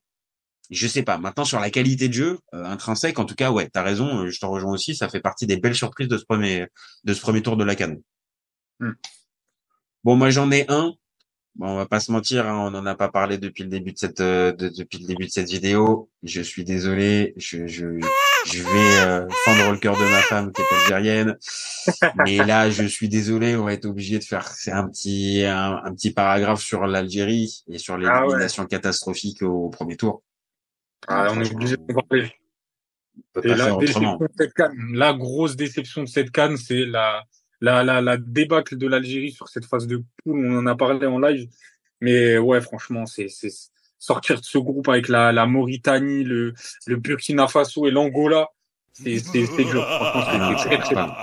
Je 0.70 0.86
sais 0.86 1.02
pas. 1.02 1.18
Maintenant, 1.18 1.44
sur 1.44 1.60
la 1.60 1.70
qualité 1.70 2.08
de 2.08 2.14
jeu 2.14 2.38
euh, 2.54 2.64
intrinsèque, 2.64 3.18
en 3.18 3.24
tout 3.24 3.34
cas, 3.34 3.50
ouais, 3.50 3.68
t'as 3.72 3.82
raison. 3.82 4.24
Euh, 4.24 4.30
je 4.30 4.40
te 4.40 4.46
rejoins 4.46 4.72
aussi. 4.72 4.94
Ça 4.94 5.08
fait 5.08 5.20
partie 5.20 5.46
des 5.46 5.56
belles 5.56 5.74
surprises 5.74 6.08
de 6.08 6.18
ce 6.18 6.24
premier 6.24 6.66
de 7.04 7.14
ce 7.14 7.20
premier 7.20 7.42
tour 7.42 7.56
de 7.56 7.64
la 7.64 7.74
canne. 7.74 8.00
Hmm. 8.80 8.92
Bon, 10.04 10.16
moi, 10.16 10.30
j'en 10.30 10.50
ai 10.50 10.64
un. 10.68 10.94
Bon, 11.56 11.68
on 11.68 11.76
va 11.76 11.86
pas 11.86 12.00
se 12.00 12.10
mentir, 12.10 12.48
hein, 12.48 12.58
on 12.58 12.72
n'en 12.72 12.84
a 12.84 12.96
pas 12.96 13.08
parlé 13.08 13.38
depuis 13.38 13.62
le 13.62 13.68
début 13.68 13.92
de 13.92 13.98
cette 13.98 14.20
euh, 14.20 14.52
depuis 14.52 14.98
le 14.98 15.06
début 15.06 15.26
de 15.26 15.30
cette 15.30 15.48
vidéo. 15.48 16.10
Je 16.24 16.40
suis 16.40 16.64
désolé. 16.64 17.32
Je 17.36 17.68
je, 17.68 18.00
je 18.46 18.62
vais 18.62 19.28
fendre 19.44 19.70
le 19.70 19.78
cœur 19.78 19.96
de 19.96 20.02
ma 20.02 20.22
femme 20.22 20.50
qui 20.50 20.62
est 20.62 20.76
algérienne. 20.76 21.38
Mais 22.24 22.38
là, 22.38 22.70
je 22.70 22.84
suis 22.84 23.08
désolé. 23.08 23.54
On 23.54 23.64
va 23.64 23.74
être 23.74 23.84
obligé 23.84 24.18
de 24.18 24.24
faire 24.24 24.48
c'est 24.48 24.72
un 24.72 24.88
petit 24.88 25.44
un, 25.44 25.94
petit 25.94 26.10
paragraphe 26.10 26.60
sur 26.60 26.86
l'Algérie 26.86 27.62
et 27.68 27.78
sur 27.78 27.98
les 27.98 28.08
ah 28.08 28.24
catastrophiques 28.68 29.42
au 29.42 29.68
premier 29.68 29.96
tour. 29.96 30.24
Ah, 31.08 31.28
on 31.30 31.40
est 31.40 31.52
obligé 31.52 31.76
de 31.76 31.92
parler. 31.92 32.32
Et 33.42 33.48
la, 33.48 33.76
déception 33.76 34.16
de 34.16 34.28
cette 34.36 34.54
canne, 34.54 34.74
la 34.92 35.12
grosse 35.12 35.56
déception 35.56 36.02
de 36.02 36.08
cette 36.08 36.30
canne, 36.30 36.56
c'est 36.56 36.84
la, 36.84 37.24
la, 37.60 37.84
la, 37.84 38.00
la 38.00 38.16
débâcle 38.16 38.76
de 38.76 38.86
l'Algérie 38.86 39.32
sur 39.32 39.48
cette 39.48 39.64
phase 39.64 39.86
de 39.86 40.02
poule. 40.22 40.46
On 40.46 40.58
en 40.58 40.66
a 40.66 40.74
parlé 40.74 41.06
en 41.06 41.18
live. 41.18 41.48
Mais 42.00 42.38
ouais, 42.38 42.60
franchement, 42.60 43.06
c'est, 43.06 43.28
c'est 43.28 43.50
sortir 43.98 44.40
de 44.40 44.44
ce 44.44 44.58
groupe 44.58 44.88
avec 44.88 45.08
la, 45.08 45.32
la 45.32 45.46
Mauritanie, 45.46 46.24
le, 46.24 46.54
le 46.86 46.96
Burkina 46.96 47.48
Faso 47.48 47.86
et 47.86 47.90
l'Angola. 47.90 48.48
C'est, 48.92 49.14
dur. 49.64 49.84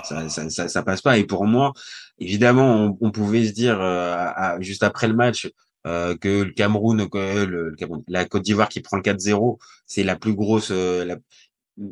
Ça, 0.04 0.28
ça, 0.28 0.50
ça, 0.50 0.68
ça, 0.68 0.82
passe 0.82 1.00
pas. 1.00 1.16
Et 1.16 1.24
pour 1.24 1.46
moi, 1.46 1.72
évidemment, 2.18 2.74
on, 2.74 2.98
on 3.00 3.10
pouvait 3.10 3.46
se 3.46 3.52
dire 3.52 3.80
euh, 3.80 4.60
juste 4.60 4.82
après 4.82 5.08
le 5.08 5.14
match, 5.14 5.48
euh, 5.86 6.16
que 6.16 6.42
le 6.42 6.52
Cameroun, 6.52 7.08
que 7.08 7.44
le, 7.44 7.74
Cameroun, 7.76 8.04
la 8.08 8.24
Côte 8.24 8.42
d'Ivoire 8.42 8.68
qui 8.68 8.80
prend 8.80 8.96
le 8.96 9.02
4-0, 9.02 9.58
c'est 9.86 10.04
la 10.04 10.16
plus 10.16 10.34
grosse. 10.34 10.70
Euh, 10.70 11.04
la... 11.04 11.16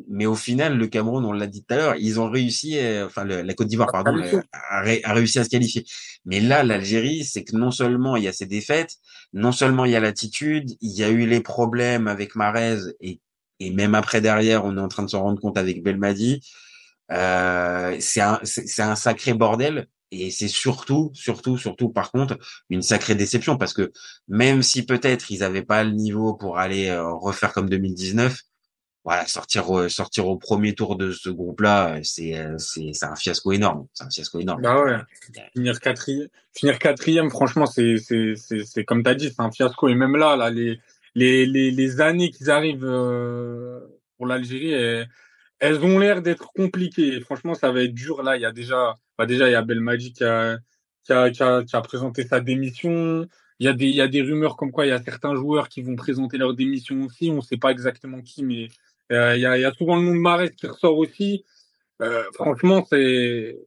Mais 0.09 0.25
au 0.25 0.35
final, 0.35 0.77
le 0.77 0.87
Cameroun, 0.87 1.25
on 1.25 1.33
l'a 1.33 1.47
dit 1.47 1.63
tout 1.63 1.73
à 1.73 1.77
l'heure, 1.77 1.95
ils 1.97 2.19
ont 2.19 2.29
réussi, 2.29 2.77
euh, 2.77 3.07
enfin 3.07 3.25
la 3.25 3.53
Côte 3.53 3.67
d'Ivoire, 3.67 3.89
pardon, 3.91 4.15
a, 4.53 4.77
a, 4.77 5.13
réussi 5.13 5.39
à 5.39 5.43
se 5.43 5.49
qualifier. 5.49 5.85
Mais 6.25 6.39
là, 6.39 6.63
l'Algérie, 6.63 7.25
c'est 7.25 7.43
que 7.43 7.55
non 7.55 7.71
seulement 7.71 8.15
il 8.15 8.23
y 8.23 8.27
a 8.27 8.33
ces 8.33 8.45
défaites, 8.45 8.97
non 9.33 9.51
seulement 9.51 9.85
il 9.85 9.91
y 9.91 9.95
a 9.95 9.99
l'attitude, 9.99 10.71
il 10.81 10.91
y 10.91 11.03
a 11.03 11.09
eu 11.09 11.25
les 11.25 11.41
problèmes 11.41 12.07
avec 12.07 12.35
Marez 12.35 12.77
et, 12.99 13.19
et 13.59 13.71
même 13.71 13.95
après 13.95 14.21
derrière, 14.21 14.65
on 14.65 14.77
est 14.77 14.81
en 14.81 14.87
train 14.87 15.03
de 15.03 15.09
se 15.09 15.15
rendre 15.15 15.39
compte 15.39 15.57
avec 15.57 15.83
Belmadi. 15.83 16.41
Euh, 17.11 17.97
c'est 17.99 18.21
un, 18.21 18.39
c'est 18.43 18.81
un 18.81 18.95
sacré 18.95 19.33
bordel 19.33 19.87
et 20.11 20.29
c'est 20.29 20.47
surtout, 20.49 21.11
surtout, 21.13 21.57
surtout, 21.57 21.89
par 21.89 22.11
contre, 22.11 22.37
une 22.69 22.81
sacrée 22.81 23.15
déception 23.15 23.57
parce 23.57 23.73
que 23.73 23.91
même 24.27 24.61
si 24.61 24.85
peut-être 24.85 25.31
ils 25.31 25.39
n'avaient 25.39 25.63
pas 25.63 25.83
le 25.83 25.91
niveau 25.91 26.33
pour 26.33 26.57
aller 26.57 26.89
euh, 26.89 27.13
refaire 27.13 27.53
comme 27.53 27.69
2019, 27.69 28.37
voilà, 29.03 29.25
sortir 29.25 29.69
au, 29.69 29.89
sortir 29.89 30.27
au 30.27 30.37
premier 30.37 30.75
tour 30.75 30.95
de 30.95 31.11
ce 31.11 31.29
groupe-là, 31.29 31.99
c'est 32.03 32.37
euh, 32.37 32.57
c'est 32.59 32.91
c'est 32.93 33.05
un 33.05 33.15
fiasco 33.15 33.51
énorme. 33.51 33.87
C'est 33.93 34.03
un 34.03 34.09
fiasco 34.09 34.39
énorme. 34.39 34.61
Bah 34.61 34.83
ouais. 34.83 34.97
Finir 35.53 35.79
quatrième, 35.79 36.27
finir 36.53 36.77
quatrième, 36.77 37.31
franchement, 37.31 37.65
c'est 37.65 37.97
c'est 37.97 38.35
c'est 38.35 38.63
c'est 38.63 38.83
comme 38.85 39.01
t'as 39.01 39.15
dit, 39.15 39.29
c'est 39.29 39.41
un 39.41 39.51
fiasco. 39.51 39.89
Et 39.89 39.95
même 39.95 40.17
là, 40.17 40.35
là, 40.35 40.51
les 40.51 40.79
les 41.15 41.47
les, 41.47 41.71
les 41.71 42.01
années 42.01 42.29
qui 42.29 42.47
arrivent 42.51 42.85
euh, 42.85 43.79
pour 44.17 44.27
l'Algérie, 44.27 44.75
elles, 45.61 45.83
ont 45.85 45.97
l'air 45.99 46.21
d'être 46.21 46.51
compliquées. 46.53 47.21
Franchement, 47.21 47.53
ça 47.53 47.71
va 47.71 47.83
être 47.83 47.93
dur. 47.93 48.23
Là, 48.23 48.35
il 48.35 48.41
y 48.41 48.45
a 48.45 48.51
déjà 48.51 48.95
bah, 49.17 49.27
déjà, 49.27 49.47
il 49.47 49.51
y 49.51 49.55
a 49.55 49.61
Belmadi 49.61 50.13
qui 50.13 50.23
a, 50.23 50.57
qui, 51.03 51.13
a, 51.13 51.81
présenté 51.83 52.25
sa 52.25 52.41
démission. 52.41 53.27
Il 53.59 53.65
y, 53.65 53.67
a 53.67 53.73
des, 53.73 53.85
il 53.85 53.95
y 53.95 54.01
a 54.01 54.07
des 54.07 54.23
rumeurs 54.23 54.57
comme 54.57 54.71
quoi 54.71 54.87
il 54.87 54.89
y 54.89 54.91
a 54.91 55.03
certains 55.03 55.35
joueurs 55.35 55.69
qui 55.69 55.83
vont 55.83 55.95
présenter 55.95 56.37
leur 56.39 56.55
démission 56.55 57.03
aussi. 57.03 57.29
On 57.29 57.35
ne 57.35 57.41
sait 57.41 57.57
pas 57.57 57.71
exactement 57.71 58.21
qui, 58.21 58.43
mais 58.43 58.69
euh, 59.11 59.35
il, 59.35 59.41
y 59.41 59.45
a, 59.45 59.57
il 59.57 59.61
y 59.61 59.65
a 59.65 59.73
souvent 59.73 59.95
le 59.97 60.01
nom 60.01 60.15
de 60.15 60.19
Marais 60.19 60.49
qui 60.49 60.65
ressort 60.65 60.97
aussi. 60.97 61.45
Euh, 62.01 62.23
franchement, 62.33 62.83
c'est. 62.89 63.59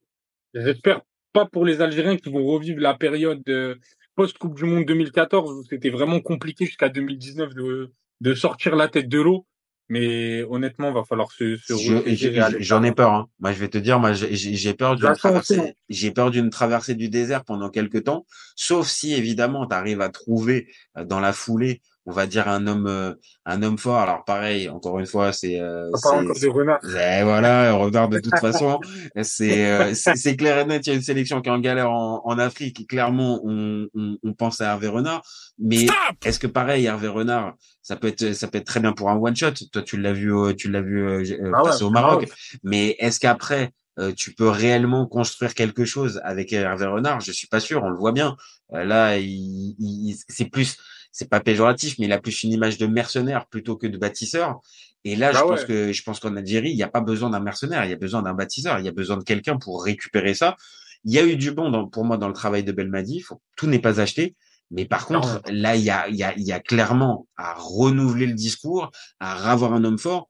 J'espère 0.54 1.02
pas 1.32 1.46
pour 1.46 1.64
les 1.64 1.80
Algériens 1.80 2.16
qui 2.16 2.30
vont 2.30 2.44
revivre 2.44 2.80
la 2.80 2.94
période 2.94 3.42
euh, 3.48 3.76
post-Coupe 4.16 4.56
du 4.56 4.64
Monde 4.64 4.84
2014 4.86 5.52
où 5.52 5.64
c'était 5.64 5.90
vraiment 5.90 6.20
compliqué 6.20 6.66
jusqu'à 6.66 6.88
2019 6.88 7.54
de, 7.54 7.92
de 8.20 8.34
sortir 8.34 8.76
la 8.76 8.88
tête 8.88 9.08
de 9.08 9.20
l'eau. 9.20 9.46
Mais 9.88 10.42
honnêtement, 10.44 10.92
va 10.92 11.04
falloir 11.04 11.30
se, 11.32 11.56
se 11.56 12.56
J'en 12.60 12.82
ai 12.82 12.92
peur. 12.92 13.12
Hein. 13.12 13.28
Moi, 13.38 13.52
je 13.52 13.58
vais 13.58 13.68
te 13.68 13.78
dire, 13.78 13.98
moi, 14.00 14.12
j'ai 14.12 14.74
peur 14.74 14.96
d'une 14.96 15.12
traversée. 15.14 15.76
J'ai 15.88 16.10
peur 16.10 16.30
d'une 16.30 16.50
traversée 16.50 16.94
du 16.94 17.08
désert 17.08 17.44
pendant 17.44 17.68
quelques 17.68 18.04
temps. 18.04 18.24
Sauf 18.56 18.88
si, 18.88 19.12
évidemment, 19.12 19.66
tu 19.66 19.74
arrives 19.74 20.00
à 20.00 20.08
trouver 20.08 20.68
euh, 20.96 21.04
dans 21.04 21.20
la 21.20 21.32
foulée 21.32 21.82
on 22.06 22.12
va 22.12 22.26
dire 22.26 22.48
un 22.48 22.66
homme 22.66 22.86
euh, 22.86 23.14
un 23.46 23.62
homme 23.62 23.78
fort. 23.78 23.98
Alors 23.98 24.24
pareil 24.24 24.68
encore 24.68 24.98
une 24.98 25.06
fois 25.06 25.32
c'est 25.32 25.58
euh, 25.60 25.90
pas 26.02 26.10
encore 26.10 26.38
des 26.38 26.48
renards. 26.48 26.80
voilà 26.82 27.72
renard 27.72 28.08
de 28.08 28.18
toute 28.18 28.38
façon. 28.40 28.80
C'est 29.22 29.70
euh, 29.70 29.94
c'est 29.94 30.36
clair 30.36 30.58
et 30.58 30.64
net 30.64 30.86
il 30.86 30.90
y 30.90 30.92
a 30.92 30.96
une 30.96 31.02
sélection 31.02 31.40
qui 31.40 31.48
est 31.48 31.52
en 31.52 31.60
galère 31.60 31.90
en, 31.90 32.22
en 32.24 32.38
Afrique. 32.38 32.80
Et 32.80 32.86
clairement 32.86 33.40
on, 33.44 33.88
on, 33.94 34.18
on, 34.22 34.32
pense 34.34 34.60
à 34.60 34.66
Hervé 34.66 34.88
Renard. 34.88 35.22
Mais 35.58 35.86
est-ce 36.24 36.38
que 36.38 36.46
pareil 36.46 36.86
Hervé 36.86 37.08
Renard 37.08 37.54
ça 37.82 37.96
peut 37.96 38.08
être 38.08 38.32
ça 38.32 38.48
peut 38.48 38.58
être 38.58 38.66
très 38.66 38.80
bien 38.80 38.92
pour 38.92 39.10
un 39.10 39.16
one 39.16 39.36
shot? 39.36 39.52
Toi 39.72 39.82
tu 39.82 39.96
l'as 39.98 40.12
vu 40.12 40.32
tu 40.56 40.70
l'as 40.70 40.82
vu 40.82 41.06
euh, 41.06 41.52
ah 41.54 41.82
au 41.82 41.90
Maroc. 41.90 42.28
mais 42.62 42.96
est-ce 42.98 43.20
qu'après 43.20 43.70
tu 44.16 44.34
peux 44.34 44.48
réellement 44.48 45.06
construire 45.06 45.54
quelque 45.54 45.84
chose 45.84 46.20
avec 46.24 46.52
Hervé 46.52 46.86
Renard? 46.86 47.20
Je 47.20 47.32
suis 47.32 47.46
pas 47.46 47.60
sûr, 47.60 47.82
on 47.82 47.90
le 47.90 47.96
voit 47.96 48.12
bien. 48.12 48.36
là, 48.72 49.16
il, 49.18 49.76
il 49.78 50.16
c'est 50.28 50.46
plus 50.46 50.76
c'est 51.14 51.30
pas 51.30 51.38
péjoratif, 51.38 51.96
mais 52.00 52.06
il 52.06 52.12
a 52.12 52.18
plus 52.18 52.42
une 52.42 52.50
image 52.50 52.76
de 52.76 52.86
mercenaire 52.86 53.46
plutôt 53.46 53.76
que 53.76 53.86
de 53.86 53.96
bâtisseur. 53.96 54.60
Et 55.04 55.14
là, 55.14 55.30
je 55.30 55.38
bah 55.38 55.44
pense 55.46 55.64
que 55.64 55.92
je 55.92 56.02
pense 56.02 56.18
qu'en 56.18 56.34
Algérie, 56.34 56.70
il 56.70 56.76
n'y 56.76 56.82
a 56.82 56.88
pas 56.88 57.02
besoin 57.02 57.30
d'un 57.30 57.38
mercenaire, 57.38 57.84
il 57.84 57.90
y 57.90 57.92
a 57.92 57.96
besoin 57.96 58.20
d'un 58.20 58.34
bâtisseur, 58.34 58.80
il 58.80 58.84
y 58.84 58.88
a 58.88 58.92
besoin 58.92 59.16
de 59.16 59.22
quelqu'un 59.22 59.56
pour 59.56 59.84
récupérer 59.84 60.34
ça. 60.34 60.56
Il 61.04 61.12
y 61.12 61.20
a 61.20 61.24
eu 61.24 61.36
du 61.36 61.52
bon 61.52 61.70
dans, 61.70 61.86
pour 61.86 62.04
moi 62.04 62.16
dans 62.16 62.26
le 62.26 62.34
travail 62.34 62.64
de 62.64 62.72
Belmadi. 62.72 63.20
Faut, 63.20 63.40
tout 63.56 63.68
n'est 63.68 63.78
pas 63.78 64.00
acheté, 64.00 64.34
Mais 64.72 64.86
par 64.86 65.06
contre, 65.06 65.40
là, 65.46 65.76
il 65.76 65.84
y 65.84 65.90
a, 65.90 66.08
il 66.08 66.16
y, 66.16 66.24
a, 66.24 66.34
il 66.36 66.42
y 66.42 66.50
a 66.50 66.58
clairement 66.58 67.28
à 67.36 67.54
renouveler 67.54 68.26
le 68.26 68.34
discours, 68.34 68.90
à 69.20 69.52
avoir 69.52 69.72
un 69.72 69.84
homme 69.84 69.98
fort. 69.98 70.28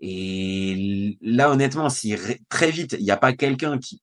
Et 0.00 1.18
là, 1.20 1.50
honnêtement, 1.50 1.90
si 1.90 2.16
très 2.48 2.70
vite, 2.70 2.96
il 2.98 3.04
n'y 3.04 3.10
a 3.10 3.18
pas 3.18 3.34
quelqu'un 3.34 3.78
qui, 3.78 4.00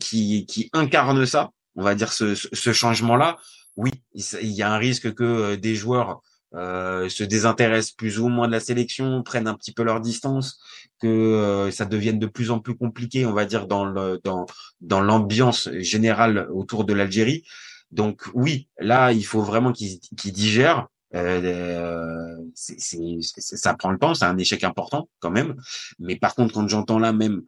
qui, 0.00 0.46
qui 0.46 0.70
incarne 0.72 1.26
ça, 1.26 1.50
on 1.76 1.82
va 1.82 1.94
dire 1.94 2.10
ce, 2.10 2.34
ce 2.34 2.72
changement-là, 2.72 3.36
oui, 3.78 3.92
il 4.12 4.50
y 4.50 4.62
a 4.62 4.72
un 4.72 4.76
risque 4.76 5.14
que 5.14 5.24
euh, 5.24 5.56
des 5.56 5.76
joueurs 5.76 6.20
euh, 6.54 7.08
se 7.08 7.22
désintéressent 7.22 7.92
plus 7.92 8.18
ou 8.18 8.28
moins 8.28 8.48
de 8.48 8.52
la 8.52 8.60
sélection, 8.60 9.22
prennent 9.22 9.46
un 9.46 9.54
petit 9.54 9.72
peu 9.72 9.84
leur 9.84 10.00
distance, 10.00 10.58
que 11.00 11.06
euh, 11.06 11.70
ça 11.70 11.84
devienne 11.84 12.18
de 12.18 12.26
plus 12.26 12.50
en 12.50 12.58
plus 12.58 12.74
compliqué, 12.76 13.24
on 13.24 13.32
va 13.32 13.44
dire 13.44 13.66
dans 13.68 13.84
le 13.84 14.20
dans 14.24 14.46
dans 14.80 15.00
l'ambiance 15.00 15.70
générale 15.74 16.48
autour 16.52 16.84
de 16.84 16.92
l'Algérie. 16.92 17.44
Donc 17.92 18.24
oui, 18.34 18.68
là 18.78 19.12
il 19.12 19.24
faut 19.24 19.42
vraiment 19.42 19.72
qu'ils 19.72 20.00
qu'ils 20.00 20.32
digèrent. 20.32 20.88
Euh, 21.14 22.36
c'est, 22.54 22.76
ça 23.22 23.74
prend 23.74 23.90
le 23.90 23.98
temps, 23.98 24.14
c'est 24.14 24.24
un 24.24 24.38
échec 24.38 24.64
important 24.64 25.08
quand 25.20 25.30
même. 25.30 25.54
Mais 25.98 26.16
par 26.16 26.34
contre, 26.34 26.54
quand 26.54 26.68
j'entends 26.68 26.98
là 26.98 27.12
même 27.12 27.42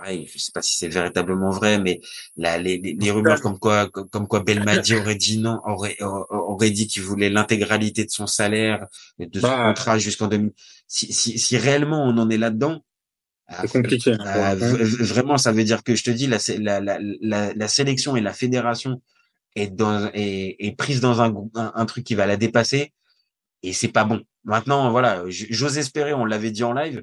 pareil, 0.00 0.28
je 0.32 0.38
sais 0.38 0.52
pas 0.52 0.62
si 0.62 0.76
c'est 0.76 0.88
véritablement 0.88 1.50
vrai, 1.50 1.78
mais 1.78 2.00
la, 2.36 2.58
les, 2.58 2.78
les, 2.78 3.10
rumeurs 3.10 3.40
comme 3.40 3.58
quoi, 3.58 3.88
comme 3.88 4.28
quoi 4.28 4.40
Belmadi 4.40 4.94
aurait 4.94 5.16
dit 5.16 5.38
non, 5.38 5.60
aurait, 5.64 5.96
aurait 6.00 6.70
dit 6.70 6.86
qu'il 6.86 7.02
voulait 7.02 7.30
l'intégralité 7.30 8.04
de 8.04 8.10
son 8.10 8.26
salaire, 8.26 8.86
de 9.18 9.40
son 9.40 9.48
bah, 9.48 9.68
contrat 9.68 9.98
jusqu'en 9.98 10.28
2000. 10.28 10.52
Si, 10.86 11.12
si, 11.12 11.38
si 11.38 11.56
réellement 11.56 12.04
on 12.04 12.16
en 12.16 12.30
est 12.30 12.38
là-dedans, 12.38 12.84
c'est 13.50 13.64
euh, 13.64 13.80
compliqué. 13.80 14.12
Euh, 14.12 14.54
vraiment, 15.00 15.36
ça 15.36 15.52
veut 15.52 15.64
dire 15.64 15.82
que 15.82 15.94
je 15.94 16.04
te 16.04 16.10
dis, 16.10 16.26
la, 16.26 16.38
la, 16.58 16.98
la, 17.20 17.54
la, 17.54 17.68
sélection 17.68 18.14
et 18.14 18.20
la 18.20 18.32
fédération 18.32 19.02
est, 19.56 19.74
dans, 19.74 20.10
est, 20.14 20.56
est 20.58 20.76
prise 20.76 21.00
dans 21.00 21.22
un, 21.22 21.34
un, 21.54 21.72
un, 21.74 21.86
truc 21.86 22.04
qui 22.04 22.14
va 22.14 22.26
la 22.26 22.36
dépasser 22.36 22.92
et 23.62 23.72
c'est 23.72 23.88
pas 23.88 24.04
bon. 24.04 24.22
Maintenant, 24.44 24.90
voilà, 24.90 25.24
j'ose 25.28 25.78
espérer, 25.78 26.14
on 26.14 26.24
l'avait 26.24 26.50
dit 26.50 26.62
en 26.62 26.72
live, 26.72 27.02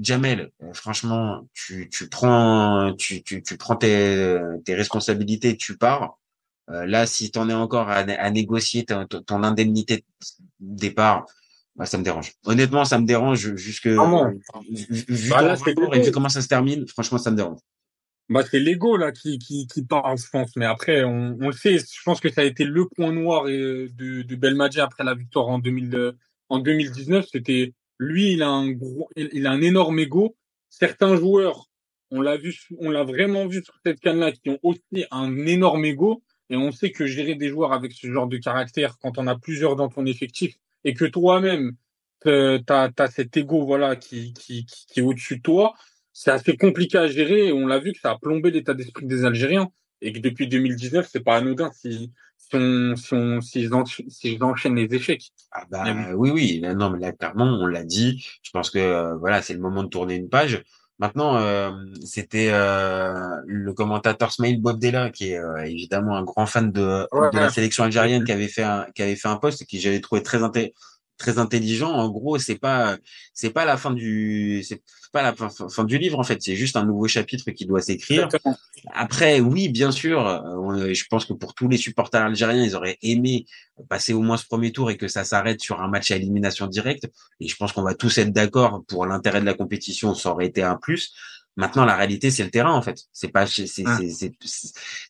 Jamel, 0.00 0.50
euh, 0.62 0.72
franchement, 0.74 1.48
tu, 1.54 1.88
tu 1.88 2.08
prends, 2.08 2.94
tu, 2.98 3.22
tu, 3.22 3.42
tu 3.42 3.56
prends 3.56 3.76
tes, 3.76 4.38
tes 4.64 4.74
responsabilités, 4.74 5.56
tu 5.56 5.78
pars. 5.78 6.18
Euh, 6.70 6.84
là, 6.84 7.06
si 7.06 7.30
tu 7.30 7.38
en 7.38 7.48
es 7.48 7.54
encore 7.54 7.88
à, 7.88 7.98
à 7.98 8.30
négocier 8.30 8.84
ton, 8.84 9.06
ton, 9.06 9.42
indemnité 9.44 10.04
de 10.60 10.76
départ, 10.76 11.26
bah, 11.76 11.86
ça 11.86 11.96
me 11.96 12.02
dérange. 12.02 12.32
Honnêtement, 12.44 12.84
ça 12.84 12.98
me 12.98 13.06
dérange 13.06 13.54
jusque 13.56 13.86
ah 13.86 14.30
vu, 14.68 15.30
bah, 15.30 15.56
et 15.92 16.00
vu 16.00 16.10
comment 16.10 16.28
ça 16.28 16.42
se 16.42 16.48
termine. 16.48 16.86
Franchement, 16.88 17.18
ça 17.18 17.30
me 17.30 17.36
dérange. 17.36 17.60
Bah, 18.28 18.42
c'est 18.50 18.58
l'ego 18.58 18.96
là 18.96 19.12
qui, 19.12 19.38
qui, 19.38 19.66
qui 19.68 19.84
parle, 19.84 20.18
je 20.18 20.28
pense. 20.28 20.56
Mais 20.56 20.66
après, 20.66 21.04
on, 21.04 21.38
on 21.40 21.46
le 21.46 21.52
sait. 21.52 21.78
Je 21.78 22.02
pense 22.04 22.20
que 22.20 22.30
ça 22.30 22.40
a 22.40 22.44
été 22.44 22.64
le 22.64 22.88
point 22.88 23.12
noir 23.12 23.44
de, 23.44 23.88
de 24.22 24.36
Belmadi 24.36 24.80
après 24.80 25.04
la 25.04 25.14
victoire 25.14 25.48
en 25.48 25.60
2000, 25.60 26.14
en 26.48 26.58
2019. 26.58 27.26
C'était 27.30 27.72
lui, 27.98 28.32
il 28.32 28.42
a 28.42 28.48
un 28.48 28.70
gros, 28.70 29.08
il 29.16 29.46
a 29.46 29.50
un 29.50 29.60
énorme 29.60 29.98
ego. 29.98 30.36
Certains 30.68 31.16
joueurs, 31.16 31.70
on 32.10 32.20
l'a 32.20 32.36
vu, 32.36 32.54
on 32.78 32.90
l'a 32.90 33.04
vraiment 33.04 33.46
vu 33.46 33.62
sur 33.62 33.74
cette 33.84 34.00
canne-là, 34.00 34.32
qui 34.32 34.50
ont 34.50 34.58
aussi 34.62 35.04
un 35.10 35.46
énorme 35.46 35.84
ego. 35.84 36.22
Et 36.50 36.56
on 36.56 36.70
sait 36.70 36.92
que 36.92 37.06
gérer 37.06 37.34
des 37.34 37.48
joueurs 37.48 37.72
avec 37.72 37.92
ce 37.92 38.12
genre 38.12 38.28
de 38.28 38.36
caractère, 38.36 38.98
quand 38.98 39.18
on 39.18 39.26
a 39.26 39.36
plusieurs 39.36 39.74
dans 39.74 39.88
ton 39.88 40.06
effectif, 40.06 40.54
et 40.84 40.94
que 40.94 41.04
toi-même, 41.04 41.72
tu 42.22 42.30
as, 42.30 43.10
cet 43.10 43.36
ego 43.36 43.64
voilà, 43.64 43.96
qui, 43.96 44.32
qui, 44.32 44.66
qui 44.66 45.00
est 45.00 45.02
au-dessus 45.02 45.38
de 45.38 45.42
toi, 45.42 45.74
c'est 46.12 46.30
assez 46.30 46.56
compliqué 46.56 46.98
à 46.98 47.08
gérer. 47.08 47.52
On 47.52 47.66
l'a 47.66 47.78
vu 47.78 47.92
que 47.92 48.00
ça 48.00 48.12
a 48.12 48.18
plombé 48.18 48.50
l'état 48.50 48.74
d'esprit 48.74 49.06
des 49.06 49.24
Algériens. 49.24 49.70
Et 50.02 50.12
que 50.12 50.18
depuis 50.18 50.46
2019, 50.46 51.08
c'est 51.10 51.20
pas 51.20 51.36
anodin 51.36 51.70
si, 51.72 52.12
si, 52.50 52.56
on, 53.12 53.40
si, 53.40 53.68
on, 53.72 53.84
si, 53.84 54.38
enchaînent 54.40 54.76
les 54.76 54.94
échecs. 54.94 55.30
Ah 55.52 55.64
bah 55.70 55.84
oui, 56.14 56.30
oui, 56.30 56.60
non, 56.62 56.90
mais 56.90 56.98
là, 56.98 57.12
clairement, 57.12 57.44
on 57.44 57.66
l'a 57.66 57.84
dit. 57.84 58.24
Je 58.42 58.50
pense 58.50 58.70
que 58.70 58.78
euh, 58.78 59.16
voilà, 59.16 59.42
c'est 59.42 59.54
le 59.54 59.60
moment 59.60 59.82
de 59.82 59.88
tourner 59.88 60.14
une 60.14 60.28
page. 60.28 60.62
Maintenant, 60.98 61.36
euh, 61.36 61.72
c'était 62.04 62.48
euh, 62.50 63.36
le 63.46 63.72
commentateur 63.74 64.32
Smail 64.32 64.56
Bobdella, 64.56 65.10
qui 65.10 65.32
est 65.32 65.40
évidemment 65.66 66.16
un 66.16 66.24
grand 66.24 66.46
fan 66.46 66.72
de, 66.72 67.06
de 67.12 67.36
la 67.36 67.50
sélection 67.50 67.84
algérienne, 67.84 68.24
qui 68.24 68.32
avait 68.32 68.48
fait 68.48 68.62
un, 68.62 68.86
qui 68.94 69.02
avait 69.02 69.16
fait 69.16 69.28
un 69.28 69.36
post 69.36 69.62
et 69.62 69.66
qui 69.66 69.80
j'avais 69.80 70.00
trouvé 70.00 70.22
très 70.22 70.42
intéressant 70.42 70.72
très 71.18 71.38
intelligent. 71.38 71.90
En 71.90 72.08
gros, 72.08 72.38
c'est 72.38 72.58
pas 72.58 72.96
c'est 73.32 73.50
pas 73.50 73.64
la 73.64 73.76
fin 73.76 73.90
du 73.90 74.62
c'est 74.62 74.82
pas 75.12 75.22
la 75.22 75.34
fin, 75.34 75.84
du 75.84 75.98
livre 75.98 76.18
en 76.18 76.24
fait. 76.24 76.42
C'est 76.42 76.56
juste 76.56 76.76
un 76.76 76.84
nouveau 76.84 77.08
chapitre 77.08 77.50
qui 77.50 77.66
doit 77.66 77.80
s'écrire. 77.80 78.28
Après, 78.92 79.40
oui, 79.40 79.68
bien 79.68 79.90
sûr. 79.90 80.26
Euh, 80.26 80.92
je 80.92 81.04
pense 81.08 81.24
que 81.24 81.32
pour 81.32 81.54
tous 81.54 81.68
les 81.68 81.76
supporters 81.78 82.22
algériens, 82.22 82.62
ils 82.62 82.76
auraient 82.76 82.98
aimé 83.02 83.46
passer 83.88 84.12
au 84.12 84.20
moins 84.20 84.36
ce 84.36 84.46
premier 84.46 84.72
tour 84.72 84.90
et 84.90 84.96
que 84.96 85.08
ça 85.08 85.24
s'arrête 85.24 85.60
sur 85.60 85.80
un 85.80 85.88
match 85.88 86.10
à 86.10 86.16
élimination 86.16 86.66
directe. 86.66 87.08
Et 87.40 87.48
je 87.48 87.56
pense 87.56 87.72
qu'on 87.72 87.82
va 87.82 87.94
tous 87.94 88.18
être 88.18 88.32
d'accord 88.32 88.82
pour 88.86 89.06
l'intérêt 89.06 89.40
de 89.40 89.46
la 89.46 89.54
compétition. 89.54 90.14
Ça 90.14 90.30
aurait 90.30 90.46
été 90.46 90.62
un 90.62 90.76
plus. 90.76 91.14
Maintenant, 91.56 91.86
la 91.86 91.96
réalité, 91.96 92.30
c'est 92.30 92.44
le 92.44 92.50
terrain, 92.50 92.74
en 92.74 92.82
fait. 92.82 93.04
C'est 93.14 93.28
pas, 93.28 93.46
c'est, 93.46 93.66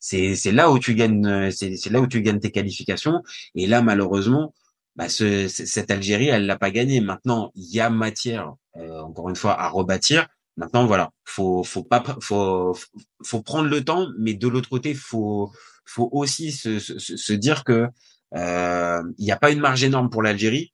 c'est, 0.01 0.35
c'est, 0.37 0.53
là 0.53 0.71
où 0.71 0.79
tu 0.79 0.95
gagnes, 0.95 1.51
c'est 1.51 1.91
là 1.91 2.01
où 2.01 2.07
tu 2.07 2.23
gagnes 2.23 2.39
tes 2.39 2.53
qualifications. 2.53 3.21
Et 3.57 3.67
là, 3.67 3.83
malheureusement, 3.83 4.55
bah 4.97 5.09
ce, 5.09 5.49
cette 5.49 5.91
Algérie, 5.91 6.29
elle 6.29 6.47
l'a 6.47 6.59
pas 6.59 6.71
gagné. 6.71 7.01
Maintenant, 7.01 7.53
il 7.55 7.73
y 7.73 7.81
a 7.81 7.91
matière, 7.91 8.55
euh, 8.77 9.01
encore 9.01 9.29
une 9.29 9.37
fois, 9.37 9.61
à 9.61 9.69
rebâtir. 9.69 10.27
Maintenant, 10.57 10.87
voilà, 10.87 11.11
faut, 11.25 11.63
faut 11.65 11.85
pas, 11.85 12.03
faut, 12.23 12.75
faut 13.23 13.43
prendre 13.43 13.69
le 13.69 13.85
temps, 13.85 14.09
mais 14.19 14.35
de 14.35 14.49
l'autre 14.49 14.71
côté, 14.71 14.95
faut, 14.95 15.53
faut 15.85 16.09
aussi 16.13 16.51
se, 16.51 16.79
se, 16.79 16.99
se 16.99 17.33
dire 17.35 17.63
que 17.63 17.89
euh, 18.35 19.03
il 19.19 19.25
n'y 19.25 19.33
a 19.33 19.37
pas 19.37 19.51
une 19.51 19.61
marge 19.61 19.85
énorme 19.85 20.09
pour 20.11 20.23
l'Algérie. 20.23 20.73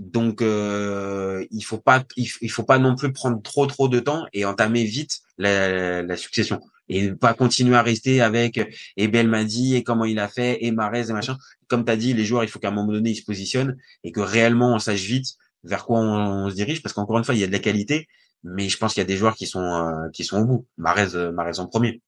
Donc, 0.00 0.40
euh, 0.40 1.44
il 1.50 1.60
faut 1.60 1.76
pas, 1.76 2.02
il, 2.16 2.50
faut 2.50 2.62
pas 2.62 2.78
non 2.78 2.96
plus 2.96 3.12
prendre 3.12 3.42
trop 3.42 3.66
trop 3.66 3.86
de 3.86 4.00
temps 4.00 4.24
et 4.32 4.46
entamer 4.46 4.84
vite 4.84 5.20
la, 5.36 6.16
succession 6.16 6.58
et 6.88 7.12
pas 7.12 7.34
continuer 7.34 7.76
à 7.76 7.82
rester 7.82 8.22
avec 8.22 8.58
et 8.96 9.08
Belmadi 9.08 9.76
et 9.76 9.84
comment 9.84 10.06
il 10.06 10.18
a 10.18 10.26
fait 10.26 10.64
et 10.64 10.70
Marez 10.70 11.10
et 11.10 11.12
machin. 11.12 11.36
Comme 11.68 11.84
tu 11.84 11.92
as 11.92 11.96
dit, 11.96 12.14
les 12.14 12.24
joueurs, 12.24 12.44
il 12.44 12.48
faut 12.48 12.58
qu'à 12.58 12.68
un 12.68 12.70
moment 12.70 12.90
donné, 12.90 13.10
ils 13.10 13.16
se 13.16 13.24
positionnent 13.24 13.76
et 14.02 14.10
que 14.10 14.20
réellement 14.20 14.74
on 14.74 14.78
sache 14.78 15.02
vite 15.02 15.36
vers 15.64 15.84
quoi 15.84 16.00
on, 16.00 16.48
se 16.48 16.54
dirige 16.54 16.82
parce 16.82 16.94
qu'encore 16.94 17.18
une 17.18 17.24
fois, 17.24 17.34
il 17.34 17.40
y 17.42 17.44
a 17.44 17.46
de 17.46 17.52
la 17.52 17.58
qualité, 17.58 18.08
mais 18.42 18.70
je 18.70 18.78
pense 18.78 18.94
qu'il 18.94 19.02
y 19.02 19.04
a 19.04 19.06
des 19.06 19.18
joueurs 19.18 19.34
qui 19.34 19.46
sont 19.46 19.60
euh, 19.60 20.08
qui 20.14 20.24
sont 20.24 20.40
au 20.40 20.46
bout. 20.46 20.66
Marez, 20.78 21.14
euh, 21.14 21.30
Marez 21.30 21.60
en 21.60 21.66
premier. 21.66 22.00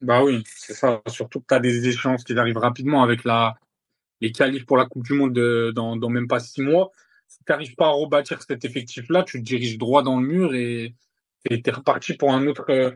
Bah 0.00 0.22
oui, 0.22 0.44
c'est 0.46 0.74
ça. 0.74 1.02
Surtout 1.08 1.40
que 1.40 1.46
tu 1.48 1.54
as 1.54 1.60
des 1.60 1.88
échéances 1.88 2.22
qui 2.22 2.38
arrivent 2.38 2.58
rapidement 2.58 3.02
avec 3.02 3.24
la 3.24 3.56
les 4.20 4.30
qualifs 4.30 4.64
pour 4.64 4.76
la 4.76 4.86
Coupe 4.86 5.02
du 5.02 5.14
Monde 5.14 5.32
de, 5.32 5.72
dans, 5.74 5.96
dans 5.96 6.08
même 6.08 6.28
pas 6.28 6.38
six 6.38 6.62
mois. 6.62 6.92
Si 7.28 7.38
tu 7.38 7.52
n'arrives 7.52 7.74
pas 7.74 7.86
à 7.86 7.90
rebâtir 7.90 8.40
cet 8.42 8.64
effectif-là, 8.64 9.22
tu 9.22 9.38
te 9.40 9.44
diriges 9.44 9.78
droit 9.78 10.02
dans 10.02 10.18
le 10.20 10.26
mur 10.26 10.54
et 10.54 10.94
tu 11.48 11.62
es 11.64 11.70
reparti 11.70 12.14
pour 12.14 12.32
un 12.32 12.46
autre 12.46 12.64
euh, 12.70 12.90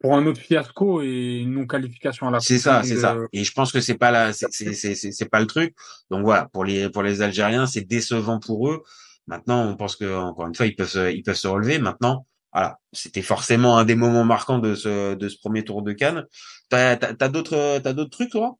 pour 0.00 0.14
un 0.14 0.26
autre 0.26 0.40
fiasco 0.40 1.02
et 1.02 1.40
une 1.40 1.52
non 1.52 1.66
qualification 1.66 2.28
à 2.28 2.30
la 2.30 2.40
C'est 2.40 2.58
ça, 2.58 2.82
c'est 2.82 2.96
ça. 2.96 3.16
Et 3.32 3.44
je 3.44 3.52
pense 3.52 3.72
que 3.72 3.80
c'est 3.80 3.96
pas 3.96 4.10
la, 4.10 4.32
c'est 4.32 4.50
c'est 4.74 4.94
c'est 4.94 5.28
pas 5.28 5.40
le 5.40 5.46
truc. 5.46 5.74
Donc 6.10 6.22
voilà, 6.22 6.48
pour 6.52 6.64
les 6.64 6.90
pour 6.90 7.02
les 7.02 7.22
Algériens, 7.22 7.66
c'est 7.66 7.82
décevant 7.82 8.38
pour 8.38 8.68
eux. 8.70 8.82
Maintenant, 9.26 9.66
on 9.66 9.76
pense 9.76 9.96
que 9.96 10.16
encore 10.16 10.46
une 10.46 10.54
fois, 10.54 10.66
ils 10.66 10.76
peuvent 10.76 10.88
se, 10.88 11.12
ils 11.12 11.22
peuvent 11.22 11.34
se 11.34 11.48
relever. 11.48 11.78
Maintenant, 11.78 12.26
voilà, 12.52 12.78
c'était 12.92 13.22
forcément 13.22 13.78
un 13.78 13.84
des 13.84 13.96
moments 13.96 14.24
marquants 14.24 14.58
de 14.58 14.74
ce 14.74 15.14
de 15.14 15.28
ce 15.28 15.38
premier 15.38 15.64
tour 15.64 15.82
de 15.82 15.92
Cannes. 15.92 16.26
T'as 16.68 16.96
t'as 16.96 17.28
d'autres 17.28 17.80
t'as 17.80 17.92
d'autres 17.92 18.10
trucs 18.10 18.30
toi? 18.30 18.58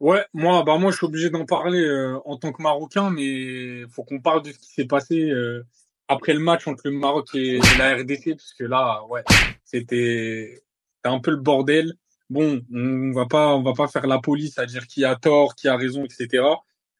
Ouais, 0.00 0.24
moi 0.34 0.64
bah 0.64 0.76
moi 0.76 0.90
je 0.90 0.96
suis 0.96 1.06
obligé 1.06 1.30
d'en 1.30 1.46
parler 1.46 1.80
euh, 1.80 2.18
en 2.24 2.36
tant 2.36 2.52
que 2.52 2.62
Marocain, 2.62 3.10
mais 3.10 3.86
faut 3.88 4.02
qu'on 4.02 4.20
parle 4.20 4.42
de 4.42 4.52
ce 4.52 4.58
qui 4.58 4.72
s'est 4.72 4.86
passé. 4.86 5.30
Euh, 5.30 5.64
après 6.08 6.34
le 6.34 6.40
match 6.40 6.66
entre 6.66 6.88
le 6.88 6.98
Maroc 6.98 7.34
et, 7.34 7.58
la 7.78 7.96
RDC, 7.96 8.36
parce 8.36 8.52
que 8.54 8.64
là, 8.64 9.04
ouais, 9.08 9.22
c'était 9.64 10.62
un 11.04 11.18
peu 11.20 11.30
le 11.30 11.38
bordel. 11.38 11.94
Bon, 12.30 12.62
on 12.72 13.12
va 13.12 13.26
pas, 13.26 13.54
on 13.54 13.62
va 13.62 13.72
pas 13.74 13.88
faire 13.88 14.06
la 14.06 14.18
police 14.18 14.58
à 14.58 14.66
dire 14.66 14.86
qui 14.86 15.04
a 15.04 15.16
tort, 15.16 15.54
qui 15.54 15.68
a 15.68 15.76
raison, 15.76 16.04
etc. 16.04 16.44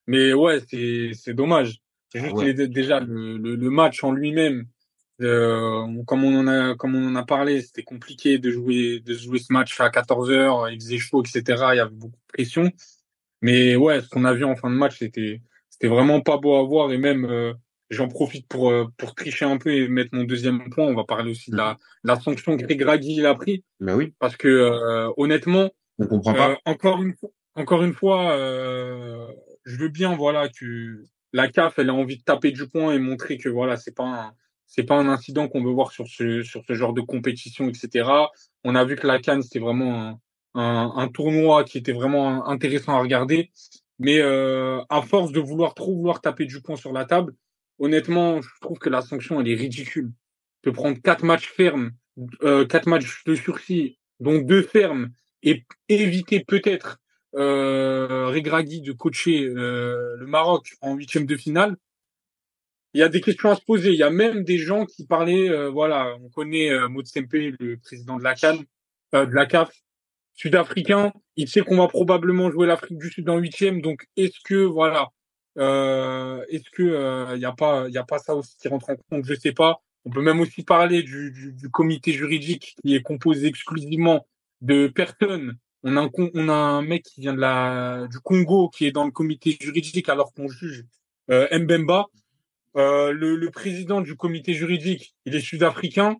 Mais 0.06 0.32
ouais, 0.32 0.60
c'est, 0.68 1.10
c'est 1.14 1.34
dommage. 1.34 1.80
C'est 2.10 2.20
juste 2.20 2.34
ah 2.36 2.66
déjà 2.66 3.00
le, 3.00 3.36
le, 3.38 3.70
match 3.70 4.04
en 4.04 4.12
lui-même, 4.12 4.66
euh, 5.20 6.02
comme 6.06 6.24
on 6.24 6.38
en 6.40 6.46
a, 6.46 6.74
comme 6.74 6.94
on 6.94 7.08
en 7.08 7.16
a 7.16 7.24
parlé, 7.24 7.62
c'était 7.62 7.82
compliqué 7.82 8.38
de 8.38 8.50
jouer, 8.50 9.00
de 9.00 9.14
jouer 9.14 9.38
ce 9.38 9.52
match 9.52 9.80
à 9.80 9.90
14 9.90 10.30
heures, 10.30 10.70
il 10.70 10.80
faisait 10.80 10.98
chaud, 10.98 11.22
etc. 11.22 11.42
Il 11.72 11.76
y 11.76 11.80
avait 11.80 11.90
beaucoup 11.90 12.16
de 12.16 12.32
pression. 12.32 12.70
Mais 13.42 13.76
ouais, 13.76 14.00
ce 14.00 14.08
qu'on 14.08 14.24
a 14.24 14.32
vu 14.32 14.44
en 14.44 14.56
fin 14.56 14.70
de 14.70 14.76
match, 14.76 14.98
c'était, 14.98 15.40
c'était 15.70 15.88
vraiment 15.88 16.20
pas 16.20 16.38
beau 16.38 16.56
à 16.56 16.62
voir 16.62 16.92
et 16.92 16.98
même 16.98 17.26
euh, 17.26 17.52
J'en 17.90 18.08
profite 18.08 18.48
pour, 18.48 18.70
euh, 18.70 18.86
pour 18.96 19.14
tricher 19.14 19.44
un 19.44 19.58
peu 19.58 19.70
et 19.70 19.88
mettre 19.88 20.10
mon 20.12 20.24
deuxième 20.24 20.70
point. 20.70 20.86
On 20.86 20.94
va 20.94 21.04
parler 21.04 21.30
aussi 21.30 21.50
de 21.50 21.56
la, 21.56 21.76
la 22.02 22.18
sanction 22.18 22.56
que 22.56 22.64
Greg 22.64 23.24
a 23.24 23.34
pris. 23.34 23.62
Mais 23.78 23.92
oui. 23.92 24.14
Parce 24.18 24.36
que 24.36 24.48
euh, 24.48 25.12
honnêtement, 25.16 25.70
on 25.98 26.06
comprend 26.06 26.34
pas. 26.34 26.50
Euh, 26.50 26.56
encore 26.64 27.02
une 27.02 27.14
fois, 27.14 27.30
encore 27.54 27.82
une 27.82 27.92
fois, 27.92 28.36
je 28.36 29.76
veux 29.76 29.88
bien 29.88 30.16
voilà 30.16 30.48
que 30.48 31.04
la 31.32 31.48
CAF 31.48 31.78
elle 31.78 31.90
a 31.90 31.94
envie 31.94 32.18
de 32.18 32.22
taper 32.22 32.50
du 32.52 32.66
poing 32.68 32.92
et 32.92 32.98
montrer 32.98 33.38
que 33.38 33.48
voilà 33.48 33.76
c'est 33.76 33.94
pas 33.94 34.04
un, 34.04 34.32
c'est 34.66 34.84
pas 34.84 34.96
un 34.96 35.08
incident 35.08 35.48
qu'on 35.48 35.62
veut 35.62 35.72
voir 35.72 35.92
sur 35.92 36.06
ce 36.06 36.42
sur 36.42 36.62
ce 36.66 36.74
genre 36.74 36.92
de 36.92 37.00
compétition 37.00 37.68
etc. 37.68 38.08
On 38.64 38.74
a 38.74 38.84
vu 38.84 38.96
que 38.96 39.06
la 39.06 39.18
Cannes 39.18 39.42
c'était 39.42 39.58
vraiment 39.58 40.20
un, 40.54 41.08
tournoi 41.08 41.64
qui 41.64 41.78
était 41.78 41.92
vraiment 41.92 42.46
intéressant 42.46 42.96
à 42.96 43.00
regarder. 43.00 43.50
Mais 43.98 44.18
euh, 44.20 44.80
à 44.88 45.02
force 45.02 45.30
de 45.32 45.40
vouloir 45.40 45.74
trop 45.74 45.94
vouloir 45.94 46.20
taper 46.20 46.46
du 46.46 46.60
poing 46.60 46.76
sur 46.76 46.92
la 46.92 47.04
table, 47.04 47.34
honnêtement, 47.78 48.40
je 48.40 48.48
trouve 48.60 48.78
que 48.78 48.90
la 48.90 49.02
sanction 49.02 49.40
elle 49.40 49.48
est 49.48 49.54
ridicule. 49.54 50.12
De 50.64 50.70
prendre 50.70 51.00
quatre 51.00 51.24
matchs 51.24 51.48
fermes, 51.48 51.92
euh, 52.42 52.66
quatre 52.66 52.88
matchs 52.88 53.24
de 53.24 53.34
sursis, 53.34 53.98
dont 54.18 54.38
deux 54.38 54.62
fermes, 54.62 55.10
et 55.42 55.64
éviter 55.88 56.40
peut-être 56.40 56.98
euh, 57.36 58.28
Regragui 58.28 58.80
de 58.80 58.92
coacher 58.92 59.44
euh, 59.44 60.16
le 60.18 60.26
Maroc 60.26 60.74
en 60.80 60.94
huitième 60.94 61.26
de 61.26 61.36
finale. 61.36 61.76
Il 62.94 63.00
y 63.00 63.02
a 63.02 63.08
des 63.08 63.20
questions 63.20 63.50
à 63.50 63.56
se 63.56 63.64
poser. 63.64 63.90
Il 63.90 63.98
y 63.98 64.02
a 64.02 64.10
même 64.10 64.44
des 64.44 64.58
gens 64.58 64.86
qui 64.86 65.06
parlaient, 65.06 65.50
euh, 65.50 65.68
voilà, 65.70 66.16
on 66.22 66.28
connaît 66.28 66.70
euh, 66.70 66.88
Motsempe, 66.88 67.32
le 67.32 67.76
président 67.76 68.16
de 68.16 68.24
la 68.24 68.34
CAN, 68.34 68.58
euh, 69.14 69.26
de 69.26 69.34
la 69.34 69.46
CAF, 69.46 69.70
sud-africain. 70.34 71.12
Il 71.36 71.48
sait 71.48 71.60
qu'on 71.60 71.76
va 71.76 71.88
probablement 71.88 72.50
jouer 72.50 72.66
l'Afrique 72.66 72.98
du 72.98 73.10
Sud 73.10 73.28
en 73.28 73.38
huitième. 73.38 73.80
Donc, 73.80 74.06
est-ce 74.16 74.38
que, 74.44 74.64
voilà, 74.64 75.08
euh, 75.58 76.44
est-ce 76.48 76.70
que 76.70 77.34
il 77.34 77.40
y 77.40 77.44
a 77.44 77.52
pas, 77.52 77.86
il 77.88 77.94
y 77.94 77.98
a 77.98 78.04
pas 78.04 78.18
ça 78.18 78.34
aussi 78.34 78.56
qui 78.58 78.68
rentre 78.68 78.90
en 78.90 78.96
compte? 78.96 79.24
Je 79.24 79.34
sais 79.34 79.52
pas. 79.52 79.80
On 80.04 80.10
peut 80.10 80.22
même 80.22 80.40
aussi 80.40 80.62
parler 80.62 81.02
du, 81.02 81.32
du, 81.32 81.52
du 81.52 81.70
comité 81.70 82.12
juridique 82.12 82.76
qui 82.82 82.94
est 82.94 83.02
composé 83.02 83.46
exclusivement 83.48 84.26
de 84.60 84.86
personnes 84.86 85.58
on 85.84 85.96
a 85.98 86.00
un, 86.00 86.10
on 86.34 86.48
a 86.48 86.54
un 86.54 86.82
mec 86.82 87.04
qui 87.04 87.20
vient 87.20 87.34
de 87.34 87.40
la, 87.40 88.06
du 88.10 88.18
Congo 88.18 88.70
qui 88.70 88.86
est 88.86 88.90
dans 88.90 89.04
le 89.04 89.10
comité 89.10 89.56
juridique 89.60 90.08
alors 90.08 90.32
qu'on 90.32 90.48
juge 90.48 90.84
euh, 91.30 91.46
Mbemba. 91.56 92.06
Euh, 92.76 93.12
le, 93.12 93.36
le, 93.36 93.50
président 93.50 94.00
du 94.00 94.16
comité 94.16 94.52
juridique, 94.52 95.14
il 95.26 95.34
est 95.34 95.40
sud-africain 95.40 96.16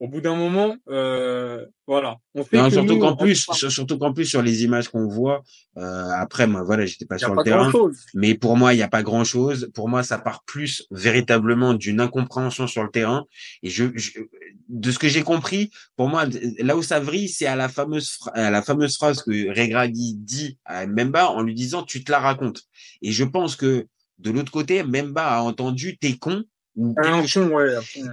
au 0.00 0.06
bout 0.06 0.20
d'un 0.20 0.36
moment, 0.36 0.76
euh, 0.88 1.66
voilà. 1.86 2.18
On 2.34 2.44
fait 2.44 2.56
non, 2.56 2.70
surtout 2.70 2.98
qu'en 3.00 3.16
plus, 3.16 3.48
surtout 3.52 3.98
qu'en 3.98 4.12
plus 4.12 4.26
sur 4.26 4.42
les 4.42 4.62
images 4.62 4.88
qu'on 4.88 5.08
voit, 5.08 5.42
euh, 5.76 6.10
après 6.10 6.46
moi 6.46 6.62
voilà, 6.62 6.86
j'étais 6.86 7.04
pas 7.04 7.18
sur 7.18 7.34
le 7.34 7.42
terrain, 7.42 7.72
mais 8.14 8.34
pour 8.34 8.56
moi 8.56 8.74
il 8.74 8.76
n'y 8.76 8.82
a 8.82 8.88
pas 8.88 9.02
grand 9.02 9.24
chose. 9.24 9.70
Pour 9.74 9.88
moi, 9.88 10.04
ça 10.04 10.18
part 10.18 10.44
plus 10.44 10.86
véritablement 10.92 11.74
d'une 11.74 12.00
incompréhension 12.00 12.68
sur 12.68 12.84
le 12.84 12.90
terrain. 12.90 13.24
Et 13.64 13.70
je, 13.70 13.86
je 13.96 14.20
de 14.68 14.90
ce 14.92 14.98
que 15.00 15.08
j'ai 15.08 15.22
compris, 15.22 15.70
pour 15.96 16.08
moi, 16.08 16.26
là 16.58 16.76
où 16.76 16.82
ça 16.82 17.00
vrille, 17.00 17.28
c'est 17.28 17.46
à 17.46 17.56
la 17.56 17.68
fameuse 17.68 18.18
à 18.34 18.50
la 18.50 18.62
fameuse 18.62 18.96
phrase 18.96 19.22
que 19.22 19.48
Regragui 19.48 20.14
dit 20.14 20.58
à 20.64 20.86
Memba 20.86 21.28
en 21.30 21.42
lui 21.42 21.54
disant 21.54 21.82
tu 21.82 22.04
te 22.04 22.12
la 22.12 22.20
racontes. 22.20 22.62
Et 23.02 23.10
je 23.10 23.24
pense 23.24 23.56
que 23.56 23.86
de 24.18 24.30
l'autre 24.30 24.52
côté, 24.52 24.82
Memba 24.82 25.38
a 25.38 25.42
entendu 25.42 25.96
t'es 25.98 26.16
con 26.16 26.44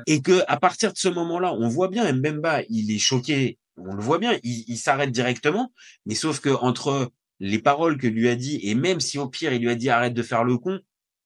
et 0.07 0.21
que 0.21 0.41
à 0.47 0.57
partir 0.57 0.91
de 0.91 0.97
ce 0.97 1.07
moment-là, 1.07 1.53
on 1.53 1.67
voit 1.67 1.87
bien 1.87 2.11
Mbemba, 2.11 2.61
il 2.69 2.91
est 2.91 2.99
choqué, 2.99 3.59
on 3.77 3.93
le 3.93 4.01
voit 4.01 4.17
bien, 4.17 4.37
il, 4.43 4.65
il 4.67 4.77
s'arrête 4.77 5.11
directement, 5.11 5.71
mais 6.05 6.15
sauf 6.15 6.39
que 6.39 6.49
entre 6.49 7.11
les 7.39 7.59
paroles 7.59 7.97
que 7.97 8.07
lui 8.07 8.27
a 8.27 8.35
dit 8.35 8.59
et 8.63 8.75
même 8.75 8.99
si 8.99 9.19
au 9.19 9.27
pire 9.27 9.53
il 9.53 9.61
lui 9.61 9.69
a 9.69 9.75
dit 9.75 9.89
arrête 9.89 10.13
de 10.13 10.23
faire 10.23 10.43
le 10.43 10.57
con, 10.57 10.79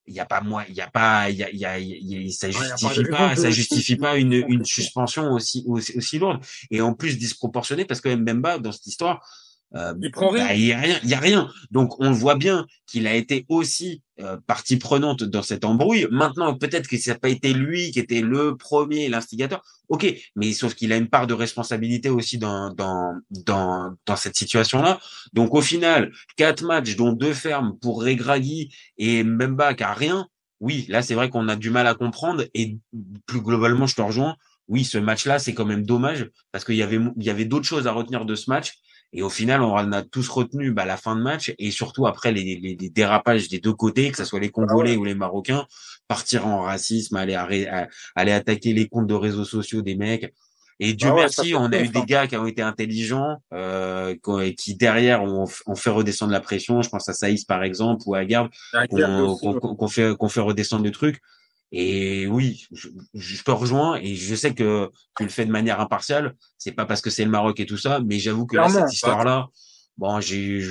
il 0.07 0.15
y 0.15 0.19
a 0.19 0.25
pas 0.25 0.41
moi, 0.41 0.65
il 0.67 0.75
y 0.75 0.81
a 0.81 0.89
pas, 0.89 1.29
il 1.29 1.37
y 1.37 1.43
a, 1.43 1.51
y 1.51 1.65
a, 1.65 1.79
y 1.79 2.27
a 2.27 2.31
ça 2.31 2.49
justifie 2.49 3.03
pas, 3.05 3.35
ça 3.35 3.51
justifie 3.51 3.95
pas 3.95 4.17
une, 4.17 4.33
une 4.33 4.65
suspension 4.65 5.31
aussi, 5.31 5.63
aussi, 5.67 5.95
aussi 5.95 6.17
lourde. 6.17 6.43
Et 6.71 6.81
en 6.81 6.93
plus 6.93 7.17
disproportionnée 7.17 7.85
parce 7.85 8.01
que 8.01 8.13
Mbemba 8.13 8.57
dans 8.57 8.71
cette 8.71 8.87
histoire 8.87 9.23
euh, 9.75 9.93
il 10.01 10.11
prend 10.11 10.29
rien. 10.29 10.47
Bah, 10.47 10.55
il 10.55 10.65
y 10.65 10.73
a 10.73 10.79
rien, 10.79 10.99
il 11.03 11.09
y 11.09 11.13
a 11.13 11.19
rien. 11.19 11.49
Donc 11.69 11.99
on 11.99 12.11
voit 12.11 12.35
bien 12.35 12.65
qu'il 12.87 13.05
a 13.05 13.13
été 13.13 13.45
aussi 13.49 14.01
euh, 14.19 14.37
partie 14.47 14.77
prenante 14.77 15.23
dans 15.23 15.43
cette 15.43 15.63
embrouille. 15.63 16.07
Maintenant, 16.09 16.55
peut-être 16.55 16.87
que 16.87 16.97
ça 16.97 17.13
n'a 17.13 17.19
pas 17.19 17.29
été 17.29 17.53
lui 17.53 17.91
qui 17.91 17.99
était 17.99 18.21
le 18.21 18.57
premier, 18.57 19.09
l'instigateur. 19.09 19.61
Ok, 19.87 20.11
mais 20.35 20.53
sauf 20.53 20.73
qu'il 20.73 20.91
a 20.91 20.97
une 20.97 21.07
part 21.07 21.27
de 21.27 21.35
responsabilité 21.35 22.09
aussi 22.09 22.39
dans 22.39 22.73
dans 22.73 23.13
dans 23.29 23.93
dans 24.05 24.15
cette 24.15 24.35
situation-là. 24.35 24.99
Donc 25.33 25.53
au 25.53 25.61
final, 25.61 26.11
quatre 26.35 26.63
matchs 26.63 26.95
dont 26.95 27.13
deux 27.13 27.33
fermes 27.33 27.77
pour 27.79 28.03
Regragui 28.03 28.73
et 28.97 29.23
Mbemba 29.23 29.75
qui 29.75 29.83
a 29.83 29.93
rien. 29.93 30.27
Oui, 30.59 30.85
là 30.89 31.03
c'est 31.03 31.13
vrai 31.13 31.29
qu'on 31.29 31.47
a 31.47 31.55
du 31.55 31.69
mal 31.69 31.85
à 31.87 31.93
comprendre 31.93 32.43
et 32.55 32.77
plus 33.27 33.41
globalement, 33.41 33.85
je 33.85 33.95
te 33.95 34.01
rejoins. 34.01 34.35
Oui, 34.67 34.83
ce 34.83 34.97
match-là, 34.97 35.39
c'est 35.39 35.53
quand 35.53 35.65
même 35.65 35.85
dommage 35.85 36.29
parce 36.51 36.63
qu'il 36.65 36.75
y 36.75 36.83
avait 36.83 36.99
il 37.17 37.23
y 37.23 37.29
avait 37.29 37.45
d'autres 37.45 37.65
choses 37.65 37.87
à 37.87 37.91
retenir 37.91 38.25
de 38.25 38.35
ce 38.35 38.49
match 38.49 38.73
et 39.11 39.23
au 39.23 39.29
final, 39.29 39.61
on 39.61 39.91
a 39.91 40.03
tous 40.03 40.29
retenu 40.29 40.71
bah, 40.71 40.85
la 40.85 40.95
fin 40.95 41.15
de 41.15 41.21
match 41.21 41.53
et 41.57 41.71
surtout 41.71 42.05
après 42.05 42.31
les, 42.31 42.59
les, 42.61 42.77
les, 42.79 42.89
dérapages 42.89 43.49
des 43.49 43.59
deux 43.59 43.73
côtés, 43.73 44.11
que 44.11 44.17
ce 44.17 44.23
soit 44.23 44.39
les 44.39 44.51
Congolais 44.51 44.97
ou 44.97 45.03
les 45.03 45.15
Marocains, 45.15 45.65
partir 46.07 46.45
en 46.45 46.61
racisme, 46.61 47.15
aller, 47.15 47.35
aller 48.15 48.31
attaquer 48.31 48.73
les 48.73 48.87
comptes 48.87 49.07
de 49.07 49.15
réseaux 49.15 49.45
sociaux 49.45 49.81
des 49.81 49.95
mecs. 49.95 50.31
Et 50.81 50.93
Dieu 50.93 51.09
ah 51.11 51.15
merci, 51.15 51.53
on 51.55 51.65
a 51.73 51.79
eu 51.79 51.89
des 51.89 52.03
gars 52.03 52.27
qui 52.27 52.37
ont 52.37 52.45
été 52.45 52.61
intelligents, 52.61 53.41
euh, 53.53 54.15
qui 54.57 54.75
derrière 54.75 55.23
ont, 55.23 55.45
fait 55.47 55.89
redescendre 55.89 56.31
la 56.31 56.39
pression. 56.39 56.81
Je 56.81 56.89
pense 56.89 57.09
à 57.09 57.13
Saïs 57.13 57.43
par 57.43 57.63
exemple 57.63 58.03
ou 58.05 58.15
à 58.15 58.23
Garde, 58.23 58.49
qu'on 58.89 59.87
fait, 59.87 60.15
qu'on 60.15 60.29
fait 60.29 60.39
redescendre 60.39 60.85
le 60.85 60.91
truc. 60.91 61.19
Et 61.71 62.25
oui, 62.27 62.65
je, 62.71 62.89
je, 63.13 63.43
te 63.43 63.51
rejoins 63.51 63.97
et 63.97 64.15
je 64.15 64.33
sais 64.33 64.55
que 64.55 64.89
tu 65.17 65.23
le 65.23 65.29
fais 65.29 65.45
de 65.45 65.51
manière 65.51 65.79
impartiale. 65.79 66.35
C'est 66.57 66.71
pas 66.71 66.85
parce 66.85 67.01
que 67.01 67.09
c'est 67.09 67.23
le 67.23 67.29
Maroc 67.29 67.59
et 67.59 67.65
tout 67.65 67.77
ça, 67.77 67.99
mais 67.99 68.17
j'avoue 68.17 68.47
que 68.47 68.55
là, 68.55 68.69
cette 68.69 68.91
histoire-là, 68.91 69.49
bon, 69.97 70.19
j'ai 70.19 70.63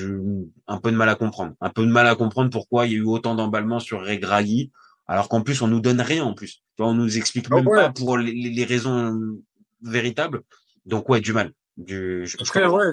un 0.67 0.79
peu 0.79 0.91
de 0.91 0.97
mal 0.97 1.09
à 1.09 1.15
comprendre. 1.15 1.55
Un 1.61 1.71
peu 1.71 1.83
de 1.87 1.91
mal 1.91 2.07
à 2.09 2.17
comprendre 2.17 2.51
pourquoi 2.51 2.87
il 2.87 2.93
y 2.93 2.95
a 2.97 2.99
eu 2.99 3.05
autant 3.05 3.37
d'emballements 3.37 3.79
sur 3.79 4.05
Regragui, 4.05 4.73
alors 5.07 5.29
qu'en 5.29 5.43
plus 5.43 5.63
on 5.63 5.69
nous 5.69 5.81
donne 5.81 6.01
rien 6.01 6.25
en 6.25 6.35
plus. 6.35 6.63
Tu 6.77 6.83
vois, 6.83 6.89
on 6.89 6.95
nous 6.95 7.17
explique 7.17 7.47
ah 7.51 7.57
même 7.57 7.65
pas 7.65 7.91
pour 7.91 8.19
les, 8.19 8.33
les, 8.33 8.65
raisons 8.65 9.39
véritables. 9.83 10.43
Donc 10.85 11.09
ouais, 11.09 11.21
du 11.21 11.33
mal. 11.33 11.53
Du, 11.77 12.27
je, 12.27 12.37
ouais. 12.37 12.93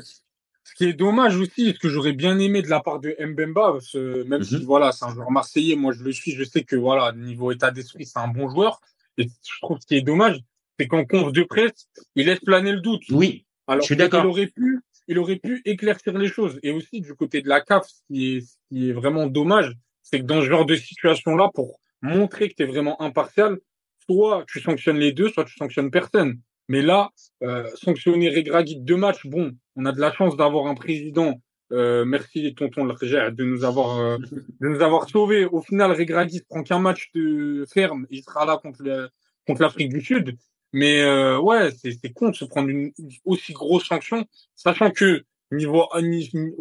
Ce 0.76 0.84
qui 0.84 0.90
est 0.90 0.94
dommage 0.94 1.38
aussi, 1.38 1.72
ce 1.74 1.80
que 1.80 1.88
j'aurais 1.88 2.12
bien 2.12 2.38
aimé 2.38 2.62
de 2.62 2.68
la 2.68 2.82
part 2.82 3.00
de 3.00 3.16
Mbemba, 3.18 3.72
parce 3.72 3.94
que 3.94 4.24
même 4.24 4.44
si 4.44 4.58
mhm. 4.58 4.64
voilà, 4.64 4.92
c'est 4.92 5.06
un 5.06 5.14
joueur 5.14 5.32
marseillais, 5.32 5.78
moi 5.78 5.94
je 5.94 6.04
le 6.04 6.12
suis, 6.12 6.32
je 6.32 6.44
sais 6.44 6.66
que 6.66 6.76
voilà, 6.76 7.14
niveau 7.14 7.54
état 7.54 7.72
d'esprit, 7.72 8.06
c'est 8.06 8.20
un 8.20 8.28
bon 8.28 8.50
joueur. 8.50 8.82
Et 9.18 9.24
je 9.24 9.62
trouve 9.62 9.80
ce 9.80 9.88
qui 9.88 9.96
est 9.96 10.02
dommage, 10.02 10.42
c'est 10.78 10.88
qu'en 10.88 11.06
conf 11.06 11.32
de 11.32 11.44
presse, 11.44 11.88
il 12.16 12.26
laisse 12.26 12.42
planer 12.42 12.74
le 12.74 12.82
doute. 12.82 13.04
Oui. 13.10 13.46
Alors 13.68 13.84
je 13.84 13.86
suis 13.86 13.96
d'accord. 13.96 14.26
Il 14.26 14.28
aurait 14.28 14.48
pu, 14.48 14.82
il 15.08 15.18
aurait 15.18 15.38
pu 15.38 15.62
éclaircir 15.64 16.18
les 16.18 16.28
choses. 16.28 16.60
Et 16.62 16.72
aussi 16.72 17.00
du 17.00 17.14
côté 17.14 17.42
de 17.42 17.48
la 17.48 17.62
CAF, 17.62 17.88
ce 17.88 18.02
qui 18.10 18.36
est, 18.36 18.42
ce 18.42 18.58
qui 18.68 18.90
est 18.90 18.94
vraiment 18.94 19.28
dommage, 19.28 19.72
c'est 20.02 20.20
que 20.20 20.26
dans 20.26 20.42
ce 20.42 20.48
genre 20.48 20.66
de 20.66 20.76
situation-là, 20.76 21.52
pour 21.54 21.80
montrer 22.02 22.50
que 22.50 22.56
tu 22.56 22.64
es 22.64 22.66
vraiment 22.66 23.02
impartial, 23.02 23.60
soit 24.06 24.44
tu 24.46 24.60
sanctionnes 24.60 24.98
les 24.98 25.14
deux, 25.14 25.30
soit 25.30 25.46
tu 25.46 25.56
sanctionnes 25.56 25.90
personne. 25.90 26.42
Mais 26.68 26.82
là, 26.82 27.12
euh, 27.44 27.70
sanctionner 27.76 28.30
Regragui 28.30 28.78
deux 28.78 28.98
matchs, 28.98 29.26
bon, 29.26 29.52
on 29.76 29.86
a 29.86 29.92
de 29.92 30.00
la 30.00 30.12
chance 30.12 30.36
d'avoir 30.36 30.68
un 30.68 30.76
président. 30.76 31.40
Euh, 31.72 32.06
merci 32.06 32.54
tonton 32.54 32.86
de 32.86 33.44
nous 33.44 33.64
avoir 33.64 34.00
euh, 34.00 34.18
de 34.62 34.68
nous 34.68 34.82
avoir 34.82 35.10
sauvés. 35.10 35.46
Au 35.46 35.62
final, 35.62 35.92
Regragui 35.92 36.42
prend 36.48 36.64
qu'un 36.64 36.80
match 36.80 37.10
de 37.14 37.66
ferme, 37.72 38.06
il 38.10 38.24
sera 38.24 38.46
là 38.46 38.58
contre 38.58 39.12
contre 39.48 39.62
l'Afrique 39.62 39.90
du 39.90 40.02
Sud. 40.02 40.38
Mais 40.74 41.02
euh, 41.04 41.40
ouais, 41.40 41.70
c'est 41.72 42.14
con 42.14 42.30
de 42.30 42.36
se 42.36 42.46
prendre 42.46 42.70
une, 42.70 42.92
aussi 43.24 43.54
grosse 43.54 43.86
sanction, 43.86 44.26
sachant 44.56 44.92
que 44.92 45.24
niveau 45.52 45.88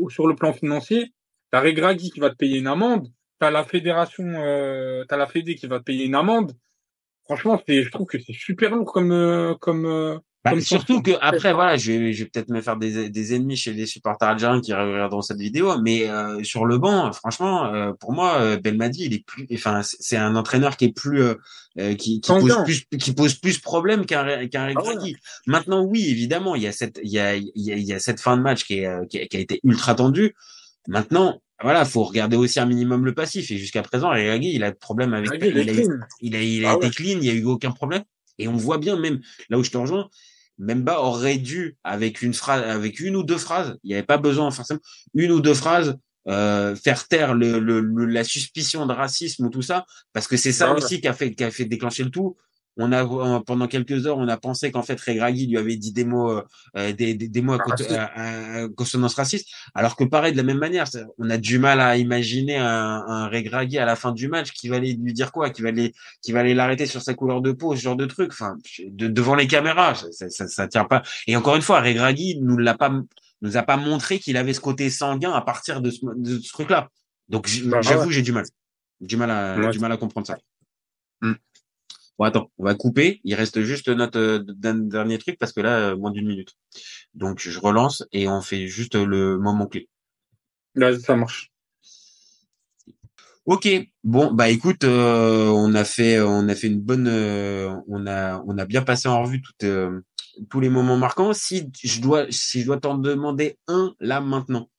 sur 0.08 0.26
le 0.26 0.36
plan 0.36 0.52
financier, 0.52 1.12
t'as 1.50 1.60
Regragui 1.60 2.10
qui 2.10 2.20
va 2.20 2.30
te 2.30 2.36
payer 2.36 2.58
une 2.58 2.66
amende, 2.66 3.08
t'as 3.40 3.50
la 3.50 3.64
fédération, 3.64 4.24
euh, 4.24 5.04
t'as 5.08 5.16
la 5.16 5.26
Fédé 5.26 5.54
qui 5.56 5.66
va 5.66 5.80
te 5.80 5.84
payer 5.84 6.04
une 6.04 6.14
amende 6.14 6.52
franchement, 7.24 7.60
je 7.66 7.88
trouve 7.90 8.06
que 8.06 8.18
c'est 8.18 8.32
super 8.32 8.74
lourd 8.74 8.92
comme, 8.92 9.12
euh, 9.12 9.54
comme, 9.60 9.86
euh, 9.86 10.18
bah, 10.44 10.60
surtout 10.60 11.00
que 11.00 11.12
après 11.22 11.54
voilà, 11.54 11.76
je 11.76 11.92
vais, 11.92 12.12
je 12.12 12.24
vais 12.24 12.30
peut-être 12.30 12.50
me 12.50 12.60
faire 12.60 12.76
des, 12.76 13.08
des 13.08 13.34
ennemis 13.34 13.56
chez 13.56 13.72
les 13.72 13.86
supporters 13.86 14.28
algériens 14.28 14.60
qui 14.60 14.74
regarderont 14.74 15.22
cette 15.22 15.38
vidéo, 15.38 15.78
mais 15.80 16.10
euh, 16.10 16.42
sur 16.44 16.66
le 16.66 16.76
banc, 16.76 17.10
franchement, 17.12 17.94
pour 17.98 18.12
moi, 18.12 18.56
Belmadi, 18.58 19.06
il 19.06 19.14
est 19.14 19.24
plus, 19.24 19.46
enfin, 19.54 19.80
c'est 19.82 20.18
un 20.18 20.36
entraîneur 20.36 20.76
qui 20.76 20.86
est 20.86 20.92
plus, 20.92 21.22
qui, 21.96 22.20
qui 22.20 22.20
pose 22.20 22.62
plus, 22.62 22.84
qui 22.98 23.14
pose 23.14 23.34
plus 23.36 23.58
problème 23.58 24.04
qu'un 24.04 24.46
qu'un 24.48 24.74
ah 24.76 24.82
Maintenant, 25.46 25.82
oui, 25.82 26.10
évidemment, 26.10 26.54
il 26.54 26.62
y 26.62 26.66
a 26.66 26.72
cette, 26.72 27.00
il 27.02 27.10
y 27.10 27.18
a, 27.18 27.36
il 27.36 27.50
y 27.54 27.72
a, 27.72 27.76
il 27.76 27.84
y 27.84 27.94
a 27.94 27.98
cette 27.98 28.20
fin 28.20 28.36
de 28.36 28.42
match 28.42 28.64
qui, 28.64 28.80
est, 28.80 29.08
qui, 29.08 29.18
a 29.18 29.40
été 29.40 29.60
ultra 29.64 29.94
tendue. 29.94 30.34
Maintenant, 30.88 31.40
voilà, 31.62 31.84
faut 31.84 32.04
regarder 32.04 32.36
aussi 32.36 32.58
un 32.60 32.66
minimum 32.66 33.04
le 33.04 33.14
passif. 33.14 33.50
Et 33.50 33.58
jusqu'à 33.58 33.82
présent, 33.82 34.12
il 34.14 34.64
a 34.64 34.70
de 34.70 34.76
problème 34.76 35.14
avec. 35.14 35.30
il, 35.40 35.58
a, 35.58 35.62
il, 36.20 36.36
a, 36.36 36.42
il 36.42 36.64
a, 36.64 36.72
ah 36.72 36.76
été 36.76 36.90
clean, 36.90 37.10
il 37.12 37.20
n'y 37.20 37.30
a 37.30 37.34
eu 37.34 37.44
aucun 37.44 37.70
problème. 37.70 38.02
Et 38.38 38.48
on 38.48 38.56
voit 38.56 38.78
bien 38.78 38.98
même 38.98 39.20
là 39.48 39.58
où 39.58 39.64
je 39.64 39.70
te 39.70 39.76
rejoins, 39.76 40.08
Memba 40.58 41.00
aurait 41.00 41.38
dû 41.38 41.76
avec 41.84 42.22
une 42.22 42.34
phrase, 42.34 42.62
avec 42.62 43.00
une 43.00 43.16
ou 43.16 43.22
deux 43.22 43.38
phrases, 43.38 43.76
il 43.82 43.88
n'y 43.88 43.94
avait 43.94 44.02
pas 44.02 44.18
besoin 44.18 44.50
forcément 44.50 44.80
une 45.14 45.32
ou 45.32 45.40
deux 45.40 45.54
phrases 45.54 45.96
euh, 46.26 46.74
faire 46.74 47.06
taire 47.06 47.34
le, 47.34 47.58
le, 47.58 47.80
la 48.06 48.24
suspicion 48.24 48.86
de 48.86 48.92
racisme 48.92 49.46
ou 49.46 49.50
tout 49.50 49.62
ça, 49.62 49.84
parce 50.12 50.26
que 50.26 50.36
c'est 50.36 50.52
ça 50.52 50.70
ah 50.70 50.74
aussi 50.74 51.00
qui 51.00 51.08
a 51.08 51.12
fait 51.12 51.34
qui 51.34 51.44
a 51.44 51.50
fait 51.50 51.66
déclencher 51.66 52.02
le 52.02 52.10
tout 52.10 52.36
on 52.76 52.90
a 52.92 53.40
pendant 53.40 53.68
quelques 53.68 54.06
heures, 54.06 54.18
on 54.18 54.26
a 54.28 54.36
pensé 54.36 54.72
qu'en 54.72 54.82
fait 54.82 55.00
Regragui 55.00 55.46
lui 55.46 55.56
avait 55.58 55.76
dit 55.76 55.92
des 55.92 56.04
mots, 56.04 56.30
euh, 56.30 56.42
euh, 56.76 56.92
des, 56.92 57.14
des, 57.14 57.40
mots 57.42 57.54
à, 57.54 57.62
à, 58.14 58.68
consonance 58.70 59.14
raciste, 59.14 59.48
alors 59.74 59.94
que 59.96 60.04
pareil 60.04 60.32
de 60.32 60.36
la 60.36 60.42
même 60.42 60.58
manière, 60.58 60.86
on 61.18 61.30
a 61.30 61.36
du 61.38 61.58
mal 61.58 61.80
à 61.80 61.96
imaginer 61.96 62.56
un, 62.56 62.66
un 62.66 63.28
Regragui 63.28 63.78
à 63.78 63.84
la 63.84 63.94
fin 63.96 64.12
du 64.12 64.26
match 64.28 64.50
qui 64.52 64.68
va 64.68 64.76
aller 64.76 64.94
lui 64.94 65.12
dire 65.12 65.30
quoi, 65.30 65.50
qui 65.50 65.62
va 65.62 65.68
aller, 65.68 65.94
qui 66.22 66.32
va 66.32 66.40
aller 66.40 66.54
l'arrêter 66.54 66.86
sur 66.86 67.00
sa 67.00 67.14
couleur 67.14 67.42
de 67.42 67.52
peau, 67.52 67.76
ce 67.76 67.82
genre 67.82 67.96
de 67.96 68.06
truc. 68.06 68.32
Enfin, 68.32 68.56
devant 68.88 69.34
les 69.36 69.46
caméras, 69.46 69.94
ça, 70.10 70.28
ça, 70.30 70.48
ça, 70.48 70.66
tient 70.68 70.84
pas. 70.84 71.02
Et 71.26 71.36
encore 71.36 71.56
une 71.56 71.62
fois, 71.62 71.80
Regragui 71.80 72.38
nous 72.40 72.56
l'a 72.56 72.74
pas, 72.74 72.92
nous 73.42 73.56
a 73.56 73.62
pas 73.62 73.76
montré 73.76 74.18
qu'il 74.18 74.36
avait 74.36 74.52
ce 74.52 74.60
côté 74.60 74.90
sanguin 74.90 75.32
à 75.32 75.42
partir 75.42 75.80
de 75.80 75.90
ce, 75.90 76.00
de 76.16 76.40
ce 76.40 76.52
truc-là. 76.52 76.88
Donc 77.28 77.46
j- 77.46 77.62
Bah, 77.68 77.80
j'avoue, 77.82 78.10
j'ai 78.10 78.22
du 78.22 78.32
mal. 78.32 78.44
Du 79.00 79.16
mal 79.16 79.30
à, 79.30 79.56
Ouais. 79.58 79.70
du 79.70 79.78
mal 79.78 79.92
à 79.92 79.96
comprendre 79.96 80.26
ça. 80.26 80.36
Hmm. 81.20 81.34
Bon, 82.18 82.24
attends, 82.24 82.50
on 82.58 82.64
va 82.64 82.74
couper. 82.74 83.20
Il 83.24 83.34
reste 83.34 83.60
juste 83.62 83.88
notre 83.88 84.18
euh, 84.18 84.38
dernier 84.38 85.18
truc 85.18 85.38
parce 85.38 85.52
que 85.52 85.60
là, 85.60 85.90
euh, 85.90 85.96
moins 85.96 86.10
d'une 86.10 86.26
minute. 86.26 86.54
Donc 87.14 87.40
je 87.40 87.58
relance 87.58 88.04
et 88.12 88.28
on 88.28 88.40
fait 88.40 88.66
juste 88.68 88.94
le 88.94 89.38
moment 89.38 89.66
clé. 89.66 89.88
Là, 90.74 90.98
ça 90.98 91.16
marche. 91.16 91.52
Ok, 93.46 93.68
bon 94.04 94.32
bah 94.32 94.48
écoute, 94.48 94.84
euh, 94.84 95.48
on 95.50 95.74
a 95.74 95.84
fait, 95.84 96.18
on 96.18 96.48
a 96.48 96.54
fait 96.54 96.68
une 96.68 96.80
bonne, 96.80 97.06
euh, 97.06 97.76
on 97.88 98.06
a, 98.06 98.42
on 98.46 98.56
a 98.56 98.64
bien 98.64 98.80
passé 98.80 99.06
en 99.06 99.22
revue 99.22 99.42
toutes, 99.42 99.64
euh, 99.64 100.00
tous 100.48 100.60
les 100.60 100.70
moments 100.70 100.96
marquants. 100.96 101.34
Si 101.34 101.70
je 101.82 102.00
dois, 102.00 102.24
si 102.30 102.62
je 102.62 102.66
dois 102.66 102.80
t'en 102.80 102.96
demander 102.96 103.58
un 103.68 103.94
là 104.00 104.22
maintenant, 104.22 104.70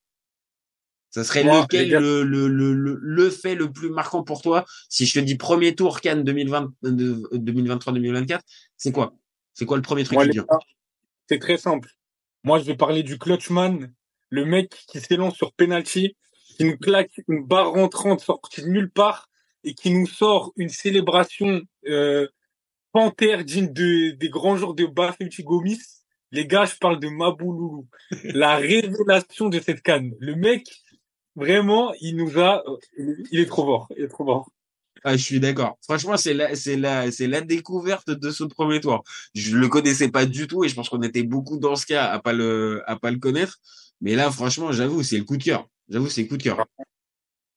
ça 1.15 1.23
serait 1.23 1.45
Moi, 1.45 1.61
lequel 1.61 1.89
le, 1.91 2.23
le, 2.23 2.49
le, 2.49 2.73
le, 2.73 2.99
le 3.01 3.29
fait 3.29 3.55
le 3.55 3.71
plus 3.71 3.89
marquant 3.89 4.21
pour 4.21 4.41
toi 4.41 4.65
Si 4.89 5.05
je 5.05 5.13
te 5.17 5.23
dis 5.23 5.37
premier 5.37 5.73
tour 5.73 6.01
Cannes 6.01 6.25
2020, 6.25 6.73
de- 6.83 7.29
2023-2024, 7.31 8.41
c'est 8.75 8.91
quoi? 8.91 9.15
C'est 9.53 9.65
quoi 9.65 9.77
le 9.77 9.81
premier 9.81 10.03
truc 10.03 10.15
Moi, 10.15 10.25
les 10.25 10.31
vient? 10.33 10.45
gars, 10.49 10.59
c'est 11.29 11.39
très 11.39 11.55
simple. 11.57 11.89
Moi, 12.43 12.59
je 12.59 12.65
vais 12.65 12.75
parler 12.75 13.01
du 13.01 13.17
clutchman, 13.17 13.93
le 14.29 14.43
mec 14.43 14.75
qui 14.89 14.99
s'élance 14.99 15.35
sur 15.35 15.53
penalty, 15.53 16.17
qui 16.57 16.65
nous 16.65 16.77
claque 16.77 17.21
une 17.29 17.45
barre 17.45 17.71
rentrante 17.71 18.19
sortie 18.19 18.61
de 18.63 18.67
nulle 18.67 18.91
part 18.91 19.29
et 19.63 19.73
qui 19.73 19.91
nous 19.91 20.07
sort 20.07 20.51
une 20.57 20.67
célébration 20.67 21.61
euh, 21.87 22.27
panthère 22.91 23.45
digne 23.45 23.71
de, 23.71 24.11
des 24.11 24.27
grands 24.29 24.57
jours 24.57 24.75
de 24.75 24.85
Baféti 24.85 25.43
Gomis. 25.43 25.79
Les 26.31 26.45
gars, 26.45 26.65
je 26.65 26.75
parle 26.75 26.99
de 26.99 27.07
Mabouloulou. 27.07 27.87
La 28.25 28.57
révélation 28.57 29.47
de 29.47 29.61
cette 29.61 29.81
canne. 29.81 30.11
Le 30.19 30.35
mec, 30.35 30.67
vraiment, 31.35 31.93
il 32.01 32.15
nous 32.15 32.39
a... 32.39 32.63
Il 32.97 33.39
est 33.39 33.45
trop 33.45 33.63
fort. 33.65 33.87
Il 33.97 34.03
est 34.03 34.07
trop 34.07 34.25
fort. 34.25 34.49
Ah, 35.03 35.15
je 35.17 35.23
suis 35.23 35.39
d'accord. 35.39 35.77
Franchement, 35.83 36.17
c'est 36.17 36.33
la, 36.33 36.55
c'est 36.55 36.77
la, 36.77 37.11
c'est 37.11 37.27
la 37.27 37.41
découverte 37.41 38.09
de 38.09 38.31
ce 38.31 38.43
premier 38.43 38.79
tour. 38.79 39.03
Je 39.35 39.55
le 39.55 39.67
connaissais 39.67 40.09
pas 40.09 40.25
du 40.25 40.47
tout 40.47 40.63
et 40.63 40.69
je 40.69 40.75
pense 40.75 40.89
qu'on 40.89 41.01
était 41.03 41.23
beaucoup 41.23 41.57
dans 41.59 41.75
ce 41.75 41.85
cas 41.85 42.05
à 42.11 42.19
pas 42.19 42.33
le, 42.33 42.81
à 42.87 42.97
pas 42.97 43.11
le 43.11 43.19
connaître. 43.19 43.59
Mais 44.01 44.15
là, 44.15 44.31
franchement, 44.31 44.71
j'avoue, 44.71 45.03
c'est 45.03 45.17
le 45.17 45.23
coup 45.23 45.37
de 45.37 45.43
cœur. 45.43 45.67
J'avoue, 45.89 46.09
c'est 46.09 46.23
le 46.23 46.27
coup 46.27 46.37
de 46.37 46.43
cœur. 46.43 46.65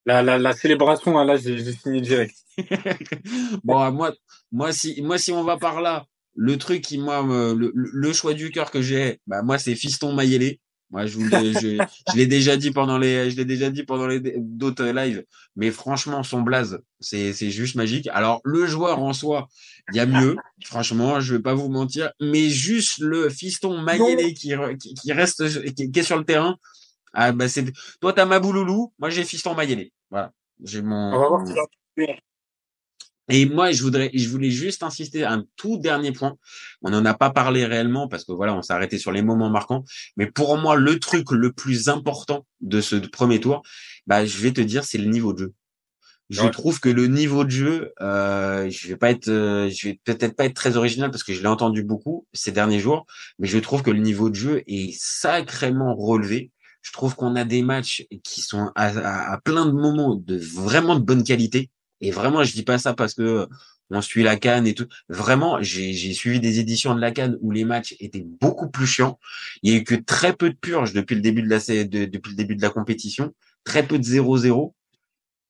La, 0.06 0.22
la, 0.22 0.38
la 0.38 0.52
célébration, 0.54 1.12
là, 1.24 1.36
j'ai 1.36 1.58
j'ai 1.58 1.72
signé 1.72 2.00
direct. 2.00 2.34
bon, 3.64 3.90
moi, 3.92 4.12
moi, 4.52 4.72
si, 4.72 5.02
moi, 5.02 5.18
si 5.18 5.32
on 5.32 5.44
va 5.44 5.58
par 5.58 5.80
là, 5.80 6.06
le 6.34 6.56
truc 6.56 6.82
qui, 6.82 6.98
moi, 6.98 7.22
me- 7.22 7.52
le- 7.54 7.72
le 7.74 8.12
choix 8.12 8.32
du 8.34 8.50
cœur 8.50 8.70
que 8.70 8.80
j'ai, 8.80 9.20
bah, 9.26 9.42
moi, 9.42 9.58
c'est 9.58 9.74
Fiston 9.74 10.12
Mayele. 10.14 10.56
Moi, 10.90 11.04
je 11.04 11.18
je, 11.18 11.86
je 12.12 12.16
l'ai 12.16 12.26
déjà 12.26 12.56
dit 12.56 12.70
pendant 12.70 12.96
les, 12.96 13.30
je 13.30 13.36
l'ai 13.36 13.44
déjà 13.44 13.70
dit 13.70 13.82
pendant 13.82 14.06
les 14.06 14.20
d'autres 14.38 14.86
lives. 14.86 15.24
Mais 15.54 15.70
franchement, 15.70 16.22
son 16.22 16.40
blaze, 16.40 16.80
c'est, 16.98 17.34
c'est 17.34 17.50
juste 17.50 17.74
magique. 17.74 18.08
Alors, 18.12 18.40
le 18.44 18.66
joueur 18.66 18.98
en 19.00 19.12
soi, 19.12 19.48
il 19.92 19.96
y 19.96 20.00
a 20.00 20.06
mieux. 20.06 20.36
Franchement, 20.64 21.20
je 21.20 21.34
vais 21.34 21.42
pas 21.42 21.54
vous 21.54 21.68
mentir. 21.68 22.10
Mais 22.20 22.48
juste 22.48 22.98
le 23.00 23.28
Fiston 23.28 23.82
Mayele 23.82 24.32
qui, 24.32 24.54
qui, 24.80 24.94
qui 24.94 25.12
reste, 25.12 25.74
qui, 25.74 25.90
qui 25.90 25.98
est 25.98 26.02
sur 26.02 26.16
le 26.16 26.24
terrain. 26.24 26.56
Ah, 27.12 27.32
bah, 27.32 27.48
c'est, 27.48 27.66
toi, 28.00 28.12
t'as 28.14 28.24
Mabouloulou. 28.24 28.92
Moi, 28.98 29.10
j'ai 29.10 29.24
Fiston 29.24 29.54
Mayele. 29.54 29.90
Voilà. 30.10 30.32
J'ai 30.64 30.80
mon, 30.80 31.12
On 31.14 31.20
va 31.20 31.28
voir 31.28 31.46
si 31.46 31.54
et 33.28 33.46
moi, 33.46 33.72
je 33.72 33.82
voudrais, 33.82 34.10
je 34.14 34.28
voulais 34.28 34.50
juste 34.50 34.82
insister 34.82 35.24
un 35.24 35.44
tout 35.56 35.78
dernier 35.78 36.12
point. 36.12 36.36
On 36.82 36.90
n'en 36.90 37.04
a 37.04 37.14
pas 37.14 37.30
parlé 37.30 37.64
réellement 37.66 38.08
parce 38.08 38.24
que 38.24 38.32
voilà, 38.32 38.54
on 38.54 38.62
s'est 38.62 38.72
arrêté 38.72 38.98
sur 38.98 39.12
les 39.12 39.22
moments 39.22 39.50
marquants. 39.50 39.84
Mais 40.16 40.26
pour 40.26 40.56
moi, 40.58 40.76
le 40.76 40.98
truc 40.98 41.30
le 41.32 41.52
plus 41.52 41.88
important 41.88 42.46
de 42.60 42.80
ce 42.80 42.96
premier 42.96 43.40
tour, 43.40 43.62
bah, 44.06 44.24
je 44.24 44.38
vais 44.38 44.52
te 44.52 44.60
dire, 44.60 44.84
c'est 44.84 44.98
le 44.98 45.08
niveau 45.10 45.32
de 45.32 45.38
jeu. 45.38 45.52
Je 46.30 46.42
Ouais. 46.42 46.50
trouve 46.50 46.78
que 46.78 46.90
le 46.90 47.06
niveau 47.06 47.42
de 47.44 47.50
jeu, 47.50 47.92
euh, 48.02 48.68
je 48.68 48.88
vais 48.88 48.96
pas 48.96 49.10
être, 49.10 49.28
euh, 49.28 49.70
je 49.70 49.88
vais 49.88 50.00
peut-être 50.04 50.36
pas 50.36 50.44
être 50.44 50.52
très 50.54 50.76
original 50.76 51.10
parce 51.10 51.22
que 51.24 51.32
je 51.32 51.40
l'ai 51.40 51.46
entendu 51.46 51.82
beaucoup 51.82 52.26
ces 52.34 52.52
derniers 52.52 52.80
jours, 52.80 53.06
mais 53.38 53.48
je 53.48 53.56
trouve 53.58 53.82
que 53.82 53.90
le 53.90 54.00
niveau 54.00 54.28
de 54.28 54.34
jeu 54.34 54.62
est 54.66 54.94
sacrément 55.00 55.94
relevé. 55.94 56.50
Je 56.82 56.92
trouve 56.92 57.14
qu'on 57.16 57.34
a 57.34 57.44
des 57.44 57.62
matchs 57.62 58.04
qui 58.22 58.42
sont 58.42 58.70
à, 58.74 58.88
à- 58.88 59.32
à 59.32 59.38
plein 59.40 59.64
de 59.66 59.72
moments 59.72 60.14
de 60.16 60.36
vraiment 60.36 60.96
de 60.96 61.04
bonne 61.04 61.24
qualité. 61.24 61.70
Et 62.00 62.10
vraiment, 62.10 62.44
je 62.44 62.52
dis 62.52 62.62
pas 62.62 62.78
ça 62.78 62.94
parce 62.94 63.14
que 63.14 63.46
on 63.90 64.02
suit 64.02 64.22
la 64.22 64.36
canne 64.36 64.66
et 64.66 64.74
tout. 64.74 64.86
Vraiment, 65.08 65.62
j'ai 65.62 66.12
suivi 66.12 66.40
des 66.40 66.58
éditions 66.60 66.94
de 66.94 67.00
la 67.00 67.10
canne 67.10 67.38
où 67.40 67.50
les 67.50 67.64
matchs 67.64 67.94
étaient 68.00 68.24
beaucoup 68.40 68.68
plus 68.70 68.86
chiants. 68.86 69.18
Il 69.62 69.72
y 69.72 69.74
a 69.74 69.78
eu 69.78 69.84
que 69.84 69.94
très 69.94 70.34
peu 70.34 70.50
de 70.50 70.56
purges 70.56 70.92
depuis 70.92 71.14
le 71.14 71.22
début 71.22 71.42
de 71.42 71.48
la 71.48 71.58
de- 71.58 72.04
depuis 72.04 72.30
le 72.30 72.36
début 72.36 72.54
de 72.54 72.62
la 72.62 72.70
compétition, 72.70 73.34
très 73.64 73.86
peu 73.86 73.98
de 73.98 74.04
0-0. 74.04 74.74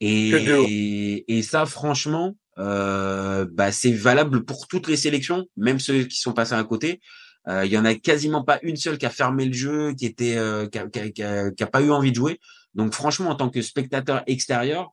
Et, 0.00 0.30
et, 0.68 1.38
et 1.38 1.42
ça, 1.42 1.66
franchement, 1.66 2.36
euh, 2.58 3.46
bah, 3.52 3.72
c'est 3.72 3.92
valable 3.92 4.44
pour 4.44 4.68
toutes 4.68 4.86
les 4.88 4.96
sélections, 4.96 5.46
même 5.56 5.80
ceux 5.80 6.04
qui 6.04 6.18
sont 6.18 6.32
passés 6.32 6.54
à 6.54 6.62
côté. 6.64 7.00
Euh, 7.48 7.64
Il 7.66 7.72
y 7.72 7.78
en 7.78 7.84
a 7.84 7.94
quasiment 7.94 8.44
pas 8.44 8.58
une 8.62 8.76
seule 8.76 8.98
qui 8.98 9.06
a 9.06 9.10
fermé 9.10 9.44
le 9.46 9.52
jeu, 9.52 9.94
qui 9.94 10.06
était, 10.06 10.36
euh, 10.36 10.66
qui, 10.68 10.78
a, 10.78 10.86
qui 10.88 11.00
a- 11.00 11.10
qui 11.10 11.22
a- 11.22 11.50
qui 11.50 11.62
a 11.62 11.66
pas 11.66 11.80
eu 11.82 11.90
envie 11.90 12.10
de 12.10 12.16
jouer. 12.16 12.38
Donc 12.74 12.94
franchement, 12.94 13.30
en 13.30 13.34
tant 13.34 13.50
que 13.50 13.62
spectateur 13.62 14.22
extérieur, 14.28 14.92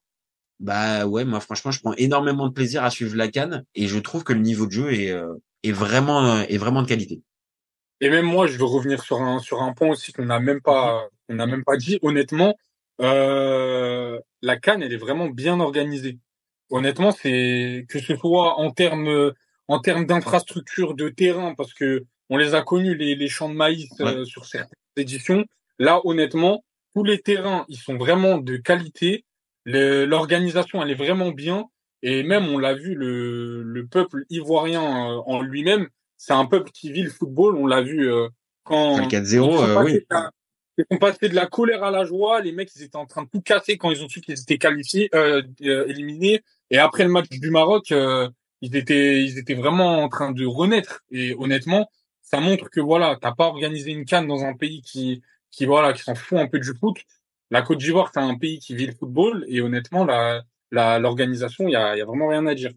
bah 0.60 1.06
ouais, 1.06 1.26
moi 1.26 1.39
franchement, 1.39 1.72
je 1.72 1.80
prends 1.82 1.93
énormément 1.93 2.47
de 2.47 2.53
plaisir 2.53 2.84
à 2.84 2.89
suivre 2.89 3.16
la 3.16 3.28
canne 3.28 3.66
et 3.76 3.88
je 3.88 3.99
trouve 3.99 4.24
que 4.24 4.34
le 4.34 4.39
niveau 4.39 4.66
de 4.68 4.72
jeu 4.72 4.93
est, 4.93 5.12
euh, 5.12 5.34
est 5.64 5.72
vraiment, 5.72 6.26
euh, 6.26 6.43
est 6.47 6.58
vraiment 6.58 6.82
de 6.82 6.88
qualité. 6.88 7.22
Et 8.01 8.10
même 8.10 8.26
moi, 8.26 8.47
je 8.47 8.58
veux 8.58 8.66
revenir 8.66 9.01
sur 9.01 9.22
un 9.22 9.39
sur 9.39 9.62
un 9.62 9.74
point 9.74 9.89
aussi 9.89 10.12
qu'on 10.12 10.26
n'a 10.26 10.39
même 10.39 10.62
pas 10.62 11.08
qu'on 11.28 11.36
n'a 11.36 11.45
même 11.45 11.64
pas 11.64 11.78
dit. 11.78 11.97
Honnêtement, 12.01 12.56
euh, 13.01 14.20
la 14.41 14.58
Cannes, 14.58 14.84
elle 14.84 14.93
est 14.93 14.97
vraiment 14.97 15.28
bien 15.28 15.60
organisée. 15.60 16.20
Honnêtement, 16.70 17.12
c'est 17.12 17.86
que 17.89 17.99
ce 17.99 18.16
soit 18.16 18.60
en 18.60 18.72
termes 18.72 19.34
en 19.68 19.80
termes 19.80 20.06
d'infrastructure 20.06 20.93
de 20.95 21.10
terrain, 21.10 21.56
parce 21.56 21.74
que 21.74 22.06
on 22.30 22.38
les 22.38 22.56
a 22.56 22.62
connus 22.62 22.95
les, 22.95 23.16
les 23.16 23.28
champs 23.28 23.49
de 23.49 23.56
maïs 23.56 23.89
euh, 24.01 24.26
sur 24.26 24.45
certaines 24.45 24.74
éditions. 24.97 25.45
Là, 25.80 26.01
honnêtement, 26.06 26.64
tous 26.95 27.03
les 27.03 27.20
terrains, 27.20 27.66
ils 27.68 27.78
sont 27.78 27.97
vraiment 27.97 28.38
de 28.38 28.58
qualité. 28.58 29.25
L'organisation, 29.66 30.82
elle 30.82 30.91
est 30.91 30.95
vraiment 30.95 31.32
bien. 31.32 31.66
Et 32.01 32.24
même, 32.24 32.47
on 32.47 32.57
l'a 32.57 32.74
vu, 32.76 32.93
le, 32.93 33.63
le 33.63 33.88
peuple 33.88 34.26
ivoirien 34.30 34.84
euh, 34.84 35.22
en 35.26 35.41
lui-même, 35.41 35.88
c'est 36.18 36.34
un 36.34 36.45
peuple 36.45 36.70
qui 36.72 36.91
vit 36.91 37.01
le 37.03 37.09
football. 37.09 37.55
On 37.55 37.66
l'a 37.66 37.82
vu 37.82 38.11
euh, 38.11 38.28
quand 38.63 38.93
Enfin, 38.93 39.03
le 39.03 39.07
4-0, 39.07 39.26
ils 39.26 39.57
sont 39.57 39.63
euh, 39.63 39.84
oui. 39.84 39.99
la- 40.09 40.32
ils 40.78 40.86
sont 40.91 40.97
passés 40.97 41.30
de 41.30 41.36
la 41.36 41.45
colère 41.47 41.84
à 41.84 41.91
la 41.91 42.03
joie. 42.03 42.41
Les 42.41 42.51
mecs, 42.51 42.70
ils 42.76 42.84
étaient 42.84 42.97
en 42.97 43.05
train 43.05 43.24
de 43.24 43.30
tout 43.30 43.41
casser 43.41 43.78
quand 43.78 43.91
ils 43.91 44.03
ont 44.03 44.09
su 44.09 44.20
qu'ils 44.22 44.39
étaient 44.39 44.57
qualifiés, 44.57 45.09
euh, 45.16 45.41
euh, 45.61 45.88
éliminés. 45.88 46.41
Et 46.70 46.78
après 46.78 47.03
le 47.03 47.09
match 47.09 47.30
du 47.30 47.49
Maroc, 47.49 47.91
euh, 47.93 48.30
ils 48.61 48.76
étaient, 48.76 49.24
ils 49.24 49.38
étaient 49.38 49.53
vraiment 49.53 50.03
en 50.03 50.09
train 50.09 50.32
de 50.32 50.45
renaître. 50.45 51.01
Et 51.11 51.34
honnêtement, 51.39 51.89
ça 52.22 52.41
montre 52.41 52.70
que 52.70 52.82
voilà, 52.82 53.18
t'as 53.22 53.32
pas 53.32 53.45
organisé 53.45 53.91
une 53.91 54.03
canne 54.03 54.28
dans 54.28 54.43
un 54.43 54.53
pays 54.53 54.82
qui, 54.82 55.22
qui 55.49 55.66
voilà, 55.66 55.93
qui 55.93 56.01
s'en 56.03 56.13
fout 56.16 56.38
un 56.39 56.47
peu 56.47 56.59
du 56.59 56.74
foot. 56.78 56.97
La 57.52 57.62
Côte 57.62 57.80
d'Ivoire, 57.80 58.12
c'est 58.14 58.20
un 58.20 58.38
pays 58.38 58.60
qui 58.60 58.76
vit 58.76 58.88
le 58.88 58.93
football. 58.93 59.46
Et 59.48 59.62
honnêtement, 59.62 60.06
la, 60.06 60.43
la, 60.72 61.00
l'organisation, 61.00 61.68
il 61.68 61.72
y 61.72 61.76
a, 61.76 61.96
y 61.98 62.02
a 62.02 62.06
vraiment 62.06 62.28
rien 62.28 62.46
à 62.48 62.56
dire. 62.56 62.72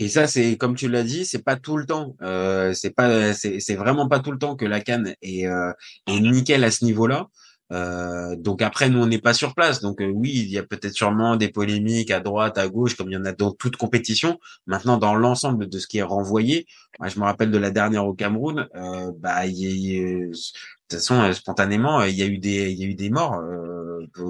Et 0.00 0.08
ça, 0.08 0.26
c'est 0.26 0.56
comme 0.56 0.74
tu 0.74 0.88
l'as 0.88 1.04
dit, 1.04 1.24
c'est 1.24 1.42
pas 1.44 1.56
tout 1.56 1.76
le 1.76 1.86
temps. 1.86 2.16
Euh, 2.22 2.72
c'est 2.74 2.90
pas, 2.90 3.32
c'est, 3.32 3.76
vraiment 3.76 4.08
pas 4.08 4.20
tout 4.20 4.32
le 4.32 4.38
temps 4.38 4.56
que 4.56 4.64
la 4.64 4.80
canne 4.80 5.14
est, 5.22 5.46
euh, 5.46 5.72
est 6.08 6.18
nickel 6.20 6.64
à 6.64 6.70
ce 6.70 6.84
niveau-là. 6.84 7.28
Euh, 7.72 8.36
donc 8.36 8.60
après, 8.60 8.88
nous, 8.90 9.00
on 9.00 9.06
n'est 9.06 9.20
pas 9.20 9.34
sur 9.34 9.54
place. 9.54 9.80
Donc 9.80 10.00
euh, 10.00 10.06
oui, 10.08 10.32
il 10.34 10.50
y 10.50 10.58
a 10.58 10.62
peut-être 10.64 10.94
sûrement 10.94 11.36
des 11.36 11.48
polémiques 11.48 12.10
à 12.10 12.20
droite, 12.20 12.58
à 12.58 12.68
gauche, 12.68 12.96
comme 12.96 13.08
il 13.10 13.14
y 13.14 13.16
en 13.16 13.24
a 13.24 13.32
dans 13.32 13.52
toute 13.52 13.76
compétition. 13.76 14.38
Maintenant, 14.66 14.96
dans 14.98 15.14
l'ensemble 15.14 15.68
de 15.68 15.78
ce 15.78 15.86
qui 15.86 15.98
est 15.98 16.02
renvoyé, 16.02 16.66
je 17.04 17.18
me 17.18 17.24
rappelle 17.24 17.50
de 17.50 17.58
la 17.58 17.70
dernière 17.70 18.06
au 18.06 18.14
Cameroun. 18.14 18.68
Euh, 18.74 19.12
bah, 19.18 19.46
y 19.46 19.66
a- 19.66 19.70
y 19.70 19.98
a- 19.98 20.26
de 20.26 20.32
toute 20.32 20.98
façon, 21.00 21.14
euh, 21.22 21.32
spontanément, 21.32 22.00
euh, 22.00 22.08
il 22.08 22.16
y 22.16 22.22
a 22.22 22.26
eu 22.26 22.38
des, 22.38 22.70
il 22.70 22.78
y 22.78 22.84
a 22.84 22.86
eu 22.86 22.94
des 22.94 23.10
morts 23.10 23.34
euh, 23.36 23.73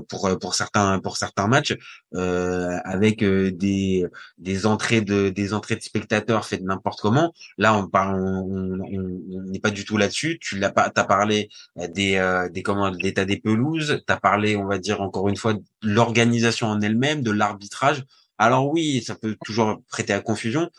pour 0.09 0.39
pour 0.39 0.55
certains 0.55 0.99
pour 1.01 1.17
certains 1.17 1.47
matchs 1.47 1.77
euh, 2.15 2.79
avec 2.85 3.23
euh, 3.23 3.51
des 3.51 4.07
des 4.39 4.67
entrées 4.67 5.01
de 5.01 5.29
des 5.31 5.55
entrées 5.55 5.77
de 5.77 5.83
spectateurs 5.83 6.45
faites 6.47 6.63
n'importe 6.63 7.01
comment. 7.01 7.33
Là, 7.59 7.77
on 7.77 7.89
parle, 7.89 8.21
on 8.21 9.43
n'est 9.51 9.61
pas 9.61 9.71
du 9.71 9.85
tout 9.85 9.97
là-dessus. 9.97 10.39
Tu 10.41 10.59
l'as 10.59 10.71
pas, 10.73 10.91
t'as 10.91 11.05
parlé 11.05 11.49
euh, 11.79 11.89
des 11.89 12.17
euh, 12.17 12.49
des 12.49 12.63
comment 12.63 12.91
l'état 12.91 13.25
des 13.25 13.39
pelouses. 13.39 14.03
T'as 14.07 14.17
parlé, 14.19 14.57
on 14.57 14.67
va 14.67 14.79
dire 14.79 15.01
encore 15.01 15.29
une 15.29 15.37
fois, 15.37 15.55
de 15.55 15.63
l'organisation 15.83 16.69
en 16.69 16.81
elle-même, 16.81 17.23
de 17.23 17.31
l'arbitrage. 17.31 18.05
Alors 18.39 18.69
oui, 18.71 19.03
ça 19.07 19.15
peut 19.15 19.37
toujours 19.45 19.81
prêter 19.89 20.13
à 20.13 20.21
confusion. 20.21 20.71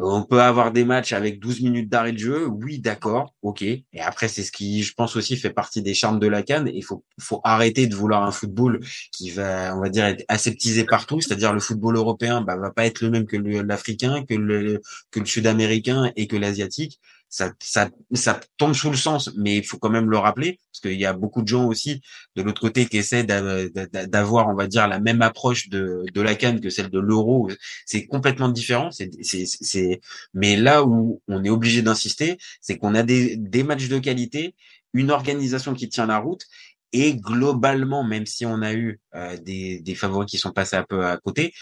On 0.00 0.22
peut 0.22 0.40
avoir 0.40 0.70
des 0.70 0.84
matchs 0.84 1.12
avec 1.12 1.40
12 1.40 1.60
minutes 1.62 1.88
d'arrêt 1.88 2.12
de 2.12 2.18
jeu, 2.18 2.46
oui, 2.46 2.78
d'accord, 2.78 3.34
ok. 3.42 3.62
Et 3.62 3.84
après, 4.00 4.28
c'est 4.28 4.44
ce 4.44 4.52
qui, 4.52 4.84
je 4.84 4.94
pense 4.94 5.16
aussi, 5.16 5.36
fait 5.36 5.50
partie 5.50 5.82
des 5.82 5.92
charmes 5.92 6.20
de 6.20 6.28
la 6.28 6.42
canne. 6.42 6.70
Il 6.72 6.84
faut, 6.84 7.04
faut 7.18 7.40
arrêter 7.42 7.88
de 7.88 7.96
vouloir 7.96 8.22
un 8.22 8.30
football 8.30 8.78
qui 9.10 9.30
va, 9.30 9.76
on 9.76 9.80
va 9.80 9.88
dire, 9.88 10.04
être 10.04 10.24
aseptisé 10.28 10.84
partout. 10.84 11.20
C'est-à-dire 11.20 11.52
le 11.52 11.58
football 11.58 11.96
européen, 11.96 12.42
bah, 12.42 12.56
va 12.56 12.70
pas 12.70 12.86
être 12.86 13.00
le 13.00 13.10
même 13.10 13.26
que 13.26 13.36
l'africain, 13.36 14.24
que 14.24 14.34
le, 14.34 14.80
que 15.10 15.18
le 15.18 15.26
sud-américain 15.26 16.12
et 16.14 16.28
que 16.28 16.36
l'asiatique. 16.36 17.00
Ça, 17.28 17.52
ça, 17.60 17.90
ça 18.14 18.40
tombe 18.56 18.74
sous 18.74 18.90
le 18.90 18.96
sens, 18.96 19.30
mais 19.36 19.56
il 19.56 19.64
faut 19.64 19.78
quand 19.78 19.90
même 19.90 20.10
le 20.10 20.18
rappeler 20.18 20.58
parce 20.72 20.80
qu'il 20.80 21.00
y 21.00 21.06
a 21.06 21.12
beaucoup 21.12 21.42
de 21.42 21.48
gens 21.48 21.66
aussi 21.66 22.00
de 22.36 22.42
l'autre 22.42 22.60
côté 22.60 22.86
qui 22.86 22.98
essaient 22.98 23.24
d'avoir, 23.24 24.48
on 24.48 24.54
va 24.54 24.66
dire, 24.66 24.88
la 24.88 24.98
même 25.00 25.22
approche 25.22 25.68
de, 25.68 26.04
de 26.12 26.20
la 26.20 26.34
canne 26.34 26.60
que 26.60 26.70
celle 26.70 26.88
de 26.88 26.98
l'euro. 26.98 27.50
C'est 27.84 28.06
complètement 28.06 28.48
différent. 28.48 28.90
C'est, 28.90 29.10
c'est, 29.22 29.44
c'est, 29.46 30.00
mais 30.32 30.56
là 30.56 30.84
où 30.84 31.20
on 31.28 31.44
est 31.44 31.50
obligé 31.50 31.82
d'insister, 31.82 32.38
c'est 32.60 32.78
qu'on 32.78 32.94
a 32.94 33.02
des, 33.02 33.36
des 33.36 33.62
matchs 33.62 33.88
de 33.88 33.98
qualité, 33.98 34.54
une 34.94 35.10
organisation 35.10 35.74
qui 35.74 35.88
tient 35.88 36.06
la 36.06 36.18
route 36.18 36.44
et 36.92 37.14
globalement, 37.16 38.04
même 38.04 38.24
si 38.24 38.46
on 38.46 38.62
a 38.62 38.72
eu 38.72 39.00
euh, 39.14 39.36
des, 39.36 39.80
des 39.80 39.94
favoris 39.94 40.30
qui 40.30 40.38
sont 40.38 40.52
passés 40.52 40.76
un 40.76 40.84
peu 40.84 41.04
à 41.04 41.16
côté, 41.18 41.52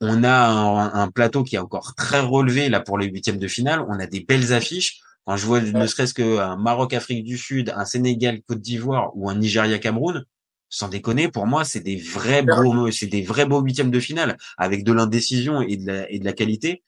on 0.00 0.24
a 0.24 0.48
un, 0.94 1.10
plateau 1.10 1.44
qui 1.44 1.56
est 1.56 1.58
encore 1.58 1.94
très 1.94 2.20
relevé 2.20 2.68
là 2.68 2.80
pour 2.80 2.98
les 2.98 3.06
huitièmes 3.06 3.38
de 3.38 3.48
finale. 3.48 3.84
On 3.88 3.98
a 3.98 4.06
des 4.06 4.20
belles 4.20 4.52
affiches. 4.52 5.00
Quand 5.24 5.36
je 5.36 5.46
vois 5.46 5.60
ne 5.60 5.86
serait-ce 5.86 6.12
qu'un 6.12 6.56
Maroc-Afrique 6.56 7.24
du 7.24 7.38
Sud, 7.38 7.72
un 7.74 7.84
Sénégal-Côte 7.84 8.60
d'Ivoire 8.60 9.16
ou 9.16 9.30
un 9.30 9.36
Nigeria-Cameroun, 9.36 10.24
sans 10.68 10.88
déconner, 10.88 11.28
pour 11.28 11.46
moi, 11.46 11.64
c'est 11.64 11.80
des 11.80 11.96
vrais 11.96 12.42
beaux, 12.42 12.90
c'est 12.90 13.06
des 13.06 13.22
vrais 13.22 13.46
beaux 13.46 13.60
huitièmes 13.60 13.90
de 13.90 14.00
finale 14.00 14.36
avec 14.58 14.84
de 14.84 14.92
l'indécision 14.92 15.62
et 15.62 15.76
de 15.76 15.86
la, 15.86 16.10
et 16.10 16.18
de 16.18 16.24
la 16.24 16.32
qualité. 16.32 16.82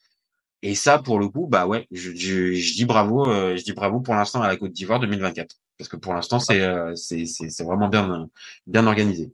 Et 0.63 0.75
ça, 0.75 0.99
pour 0.99 1.19
le 1.19 1.29
coup, 1.29 1.47
bah 1.47 1.67
ouais, 1.67 1.87
je, 1.93 2.13
je, 2.15 2.75
dis 2.75 2.85
bravo, 2.85 3.29
euh, 3.29 3.57
je 3.57 3.63
dis 3.63 3.73
bravo 3.73 4.01
pour 4.01 4.15
l'instant 4.15 4.43
à 4.43 4.49
la 4.49 4.57
Côte 4.57 4.73
d'Ivoire 4.73 4.99
2024, 5.01 5.55
parce 5.79 5.89
que 5.89 5.97
pour 5.97 6.13
l'instant, 6.15 6.41
c'est 6.41 6.61
euh, 6.63 6.95
c'est 6.97 7.27
c'est 7.27 7.63
vraiment 7.63 7.89
bien 7.89 8.29
bien 8.67 8.87
organisé. 8.87 9.33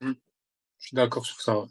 Mmh. 0.00 0.12
Je 0.78 0.86
suis 0.86 0.94
d'accord 0.94 1.26
sur 1.26 1.40
ça. 1.40 1.66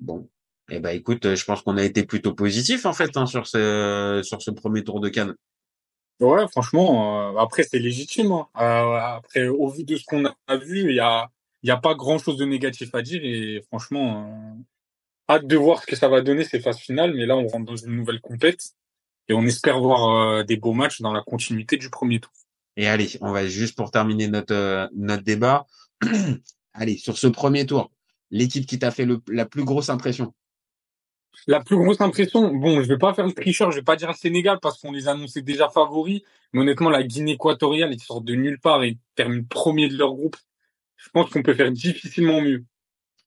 Bon, 0.00 0.28
eh 0.70 0.80
ben 0.80 0.90
écoute, 0.90 1.34
je 1.34 1.44
pense 1.44 1.62
qu'on 1.62 1.76
a 1.76 1.84
été 1.84 2.04
plutôt 2.04 2.34
positif 2.34 2.86
en 2.86 2.92
fait 2.92 3.16
hein, 3.16 3.26
sur 3.26 3.46
ce 3.46 4.20
sur 4.24 4.42
ce 4.42 4.50
premier 4.50 4.82
tour 4.82 5.00
de 5.00 5.08
Cannes. 5.08 5.34
Ouais, 6.20 6.46
franchement, 6.48 7.34
euh, 7.34 7.38
après 7.38 7.64
c'est 7.64 7.78
légitime. 7.78 8.32
Hein. 8.32 8.46
Euh, 8.56 9.16
après, 9.16 9.48
au 9.48 9.68
vu 9.68 9.84
de 9.84 9.96
ce 9.96 10.04
qu'on 10.04 10.24
a 10.24 10.56
vu, 10.56 10.88
il 10.90 10.94
y 10.94 11.00
a 11.00 11.28
il 11.62 11.68
y 11.68 11.70
a 11.70 11.76
pas 11.76 11.94
grand 11.94 12.18
chose 12.18 12.36
de 12.36 12.44
négatif 12.44 12.94
à 12.94 13.02
dire 13.02 13.20
et 13.24 13.62
franchement, 13.68 14.28
euh, 14.28 15.34
hâte 15.34 15.46
de 15.46 15.56
voir 15.56 15.82
ce 15.82 15.86
que 15.86 15.96
ça 15.96 16.08
va 16.08 16.20
donner 16.20 16.44
ces 16.44 16.60
phases 16.60 16.78
finales. 16.78 17.14
Mais 17.14 17.26
là, 17.26 17.36
on 17.36 17.48
rentre 17.48 17.64
dans 17.64 17.76
une 17.76 17.96
nouvelle 17.96 18.20
compète 18.20 18.62
et 19.28 19.34
on 19.34 19.42
espère 19.44 19.80
voir 19.80 20.44
des 20.44 20.56
beaux 20.56 20.74
matchs 20.74 21.00
dans 21.00 21.12
la 21.12 21.22
continuité 21.22 21.76
du 21.78 21.90
premier 21.90 22.20
tour. 22.20 22.32
Et 22.76 22.86
allez, 22.86 23.08
on 23.20 23.32
va 23.32 23.46
juste 23.46 23.76
pour 23.76 23.90
terminer 23.90 24.28
notre 24.28 24.90
notre 24.94 25.24
débat. 25.24 25.66
allez, 26.74 26.98
sur 26.98 27.18
ce 27.18 27.26
premier 27.26 27.66
tour, 27.66 27.90
l'équipe 28.34 28.66
qui 28.66 28.78
t'a 28.78 28.90
fait 28.90 29.06
le, 29.06 29.22
la 29.28 29.46
plus 29.46 29.64
grosse 29.64 29.88
impression 29.88 30.34
la 31.46 31.60
plus 31.60 31.76
grosse 31.76 32.00
impression, 32.00 32.54
bon, 32.54 32.82
je 32.82 32.88
vais 32.88 32.98
pas 32.98 33.12
faire 33.12 33.26
le 33.26 33.32
tricheur, 33.32 33.70
je 33.70 33.76
vais 33.76 33.82
pas 33.82 33.96
dire 33.96 34.08
le 34.08 34.14
Sénégal 34.14 34.58
parce 34.62 34.80
qu'on 34.80 34.92
les 34.92 35.08
annonçait 35.08 35.42
déjà 35.42 35.68
favoris, 35.68 36.22
mais 36.52 36.60
honnêtement, 36.60 36.90
la 36.90 37.02
Guinée 37.02 37.32
équatoriale, 37.32 37.92
ils 37.92 38.00
sortent 38.00 38.24
de 38.24 38.34
nulle 38.34 38.58
part 38.58 38.82
et 38.82 38.98
terminent 39.14 39.44
premier 39.48 39.88
de 39.88 39.96
leur 39.96 40.14
groupe. 40.14 40.36
Je 40.96 41.08
pense 41.12 41.30
qu'on 41.30 41.42
peut 41.42 41.54
faire 41.54 41.70
difficilement 41.70 42.40
mieux. 42.40 42.64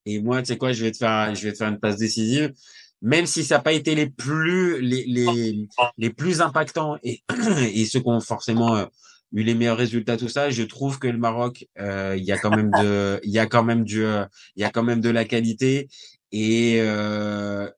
Et 0.06 0.20
moi, 0.20 0.42
tu 0.42 0.48
sais 0.48 0.58
quoi, 0.58 0.72
je 0.72 0.84
vais 0.84 0.92
te 0.92 0.98
faire, 0.98 1.36
je 1.36 1.44
vais 1.44 1.52
te 1.52 1.58
faire 1.58 1.68
une 1.68 1.80
passe 1.80 1.98
décisive. 1.98 2.54
Même 3.02 3.28
si 3.28 3.44
ça 3.44 3.56
n'a 3.56 3.62
pas 3.62 3.74
été 3.74 3.94
les 3.94 4.10
plus, 4.10 4.82
les, 4.82 5.04
les, 5.06 5.68
les 5.98 6.10
plus 6.10 6.42
impactants 6.42 6.98
et, 7.04 7.22
et 7.74 7.86
ceux 7.86 8.00
qui 8.00 8.08
ont 8.08 8.20
forcément 8.20 8.76
euh, 8.78 8.86
eu 9.34 9.44
les 9.44 9.56
meilleurs 9.56 9.78
résultats, 9.78 10.18
tout 10.18 10.30
ça, 10.30 10.50
je 10.50 10.64
trouve 10.64 11.00
que 11.00 11.08
le 11.08 11.18
Maroc, 11.18 11.68
euh, 11.80 12.16
il 12.18 12.24
y 12.24 12.32
a 12.32 12.38
quand 12.38 12.50
même 12.50 12.72
de, 12.72 13.20
il 13.24 13.32
y 13.32 13.40
a 13.40 13.46
quand 13.46 13.64
même 13.64 13.84
du, 13.84 14.04
il 14.04 14.62
y 14.62 14.64
a 14.64 14.70
quand 14.70 14.84
même 14.84 15.02
de 15.02 15.10
la 15.10 15.26
qualité 15.26 15.90
et 16.32 16.78
euh, 16.82 17.70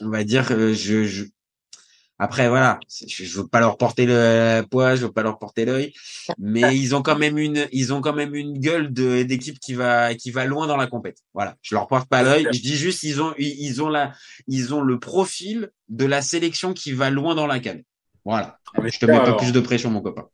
on 0.00 0.08
va 0.08 0.24
dire, 0.24 0.50
euh, 0.50 0.72
je, 0.74 1.04
je... 1.04 1.24
après 2.18 2.48
voilà, 2.48 2.80
je, 3.06 3.24
je 3.24 3.40
veux 3.40 3.46
pas 3.46 3.60
leur 3.60 3.76
porter 3.76 4.06
le 4.06 4.62
poids, 4.62 4.96
je 4.96 5.06
veux 5.06 5.12
pas 5.12 5.22
leur 5.22 5.38
porter 5.38 5.64
l'œil, 5.64 5.92
mais 6.38 6.60
ils 6.76 6.94
ont 6.94 7.02
quand 7.02 7.18
même 7.18 7.38
une, 7.38 7.66
ils 7.72 7.92
ont 7.92 8.00
quand 8.00 8.14
même 8.14 8.34
une 8.34 8.58
gueule 8.58 8.92
de 8.92 9.22
d'équipe 9.22 9.58
qui 9.58 9.74
va 9.74 10.14
qui 10.14 10.30
va 10.30 10.46
loin 10.46 10.66
dans 10.66 10.76
la 10.76 10.86
compète. 10.86 11.18
Voilà, 11.34 11.56
je 11.62 11.74
leur 11.74 11.86
porte 11.86 12.08
pas 12.08 12.22
l'œil, 12.22 12.46
je 12.52 12.60
dis 12.60 12.76
juste 12.76 13.02
ils 13.02 13.20
ont 13.22 13.34
ils 13.38 13.82
ont 13.82 13.88
la 13.88 14.12
ils 14.48 14.74
ont 14.74 14.80
le 14.80 14.98
profil 14.98 15.70
de 15.88 16.06
la 16.06 16.22
sélection 16.22 16.72
qui 16.72 16.92
va 16.92 17.10
loin 17.10 17.34
dans 17.34 17.46
la 17.46 17.60
canne. 17.60 17.82
Voilà, 18.24 18.58
ah, 18.74 18.82
je 18.86 18.98
te 18.98 19.06
mets 19.06 19.18
pas 19.18 19.34
plus 19.34 19.52
de 19.52 19.60
pression 19.60 19.90
mon 19.90 20.00
copain. 20.00 20.26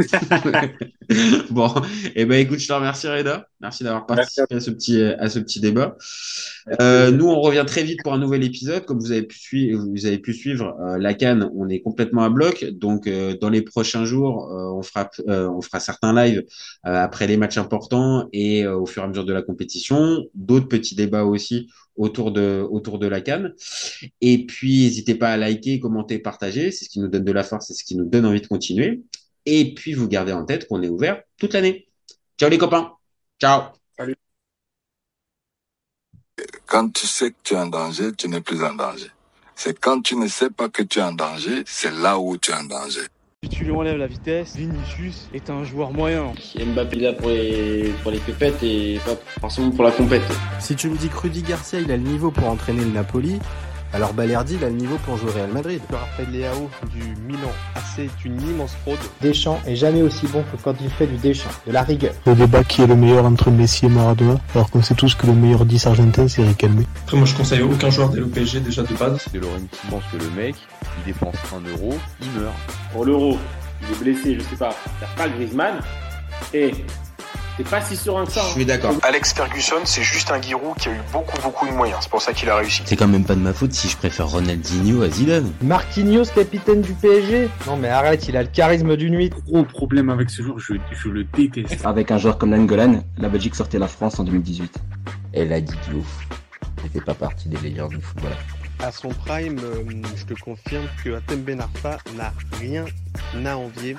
bon, 1.50 1.68
et 2.06 2.12
eh 2.16 2.24
ben 2.24 2.38
écoute, 2.38 2.58
je 2.58 2.68
te 2.68 2.72
remercie 2.72 3.08
Reda. 3.08 3.46
Merci 3.60 3.84
d'avoir 3.84 4.06
participé 4.06 4.54
à 4.54 4.60
ce 4.60 4.70
petit 4.70 5.02
à 5.02 5.28
ce 5.28 5.38
petit 5.38 5.60
débat. 5.60 5.96
Euh, 6.80 7.10
nous, 7.10 7.26
on 7.26 7.40
revient 7.40 7.64
très 7.66 7.82
vite 7.82 8.02
pour 8.02 8.12
un 8.12 8.18
nouvel 8.18 8.44
épisode. 8.44 8.84
Comme 8.84 8.98
vous 8.98 9.12
avez 9.12 9.22
pu 9.22 9.38
suivre, 9.38 9.84
vous 9.84 10.06
avez 10.06 10.18
pu 10.18 10.32
suivre 10.32 10.76
euh, 10.80 10.98
la 10.98 11.14
Cannes, 11.14 11.50
on 11.54 11.68
est 11.68 11.80
complètement 11.80 12.22
à 12.22 12.30
bloc. 12.30 12.64
Donc, 12.64 13.06
euh, 13.06 13.36
dans 13.40 13.50
les 13.50 13.62
prochains 13.62 14.04
jours, 14.04 14.48
on 14.50 14.82
fera 14.82 15.10
on 15.26 15.60
fera 15.60 15.80
certains 15.80 16.14
lives 16.14 16.44
après 16.82 17.26
les 17.26 17.36
matchs 17.36 17.58
importants 17.58 18.28
et 18.32 18.66
au 18.66 18.86
fur 18.86 19.02
et 19.02 19.04
à 19.04 19.08
mesure 19.08 19.24
de 19.24 19.32
la 19.32 19.42
compétition, 19.42 20.24
d'autres 20.34 20.68
petits 20.68 20.94
débats 20.94 21.24
aussi 21.24 21.68
autour 22.00 22.32
de 22.32 22.66
autour 22.70 22.98
de 22.98 23.06
la 23.06 23.20
Cannes. 23.20 23.54
Et 24.20 24.46
puis, 24.46 24.84
n'hésitez 24.84 25.14
pas 25.14 25.30
à 25.30 25.36
liker, 25.36 25.78
commenter, 25.78 26.18
partager. 26.18 26.72
C'est 26.72 26.86
ce 26.86 26.90
qui 26.90 26.98
nous 26.98 27.08
donne 27.08 27.24
de 27.24 27.32
la 27.32 27.44
force, 27.44 27.66
c'est 27.66 27.74
ce 27.74 27.84
qui 27.84 27.96
nous 27.96 28.06
donne 28.06 28.26
envie 28.26 28.40
de 28.40 28.46
continuer. 28.46 29.02
Et 29.44 29.74
puis, 29.74 29.92
vous 29.92 30.08
gardez 30.08 30.32
en 30.32 30.44
tête 30.44 30.66
qu'on 30.66 30.82
est 30.82 30.88
ouvert 30.88 31.22
toute 31.38 31.52
l'année. 31.52 31.88
Ciao 32.38 32.48
les 32.48 32.58
copains. 32.58 32.92
Ciao. 33.40 33.72
Salut. 33.96 34.16
Quand 36.66 36.90
tu 36.90 37.06
sais 37.06 37.30
que 37.30 37.36
tu 37.42 37.54
es 37.54 37.58
en 37.58 37.66
danger, 37.66 38.12
tu 38.16 38.28
n'es 38.28 38.40
plus 38.40 38.64
en 38.64 38.74
danger. 38.74 39.10
C'est 39.54 39.78
quand 39.78 40.00
tu 40.00 40.16
ne 40.16 40.26
sais 40.26 40.48
pas 40.48 40.70
que 40.70 40.82
tu 40.82 41.00
es 41.00 41.02
en 41.02 41.12
danger, 41.12 41.62
c'est 41.66 41.92
là 41.92 42.18
où 42.18 42.38
tu 42.38 42.50
es 42.50 42.54
en 42.54 42.64
danger. 42.64 43.06
Si 43.42 43.48
tu 43.48 43.64
lui 43.64 43.70
enlèves 43.70 43.96
la 43.96 44.06
vitesse, 44.06 44.54
Vinicius 44.54 45.30
est 45.32 45.48
un 45.48 45.64
joueur 45.64 45.92
moyen. 45.94 46.34
Mbappé 46.62 46.96
là 46.96 47.14
pour 47.14 47.30
les, 47.30 47.90
pour 48.02 48.10
les 48.10 48.18
pépettes 48.18 48.62
et 48.62 49.00
pas 49.06 49.16
forcément 49.40 49.70
pour 49.70 49.82
la 49.82 49.92
compète. 49.92 50.20
Si 50.58 50.76
tu 50.76 50.90
me 50.90 50.98
dis 50.98 51.08
que 51.08 51.16
Rudy 51.16 51.40
Garcia 51.40 51.80
il 51.80 51.90
a 51.90 51.96
le 51.96 52.02
niveau 52.02 52.30
pour 52.30 52.48
entraîner 52.48 52.84
le 52.84 52.90
Napoli, 52.90 53.38
alors 53.92 54.12
Balerdi, 54.12 54.54
il 54.54 54.64
a 54.64 54.68
le 54.68 54.76
niveau 54.76 54.96
pour 55.04 55.16
jouer 55.16 55.32
Real 55.32 55.50
Madrid. 55.50 55.80
Raphaël 55.90 56.30
Leao 56.30 56.70
du 56.94 57.02
Milan 57.26 57.50
AC 57.74 58.04
est 58.04 58.24
une 58.24 58.40
immense 58.40 58.74
fraude. 58.82 58.98
Deschamps 59.20 59.60
est 59.66 59.74
jamais 59.74 60.02
aussi 60.02 60.26
bon 60.28 60.42
que 60.42 60.62
quand 60.62 60.74
il 60.80 60.90
fait 60.90 61.06
du 61.08 61.16
Deschamps, 61.16 61.50
de 61.66 61.72
la 61.72 61.82
rigueur. 61.82 62.12
Le 62.26 62.34
débat 62.34 62.62
qui 62.62 62.82
est 62.82 62.86
le 62.86 62.94
meilleur 62.94 63.24
entre 63.24 63.50
Messi 63.50 63.86
et 63.86 63.88
Maradona, 63.88 64.36
alors 64.54 64.70
qu'on 64.70 64.82
sait 64.82 64.94
tous 64.94 65.14
que 65.14 65.26
le 65.26 65.34
meilleur 65.34 65.64
10 65.64 65.86
argentin 65.88 66.28
c'est 66.28 66.42
Riquelme. 66.42 66.84
Après 67.04 67.16
moi 67.16 67.26
je 67.26 67.34
conseille 67.34 67.62
aucun 67.62 67.90
joueur 67.90 68.10
de 68.10 68.20
l'OPG 68.20 68.62
déjà 68.62 68.82
de 68.82 68.94
base. 68.94 69.26
De 69.32 69.40
Laurenti 69.40 69.78
pense 69.90 70.04
que 70.12 70.18
le 70.18 70.30
mec, 70.30 70.54
il 70.98 71.12
dépense 71.12 71.34
un 71.52 71.68
euro, 71.68 71.94
il 72.20 72.40
meurt. 72.40 72.54
Pour 72.92 73.04
l'euro, 73.04 73.38
il 73.82 73.92
est 73.92 73.98
blessé, 73.98 74.34
je 74.36 74.40
sais 74.40 74.56
pas, 74.56 74.74
il 75.00 75.16
pas 75.16 75.28
Griezmann. 75.28 75.80
Et 76.54 76.72
c'est 77.56 77.68
pas 77.68 77.80
si 77.80 77.96
serein 77.96 78.24
que 78.24 78.32
ça. 78.32 78.42
Je 78.48 78.52
suis 78.52 78.64
d'accord. 78.64 78.94
Alex 79.02 79.32
Ferguson, 79.32 79.76
c'est 79.84 80.02
juste 80.02 80.30
un 80.30 80.40
Giroud 80.40 80.76
qui 80.78 80.88
a 80.88 80.92
eu 80.92 81.00
beaucoup, 81.12 81.40
beaucoup 81.42 81.66
de 81.66 81.72
moyens. 81.72 81.98
C'est 82.02 82.10
pour 82.10 82.22
ça 82.22 82.32
qu'il 82.32 82.48
a 82.48 82.56
réussi. 82.56 82.82
C'est 82.84 82.96
quand 82.96 83.08
même 83.08 83.24
pas 83.24 83.34
de 83.34 83.40
ma 83.40 83.52
faute 83.52 83.72
si 83.72 83.88
je 83.88 83.96
préfère 83.96 84.28
Ronaldinho 84.28 85.02
à 85.02 85.10
Zidane. 85.10 85.52
Marquinhos, 85.62 86.26
capitaine 86.34 86.80
du 86.82 86.92
PSG 86.94 87.48
Non 87.66 87.76
mais 87.76 87.88
arrête, 87.88 88.28
il 88.28 88.36
a 88.36 88.42
le 88.42 88.48
charisme 88.48 88.96
d'une 88.96 89.14
nuit. 89.14 89.30
Gros 89.46 89.64
problème 89.64 90.10
avec 90.10 90.30
ce 90.30 90.42
joueur, 90.42 90.58
je, 90.58 90.74
je 90.92 91.08
le 91.08 91.24
déteste. 91.24 91.84
Avec 91.84 92.10
un 92.10 92.18
joueur 92.18 92.38
comme 92.38 92.50
Nangolan, 92.50 93.02
la 93.18 93.28
Belgique 93.28 93.54
sortait 93.54 93.78
la 93.78 93.88
France 93.88 94.18
en 94.18 94.24
2018. 94.24 94.78
Elle 95.32 95.52
a 95.52 95.60
dit 95.60 95.74
Diouf. 95.88 96.06
Elle 96.82 96.90
fait 96.90 97.04
pas 97.04 97.14
partie 97.14 97.48
des 97.48 97.58
légendes 97.58 97.90
du 97.90 98.00
football. 98.00 98.32
À 98.82 98.90
son 98.90 99.10
prime, 99.10 99.58
euh, 99.62 99.82
je 100.16 100.24
te 100.24 100.40
confirme 100.40 100.86
que 101.04 101.10
Atem 101.14 101.42
Ben 101.42 101.60
Arfa 101.60 101.98
n'a 102.16 102.32
rien 102.58 102.86
à 103.44 103.56
envier 103.58 103.94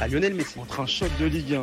à 0.00 0.08
Lionel 0.08 0.34
Messi. 0.34 0.58
Entre 0.58 0.80
un 0.80 0.86
choc 0.86 1.08
de 1.20 1.26
Ligue 1.26 1.54
1 1.54 1.62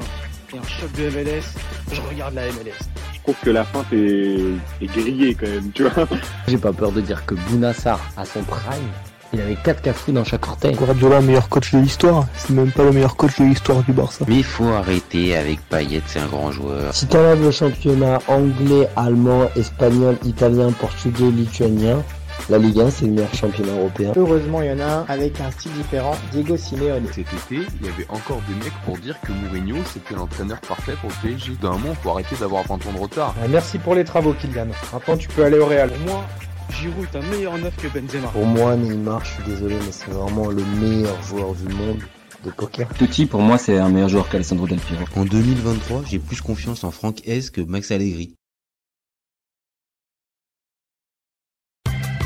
et 0.55 0.57
un 0.57 0.67
choc 0.67 0.91
de 0.93 1.09
MLS, 1.09 1.43
je 1.91 2.01
regarde 2.01 2.33
la 2.35 2.47
MLS. 2.47 2.79
Je 3.13 3.19
trouve 3.21 3.35
que 3.43 3.49
la 3.49 3.63
fin 3.63 3.83
est, 3.91 4.83
est 4.83 4.85
grillée 4.85 5.35
quand 5.35 5.47
même, 5.47 5.71
tu 5.73 5.83
vois. 5.83 6.07
J'ai 6.47 6.57
pas 6.57 6.73
peur 6.73 6.91
de 6.91 7.01
dire 7.01 7.25
que 7.25 7.35
Bounassar, 7.35 7.99
à 8.17 8.25
son 8.25 8.43
prime, 8.43 8.89
il 9.33 9.41
avait 9.41 9.55
4 9.55 9.81
cafous 9.81 10.11
dans 10.11 10.23
chaque 10.23 10.47
orteil. 10.47 10.75
Guardiola, 10.75 11.21
meilleur 11.21 11.49
coach 11.49 11.73
de 11.73 11.79
l'histoire. 11.79 12.25
C'est 12.35 12.51
même 12.51 12.71
pas 12.71 12.83
le 12.83 12.91
meilleur 12.91 13.15
coach 13.15 13.39
de 13.39 13.45
l'histoire 13.45 13.83
du 13.83 13.91
Barça. 13.91 14.23
Mais 14.27 14.37
il 14.37 14.43
faut 14.43 14.67
arrêter 14.67 15.35
avec 15.35 15.59
Payet, 15.67 16.01
c'est 16.05 16.19
un 16.19 16.27
grand 16.27 16.51
joueur. 16.51 16.93
Si 16.93 17.07
t'enlèves 17.07 17.41
le 17.41 17.51
championnat 17.51 18.19
anglais, 18.27 18.87
allemand, 18.95 19.49
espagnol, 19.55 20.17
italien, 20.23 20.71
portugais, 20.71 21.31
lituanien, 21.31 22.01
la 22.49 22.57
Ligue 22.57 22.79
1, 22.79 22.89
c'est 22.91 23.05
le 23.05 23.11
meilleur 23.13 23.33
championnat 23.33 23.73
européen. 23.73 24.13
Heureusement, 24.15 24.61
il 24.61 24.69
y 24.69 24.71
en 24.71 24.79
a 24.79 24.85
un 24.85 25.05
avec 25.07 25.39
un 25.41 25.49
style 25.51 25.71
différent, 25.73 26.15
Diego 26.31 26.55
Simeone. 26.57 27.07
Cet 27.07 27.33
été, 27.33 27.67
il 27.81 27.85
y 27.85 27.89
avait 27.89 28.07
encore 28.09 28.41
des 28.47 28.53
mecs 28.63 28.73
pour 28.85 28.97
dire 28.97 29.19
que 29.21 29.31
Mourinho, 29.31 29.77
c'était 29.91 30.13
l'entraîneur 30.13 30.59
parfait 30.61 30.93
pour 31.01 31.09
le 31.09 31.29
PSG. 31.29 31.53
D'un 31.61 31.71
moment, 31.71 31.95
faut 31.95 32.11
arrêter 32.11 32.35
d'avoir 32.39 32.63
20 32.67 32.73
ans 32.75 32.93
de 32.93 32.99
retard. 32.99 33.35
merci 33.49 33.79
pour 33.79 33.95
les 33.95 34.03
travaux, 34.03 34.33
Kylian. 34.33 34.67
Maintenant, 34.93 35.17
tu 35.17 35.27
peux 35.29 35.43
aller 35.43 35.57
au 35.57 35.65
Real. 35.65 35.89
Pour 35.89 36.05
moi, 36.05 36.25
Giroud 36.71 37.07
est 37.13 37.17
un 37.17 37.21
meilleur 37.21 37.57
neuf 37.57 37.75
que 37.77 37.87
Benzema. 37.87 38.27
Pour 38.27 38.45
moi, 38.45 38.75
Neymar, 38.75 39.23
je 39.23 39.31
suis 39.31 39.43
désolé, 39.43 39.75
mais 39.75 39.91
c'est 39.91 40.11
vraiment 40.11 40.49
le 40.49 40.63
meilleur 40.79 41.21
joueur 41.23 41.53
du 41.53 41.73
monde 41.73 41.99
de 42.43 42.51
poker. 42.51 42.87
Totti, 42.97 43.25
pour 43.25 43.41
moi, 43.41 43.57
c'est 43.57 43.77
un 43.77 43.89
meilleur 43.89 44.09
joueur 44.09 44.29
qu'Alessandro 44.29 44.67
Del 44.67 44.79
Piero. 44.79 45.05
En 45.15 45.25
2023, 45.25 46.03
j'ai 46.07 46.19
plus 46.19 46.41
confiance 46.41 46.83
en 46.83 46.91
Franck 46.91 47.27
S 47.27 47.49
que 47.49 47.61
Max 47.61 47.91
Allegri. 47.91 48.35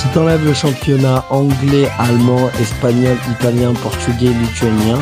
Si 0.00 0.08
t'enlèves 0.14 0.46
le 0.46 0.54
championnat 0.54 1.26
anglais, 1.28 1.86
allemand, 1.98 2.48
espagnol, 2.58 3.18
italien, 3.32 3.74
portugais, 3.74 4.30
lituanien, 4.30 4.98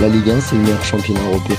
la 0.00 0.08
Ligue 0.08 0.30
1 0.30 0.40
c'est 0.40 0.56
le 0.56 0.62
meilleur 0.62 0.82
championnat 0.82 1.20
européen. 1.20 1.56